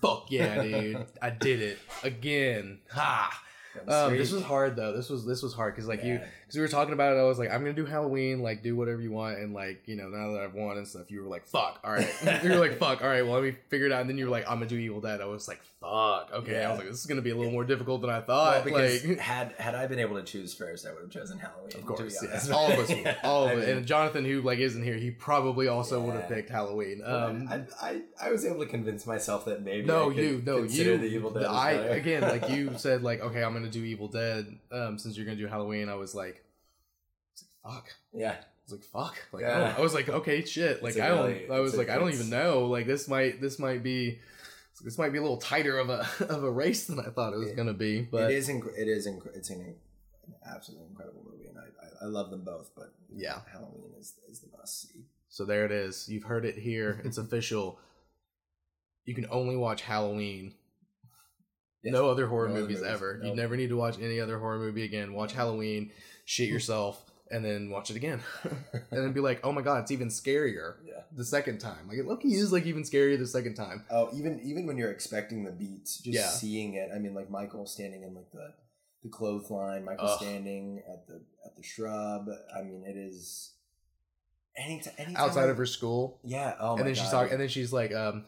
Fuck 0.00 0.30
yeah, 0.30 0.62
dude! 0.62 1.06
I 1.20 1.30
did 1.30 1.60
it 1.60 1.78
again. 2.02 2.80
Ha! 2.92 3.42
Um, 3.88 4.16
this 4.16 4.32
was 4.32 4.42
hard 4.42 4.76
though. 4.76 4.92
This 4.96 5.08
was 5.10 5.24
this 5.24 5.42
was 5.42 5.54
hard 5.54 5.74
because 5.74 5.88
like 5.88 6.02
you 6.04 6.14
Yeah. 6.14 6.26
Because 6.46 6.56
we 6.56 6.62
were 6.62 6.68
talking 6.68 6.92
about 6.94 7.16
it. 7.16 7.18
I 7.18 7.24
was 7.24 7.38
like, 7.40 7.50
I'm 7.50 7.60
gonna 7.60 7.72
do 7.72 7.84
Halloween, 7.84 8.40
like 8.40 8.62
do 8.62 8.76
whatever 8.76 9.00
you 9.02 9.10
want, 9.10 9.38
and 9.38 9.52
like 9.52 9.82
you 9.86 9.96
know 9.96 10.08
now 10.08 10.32
that 10.32 10.42
I've 10.42 10.54
won 10.54 10.76
and 10.78 10.86
stuff, 10.86 11.10
you 11.10 11.20
were 11.22 11.28
like, 11.28 11.44
fuck, 11.46 11.80
all 11.82 11.92
right. 11.92 12.08
you 12.44 12.50
were 12.50 12.56
like, 12.56 12.78
fuck, 12.78 13.02
all 13.02 13.08
right. 13.08 13.22
Well, 13.22 13.34
let 13.34 13.42
me 13.42 13.56
figure 13.68 13.86
it 13.86 13.92
out. 13.92 14.00
And 14.02 14.08
then 14.10 14.16
you 14.16 14.26
were 14.26 14.30
like, 14.30 14.44
I'm 14.48 14.58
gonna 14.58 14.66
do 14.66 14.76
Evil 14.76 15.00
Dead. 15.00 15.20
I 15.20 15.24
was 15.24 15.48
like, 15.48 15.60
fuck, 15.80 16.30
okay. 16.32 16.62
I 16.64 16.70
was 16.70 16.78
like, 16.78 16.88
this 16.88 17.00
is 17.00 17.06
gonna 17.06 17.20
be 17.22 17.30
a 17.30 17.36
little 17.36 17.52
more 17.52 17.64
difficult 17.64 18.00
than 18.00 18.10
I 18.10 18.18
Well, 18.18 18.26
thought. 18.26 18.64
because 18.64 19.04
like, 19.04 19.18
had 19.20 19.52
had 19.58 19.74
I 19.74 19.86
been 19.88 19.98
able 19.98 20.16
to 20.16 20.22
choose 20.22 20.54
first, 20.54 20.86
I 20.86 20.92
would 20.92 21.02
have 21.02 21.10
chosen 21.10 21.38
Halloween. 21.38 21.72
of 21.74 21.84
course, 21.84 22.16
yeah. 22.22 22.30
honest. 22.30 22.50
all 22.52 22.70
of 22.70 22.78
us, 22.78 22.88
would. 22.90 23.16
all 23.24 23.44
of 23.46 23.50
I 23.50 23.54
mean, 23.56 23.68
And 23.68 23.86
Jonathan, 23.86 24.24
who 24.24 24.40
like 24.42 24.60
isn't 24.60 24.82
here, 24.82 24.94
he 24.96 25.10
probably 25.10 25.66
also 25.66 26.00
would 26.00 26.14
have 26.14 26.28
picked 26.28 26.50
Halloween. 26.50 27.02
Um, 27.04 27.48
I, 27.50 27.62
I 27.80 28.00
I 28.22 28.30
was 28.30 28.44
able 28.44 28.60
to 28.60 28.66
convince 28.66 29.04
myself 29.04 29.44
that 29.46 29.62
maybe 29.62 29.86
no, 29.86 30.10
you, 30.10 30.42
no, 30.46 30.58
consider 30.58 30.92
you. 30.92 30.98
the 30.98 31.06
Evil 31.06 31.30
Dead. 31.30 31.44
I 31.44 31.72
again, 31.72 32.22
like 32.22 32.48
you 32.50 32.72
said, 32.76 33.02
like 33.02 33.20
okay, 33.20 33.42
I'm 33.42 33.52
gonna 33.52 33.68
do 33.68 33.82
Evil 33.84 34.06
Dead. 34.08 34.46
Um, 34.70 34.98
since 34.98 35.16
you're 35.16 35.26
gonna 35.26 35.36
do 35.36 35.46
Halloween, 35.48 35.88
I 35.88 35.94
was 35.94 36.14
like, 36.14 36.16
I 36.16 36.16
was 36.16 36.16
like, 36.16 36.35
fuck. 37.68 37.88
yeah. 38.12 38.32
I 38.32 38.72
was 38.72 38.72
like, 38.72 38.82
fuck. 38.84 39.16
Like, 39.32 39.42
Yeah. 39.42 39.74
I, 39.76 39.78
I 39.78 39.80
was 39.80 39.94
like, 39.94 40.08
okay, 40.08 40.44
shit. 40.44 40.82
Like, 40.82 40.98
I 40.98 41.08
don't. 41.08 41.26
really- 41.32 41.50
I 41.50 41.60
was 41.60 41.76
like, 41.76 41.88
I 41.88 41.96
don't 41.98 42.12
even 42.12 42.30
know. 42.30 42.66
Like, 42.66 42.86
this 42.86 43.06
might, 43.08 43.40
this 43.40 43.58
might 43.60 43.82
be, 43.82 44.18
this 44.82 44.98
might 44.98 45.10
be 45.12 45.18
a 45.18 45.22
little 45.22 45.36
tighter 45.36 45.78
of 45.78 45.88
a 45.88 46.06
of 46.28 46.42
a 46.44 46.50
race 46.50 46.86
than 46.86 46.98
I 46.98 47.10
thought 47.10 47.32
it 47.32 47.38
was 47.38 47.50
It- 47.50 47.56
gonna 47.56 47.74
be. 47.74 48.02
But 48.02 48.30
it 48.30 48.34
is. 48.36 48.48
Inc- 48.48 48.76
it 48.76 48.88
is. 48.88 49.06
Inc- 49.06 49.34
it's 49.36 49.50
an, 49.50 49.60
an 49.60 50.34
absolutely 50.52 50.86
incredible 50.88 51.24
movie, 51.30 51.46
and 51.48 51.58
I, 51.58 51.62
I, 51.62 52.06
I 52.06 52.08
love 52.08 52.30
them 52.30 52.42
both. 52.44 52.70
But 52.76 52.92
Yeah. 53.14 53.38
Halloween 53.52 53.92
is 53.98 54.14
is 54.28 54.40
the 54.40 54.48
must 54.58 54.82
see. 54.82 55.04
so 55.28 55.44
there 55.44 55.64
it 55.64 55.70
is. 55.72 56.08
You've 56.08 56.24
heard 56.24 56.44
it 56.44 56.56
here. 56.58 57.00
It's 57.04 57.18
official. 57.18 57.78
You 59.04 59.14
can 59.14 59.26
only 59.30 59.56
watch 59.56 59.82
Halloween. 59.82 60.54
Yes. 61.84 61.92
No 61.92 62.10
other 62.10 62.26
horror 62.26 62.48
No 62.48 62.54
other 62.54 62.62
movies, 62.62 62.78
movies. 62.78 62.92
ever. 62.92 63.18
You 63.22 63.28
Nope. 63.28 63.36
never 63.36 63.56
need 63.56 63.68
to 63.68 63.76
watch 63.76 63.96
any 64.00 64.18
other 64.18 64.38
horror 64.40 64.58
movie 64.58 64.82
again. 64.84 65.12
Watch 65.14 65.32
Halloween, 65.32 65.92
shit 66.24 66.48
yourself, 66.48 67.04
and 67.30 67.44
then 67.44 67.70
watch 67.70 67.90
it 67.90 67.96
again, 67.96 68.20
and 68.42 68.82
then 68.90 69.12
be 69.12 69.20
like, 69.20 69.40
oh 69.44 69.52
my 69.52 69.62
god, 69.62 69.82
it's 69.82 69.90
even 69.90 70.08
scarier 70.08 70.74
Yeah. 70.84 71.00
the 71.12 71.24
second 71.24 71.58
time. 71.58 71.88
Like, 71.88 71.98
Loki 72.04 72.28
is 72.34 72.52
like 72.52 72.66
even 72.66 72.82
scarier 72.82 73.18
the 73.18 73.26
second 73.26 73.54
time. 73.54 73.84
Oh, 73.90 74.10
even 74.14 74.40
even 74.44 74.66
when 74.66 74.76
you're 74.76 74.90
expecting 74.92 75.44
the 75.44 75.52
beats, 75.52 75.98
just 75.98 76.16
Yeah. 76.16 76.28
seeing 76.28 76.74
it. 76.74 76.90
I 76.94 76.98
mean, 76.98 77.14
like 77.14 77.30
Michael 77.30 77.66
standing 77.66 78.02
in 78.02 78.14
like 78.14 78.30
the 78.32 78.52
the 79.02 79.08
clothesline, 79.10 79.84
Michael 79.84 80.08
Ugh. 80.08 80.18
standing 80.20 80.82
at 80.92 81.06
the 81.06 81.20
at 81.44 81.56
the 81.56 81.62
shrub. 81.62 82.28
I 82.56 82.62
mean, 82.62 82.84
it 82.86 82.96
is 82.96 83.52
any 84.56 84.82
anytime 84.98 85.16
outside 85.16 85.44
I- 85.48 85.50
of 85.50 85.56
her 85.58 85.66
school. 85.66 86.20
Yeah. 86.24 86.54
Oh 86.58 86.74
my 86.74 86.80
and 86.80 86.86
then 86.88 86.94
God. 86.94 87.00
she's 87.00 87.10
talking, 87.10 87.32
and 87.32 87.40
then 87.40 87.48
she's 87.48 87.72
like, 87.72 87.92
um, 87.94 88.24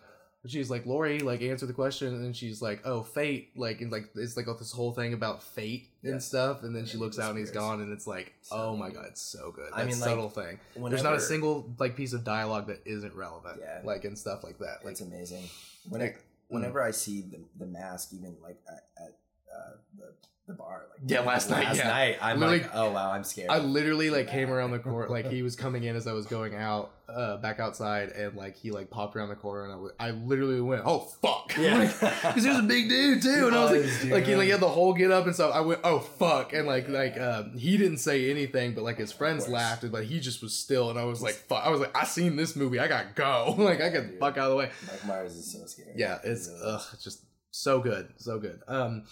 she's 0.47 0.71
like, 0.71 0.87
Laurie, 0.87 1.19
like 1.21 1.43
answer 1.43 1.67
the 1.67 1.73
question, 1.73 2.15
and 2.15 2.25
then 2.25 2.33
she's 2.33 2.63
like, 2.63 2.81
oh, 2.85 3.03
fate, 3.03 3.51
like, 3.57 3.81
and 3.81 3.91
like 3.91 4.11
it's 4.15 4.37
like 4.37 4.47
this 4.59 4.73
whole 4.73 4.93
thing 4.93 5.13
about 5.13 5.43
fate 5.43 5.89
and 6.03 6.13
Yeah. 6.15 6.19
stuff, 6.19 6.63
and 6.63 6.75
then 6.75 6.87
she 6.87 6.97
looks 6.97 7.19
out 7.19 7.31
and 7.31 7.39
he's 7.39 7.51
gone, 7.51 7.81
and 7.81 7.93
it's 7.93 8.07
like, 8.07 8.35
So 8.43 8.57
oh 8.57 8.77
my 8.77 8.91
god, 8.91 9.07
it's 9.09 9.21
so 9.23 9.51
good. 9.51 9.71
I 9.73 9.79
That 9.81 9.87
mean, 9.89 10.01
like, 10.01 10.09
subtle 10.09 10.31
thing. 10.31 10.59
Whenever, 10.75 10.91
There's 10.91 11.03
not 11.03 11.15
a 11.15 11.21
single 11.21 11.75
like 11.79 11.97
piece 11.97 12.13
of 12.13 12.23
dialogue 12.25 12.69
that 12.69 12.83
isn't 12.87 13.15
relevant, 13.15 13.61
Yeah. 13.61 13.81
like 13.85 14.05
and 14.05 14.17
stuff 14.17 14.45
like 14.45 14.59
that. 14.59 14.85
Like, 14.85 14.93
It's 14.93 15.01
amazing. 15.01 15.45
When 15.89 16.01
I, 16.01 16.05
like, 16.05 16.17
mm. 16.19 16.23
whenever 16.49 16.83
I 16.83 16.93
see 16.93 17.23
the 17.23 17.41
the 17.59 17.67
mask, 17.67 18.13
even 18.13 18.37
like 18.43 18.61
at, 18.69 18.87
at 18.97 19.19
uh, 19.55 19.73
the 19.97 20.13
the 20.49 20.55
bar, 20.55 20.87
like 20.91 21.11
Yeah, 21.11 21.21
last 21.21 21.49
night, 21.51 21.65
last 21.65 21.77
yeah. 21.79 21.89
night, 21.89 22.19
I'm 22.21 22.41
Literally- 22.41 22.63
like, 22.63 22.71
oh 22.75 22.91
wow, 22.91 23.13
I'm 23.13 23.23
scared. 23.23 23.51
I 23.51 23.59
literally 23.59 24.11
like 24.11 24.29
came 24.29 24.51
around 24.51 24.73
the 24.73 24.79
corner, 24.81 25.09
like 25.09 25.27
he 25.31 25.43
was 25.43 25.55
coming 25.55 25.85
in 25.85 25.95
as 25.95 26.07
I 26.07 26.13
was 26.13 26.27
going 26.27 26.55
out, 26.57 26.91
uh, 27.09 27.37
back 27.37 27.61
outside, 27.61 28.09
and 28.11 28.35
like 28.35 28.57
he 28.57 28.71
like 28.71 28.91
popped 28.91 29.15
around 29.17 29.29
the 29.29 29.37
corner, 29.37 29.65
and 29.65 29.73
I, 29.73 29.77
was, 29.77 29.93
I 30.01 30.11
literally 30.11 30.61
went, 30.61 30.83
oh 30.85 31.01
fuck, 31.23 31.55
yeah, 31.59 31.87
because 31.87 32.43
he 32.43 32.49
was 32.51 32.59
a 32.59 32.63
big 32.63 32.89
dude 32.89 33.23
too, 33.23 33.47
and 33.47 33.55
I 33.55 33.65
was 33.65 33.73
like, 33.93 34.03
dude. 34.03 34.11
like 34.13 34.25
he 34.27 34.35
like 34.37 34.49
had 34.49 34.61
the 34.61 34.69
whole 34.69 34.93
get 34.95 35.11
up 35.11 35.27
and 35.27 35.35
stuff. 35.35 35.55
I 35.55 35.61
went, 35.61 35.81
oh 35.85 36.01
fuck, 36.01 36.53
and 36.53 36.67
like 36.67 36.89
like 36.89 37.19
um, 37.21 37.57
he 37.57 37.77
didn't 37.77 37.99
say 37.99 38.31
anything, 38.31 38.75
but 38.75 38.85
like 38.85 38.97
his 38.99 39.13
friends 39.13 39.49
laughed, 39.49 39.85
and 39.85 39.93
like 39.93 40.05
he 40.05 40.19
just 40.21 40.43
was 40.43 40.55
still, 40.55 40.91
and 40.91 40.99
I 40.99 41.05
was 41.05 41.23
like, 41.23 41.35
fuck, 41.35 41.65
I 41.65 41.69
was 41.69 41.81
like, 41.81 41.97
I 41.97 42.05
seen 42.05 42.37
this 42.37 42.57
movie, 42.57 42.79
I 42.79 42.89
gotta 42.89 43.09
go, 43.15 43.55
like 43.59 43.81
I 43.81 43.91
got 43.91 44.03
the 44.11 44.17
fuck 44.19 44.37
out 44.39 44.45
of 44.47 44.51
the 44.51 44.57
way. 44.57 44.71
Mike 44.87 45.07
Myers 45.07 45.35
is 45.37 45.53
so 45.53 45.65
scary. 45.67 45.93
Yeah, 45.97 46.19
it's 46.25 46.51
ugh, 46.65 46.83
it's 46.95 47.05
just 47.05 47.25
so 47.51 47.81
good, 47.81 48.13
so 48.19 48.39
good. 48.39 48.61
Um, 48.69 49.05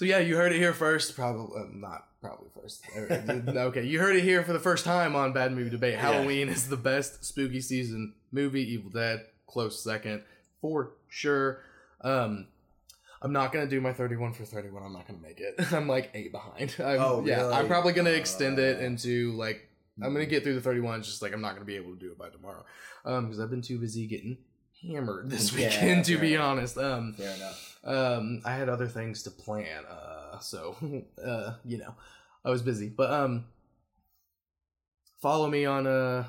so 0.00 0.06
yeah, 0.06 0.18
you 0.18 0.34
heard 0.34 0.50
it 0.50 0.56
here 0.56 0.72
first, 0.72 1.14
probably 1.14 1.60
uh, 1.60 1.66
not 1.74 2.06
probably 2.22 2.48
first. 2.58 2.82
okay, 2.96 3.84
you 3.84 4.00
heard 4.00 4.16
it 4.16 4.24
here 4.24 4.42
for 4.42 4.54
the 4.54 4.58
first 4.58 4.82
time 4.82 5.14
on 5.14 5.34
Bad 5.34 5.52
Movie 5.52 5.68
Debate. 5.68 5.92
Yeah. 5.92 6.00
Halloween 6.00 6.48
is 6.48 6.70
the 6.70 6.78
best 6.78 7.22
spooky 7.22 7.60
season 7.60 8.14
movie. 8.32 8.62
Evil 8.72 8.90
Dead 8.90 9.26
close 9.46 9.84
second 9.84 10.22
for 10.62 10.92
sure. 11.10 11.60
Um, 12.00 12.46
I'm 13.20 13.34
not 13.34 13.52
gonna 13.52 13.66
do 13.66 13.78
my 13.82 13.92
31 13.92 14.32
for 14.32 14.46
31. 14.46 14.82
I'm 14.84 14.94
not 14.94 15.06
gonna 15.06 15.20
make 15.20 15.38
it. 15.38 15.54
I'm 15.70 15.86
like 15.86 16.08
eight 16.14 16.32
behind. 16.32 16.74
I'm, 16.78 16.98
Oh, 16.98 17.22
yeah, 17.26 17.50
I'm 17.50 17.66
probably 17.66 17.92
gonna 17.92 18.08
extend 18.08 18.58
it 18.58 18.78
Uh, 18.78 18.84
into 18.86 19.32
like 19.32 19.68
I'm 20.02 20.14
gonna 20.14 20.24
get 20.24 20.44
through 20.44 20.54
the 20.54 20.62
31. 20.62 21.02
Just 21.02 21.20
like 21.20 21.34
I'm 21.34 21.42
not 21.42 21.52
gonna 21.52 21.66
be 21.66 21.76
able 21.76 21.92
to 21.92 21.98
do 22.00 22.10
it 22.10 22.16
by 22.16 22.30
tomorrow, 22.30 22.64
um, 23.04 23.26
because 23.26 23.38
I've 23.38 23.50
been 23.50 23.60
too 23.60 23.78
busy 23.78 24.06
getting 24.06 24.38
hammered 24.82 25.30
this 25.30 25.52
Yeah, 25.52 25.68
weekend. 25.68 26.04
to 26.06 26.18
be 26.18 26.34
enough. 26.34 26.46
honest, 26.48 26.78
um, 26.78 27.14
fair 27.14 27.34
enough. 27.34 27.78
um, 27.84 28.42
I 28.44 28.52
had 28.54 28.68
other 28.68 28.86
things 28.88 29.22
to 29.24 29.30
plan. 29.30 29.84
Uh, 29.86 30.38
so 30.40 30.76
uh, 31.24 31.54
you 31.64 31.78
know, 31.78 31.94
I 32.44 32.50
was 32.50 32.62
busy. 32.62 32.88
But 32.88 33.10
um, 33.12 33.44
follow 35.20 35.48
me 35.48 35.64
on 35.66 35.86
uh 35.86 36.24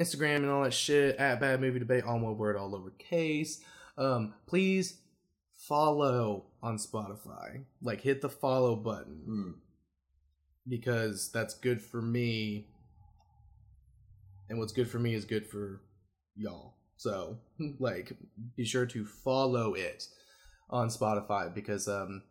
Instagram 0.00 0.36
and 0.36 0.50
all 0.50 0.62
that 0.62 0.72
shit 0.74 1.16
at 1.16 1.40
Bad 1.40 1.60
Movie 1.60 1.80
Debate, 1.80 2.04
all 2.04 2.20
one 2.20 2.38
word, 2.38 2.56
all 2.56 2.70
lowercase. 2.70 3.58
Um, 3.96 4.34
please 4.46 4.98
follow 5.56 6.44
on 6.62 6.78
Spotify. 6.78 7.64
Like, 7.82 8.00
hit 8.00 8.20
the 8.20 8.28
follow 8.28 8.76
button 8.76 9.24
Mm. 9.28 9.54
because 10.68 11.32
that's 11.32 11.54
good 11.54 11.82
for 11.82 12.00
me. 12.00 12.68
And 14.48 14.60
what's 14.60 14.72
good 14.72 14.88
for 14.88 15.00
me 15.00 15.14
is 15.14 15.24
good 15.24 15.46
for 15.48 15.80
y'all. 16.36 16.74
So, 16.98 17.38
like, 17.78 18.12
be 18.56 18.64
sure 18.64 18.84
to 18.86 19.04
follow 19.06 19.72
it 19.74 20.06
on 20.68 20.88
Spotify 20.88 21.54
because 21.54 21.88
um 21.88 22.22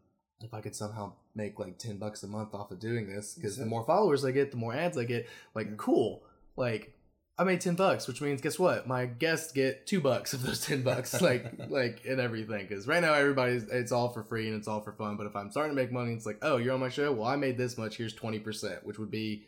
if 0.41 0.53
I 0.53 0.61
could 0.61 0.75
somehow 0.75 1.13
make 1.33 1.57
like 1.57 1.79
10 1.79 1.97
bucks 1.97 2.21
a 2.21 2.27
month 2.27 2.53
off 2.53 2.69
of 2.71 2.79
doing 2.79 3.07
this 3.11 3.33
because 3.33 3.57
the 3.57 3.65
more 3.65 3.83
followers 3.85 4.23
I 4.23 4.31
get, 4.31 4.51
the 4.51 4.57
more 4.57 4.73
ads 4.75 4.97
I 4.97 5.05
get, 5.05 5.27
like 5.55 5.67
Yeah. 5.67 5.73
cool. 5.77 6.23
Like 6.55 6.93
I 7.39 7.43
made 7.43 7.61
10 7.61 7.75
bucks, 7.75 8.07
which 8.07 8.21
means 8.21 8.41
guess 8.41 8.59
what? 8.59 8.87
My 8.87 9.05
guests 9.05 9.51
get 9.51 9.87
2 9.87 10.01
bucks 10.01 10.33
of 10.33 10.43
those 10.43 10.63
10 10.65 10.81
bucks 10.83 11.21
like 11.29 11.45
like 11.69 12.03
and 12.05 12.19
everything 12.19 12.67
cuz 12.67 12.87
right 12.87 13.01
now 13.01 13.13
everybody's 13.13 13.63
it's 13.63 13.91
all 13.91 14.09
for 14.09 14.23
free 14.23 14.47
and 14.47 14.55
it's 14.57 14.67
all 14.67 14.81
for 14.81 14.91
fun, 14.91 15.15
but 15.17 15.25
if 15.27 15.35
I'm 15.35 15.49
starting 15.49 15.75
to 15.75 15.81
make 15.81 15.91
money, 15.91 16.13
it's 16.13 16.25
like, 16.25 16.39
"Oh, 16.43 16.57
you're 16.57 16.73
on 16.73 16.79
my 16.81 16.89
show? 16.89 17.11
Well, 17.13 17.27
I 17.27 17.35
made 17.37 17.57
this 17.57 17.77
much. 17.77 17.97
Here's 17.97 18.13
20%, 18.15 18.83
which 18.83 18.99
would 18.99 19.11
be 19.11 19.47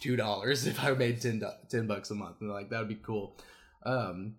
$2 0.00 0.66
if 0.66 0.82
I 0.82 0.90
made 0.92 1.20
10 1.22 1.42
10 1.70 1.86
bucks 1.86 2.10
a 2.10 2.14
month." 2.14 2.40
And 2.40 2.50
like 2.50 2.68
that 2.70 2.80
would 2.80 2.88
be 2.88 2.96
cool. 3.02 3.38
Um 3.84 4.34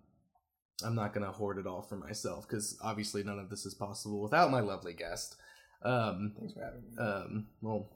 I'm 0.84 0.94
not 0.94 1.12
gonna 1.12 1.32
hoard 1.32 1.58
it 1.58 1.66
all 1.66 1.82
for 1.82 1.96
myself 1.96 2.46
because 2.48 2.78
obviously 2.82 3.22
none 3.24 3.38
of 3.38 3.50
this 3.50 3.66
is 3.66 3.74
possible 3.74 4.20
without 4.20 4.50
my 4.50 4.60
lovely 4.60 4.92
guest. 4.94 5.36
Um, 5.82 6.34
Thanks 6.38 6.54
for 6.54 6.64
having 6.64 6.82
me. 6.88 6.96
um, 6.98 7.46
well, 7.60 7.88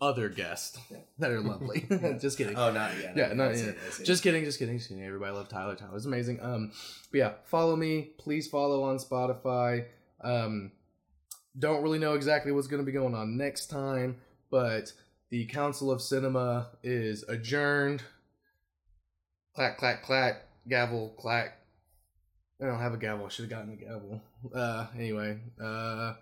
other 0.00 0.28
guests 0.28 0.78
Yeah. 0.90 0.98
that 1.18 1.30
are 1.30 1.40
lovely. 1.40 1.86
just 2.20 2.36
kidding. 2.36 2.56
oh, 2.56 2.72
not 2.72 2.90
yet. 3.00 3.16
yeah, 3.16 3.32
no, 3.32 3.48
I 3.50 3.54
see, 3.54 3.66
yeah. 3.66 3.72
I 3.86 3.90
see. 3.90 4.04
Just 4.04 4.22
kidding, 4.22 4.44
just 4.44 4.58
kidding, 4.58 4.76
just 4.76 4.88
kidding. 4.88 5.04
Everybody 5.04 5.32
love 5.32 5.48
Tyler. 5.48 5.76
Tyler's 5.76 6.06
amazing. 6.06 6.40
Um, 6.42 6.72
but 7.10 7.18
yeah, 7.18 7.32
follow 7.44 7.76
me. 7.76 8.10
Please 8.18 8.46
follow 8.48 8.82
on 8.82 8.98
Spotify. 8.98 9.86
Um, 10.22 10.72
don't 11.58 11.82
really 11.82 11.98
know 11.98 12.14
exactly 12.14 12.52
what's 12.52 12.66
going 12.66 12.82
to 12.82 12.86
be 12.86 12.92
going 12.92 13.14
on 13.14 13.36
next 13.36 13.66
time, 13.66 14.16
but 14.50 14.92
the 15.30 15.46
Council 15.46 15.90
of 15.90 16.02
Cinema 16.02 16.68
is 16.82 17.22
adjourned. 17.28 18.02
Clack, 19.54 19.78
clack, 19.78 20.02
clack. 20.02 20.42
Gavel, 20.68 21.14
clack. 21.18 21.58
I 22.62 22.66
don't 22.66 22.80
have 22.80 22.94
a 22.94 22.98
gavel. 22.98 23.26
I 23.26 23.28
should 23.28 23.44
have 23.44 23.50
gotten 23.50 23.72
a 23.72 23.76
gavel. 23.76 24.22
Uh, 24.54 24.86
anyway, 24.96 25.38
uh, 25.62 26.14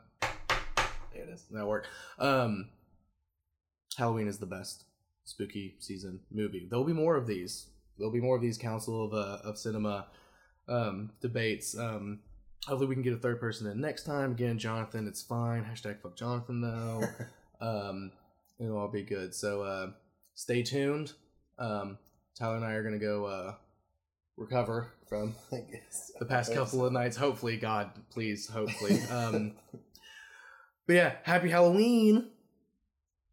it 1.14 1.28
is. 1.28 1.44
That 1.50 1.66
worked. 1.66 1.88
Um, 2.18 2.70
Halloween 3.96 4.28
is 4.28 4.38
the 4.38 4.46
best 4.46 4.84
spooky 5.24 5.76
season 5.78 6.20
movie. 6.30 6.66
There'll 6.68 6.84
be 6.84 6.92
more 6.92 7.16
of 7.16 7.26
these. 7.26 7.66
There'll 7.98 8.12
be 8.12 8.20
more 8.20 8.36
of 8.36 8.42
these 8.42 8.58
Council 8.58 9.04
of 9.04 9.12
uh, 9.12 9.38
of 9.44 9.58
Cinema 9.58 10.06
um, 10.68 11.10
debates. 11.20 11.76
Um, 11.78 12.20
hopefully, 12.66 12.88
we 12.88 12.94
can 12.94 13.02
get 13.02 13.12
a 13.12 13.18
third 13.18 13.40
person 13.40 13.66
in 13.66 13.80
next 13.80 14.04
time. 14.04 14.32
Again, 14.32 14.58
Jonathan, 14.58 15.06
it's 15.06 15.22
fine. 15.22 15.64
Hashtag 15.64 16.00
fuck 16.00 16.16
Jonathan 16.16 16.60
though. 16.60 17.02
um, 17.60 18.12
it'll 18.58 18.78
all 18.78 18.88
be 18.88 19.02
good. 19.02 19.34
So 19.34 19.62
uh, 19.62 19.90
stay 20.34 20.62
tuned. 20.62 21.12
Um, 21.58 21.98
Tyler 22.38 22.56
and 22.56 22.64
I 22.64 22.72
are 22.72 22.82
gonna 22.82 22.98
go 22.98 23.26
uh, 23.26 23.54
recover 24.42 24.92
from 25.08 25.34
I 25.52 25.64
guess. 25.70 26.12
the 26.18 26.24
past 26.24 26.52
couple 26.52 26.80
so. 26.80 26.84
of 26.86 26.92
nights. 26.92 27.16
Hopefully, 27.16 27.56
God, 27.56 27.90
please, 28.10 28.48
hopefully. 28.48 29.00
Um, 29.10 29.54
but 30.86 30.94
yeah, 30.94 31.12
happy 31.22 31.50
Halloween. 31.50 32.28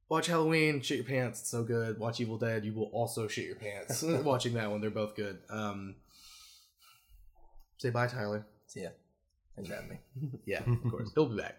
Watch 0.10 0.28
Halloween, 0.28 0.82
shit 0.82 0.97
your 0.97 1.05
pants. 1.05 1.41
It's 1.41 1.49
so 1.49 1.64
good. 1.64 1.99
Watch 1.99 2.20
Evil 2.20 2.38
Dead. 2.38 2.66
You 2.66 2.74
will 2.74 2.89
also 2.93 3.28
shit 3.28 3.45
your 3.45 3.55
pants 3.55 4.01
watching 4.24 4.53
that 4.55 4.72
one. 4.72 4.82
They're 4.82 4.89
both 4.89 5.16
good. 5.16 5.39
Um, 5.49 5.95
say 7.78 7.91
bye, 7.91 8.07
Tyler. 8.07 8.45
See 8.68 8.82
ya. 8.82 8.89
Thanks 9.55 9.70
for 9.70 9.76
having 9.76 9.89
me. 9.89 9.97
Yeah, 10.45 10.64
of 10.66 10.91
course. 10.91 11.12
He'll 11.14 11.28
be 11.28 11.38
back. 11.38 11.57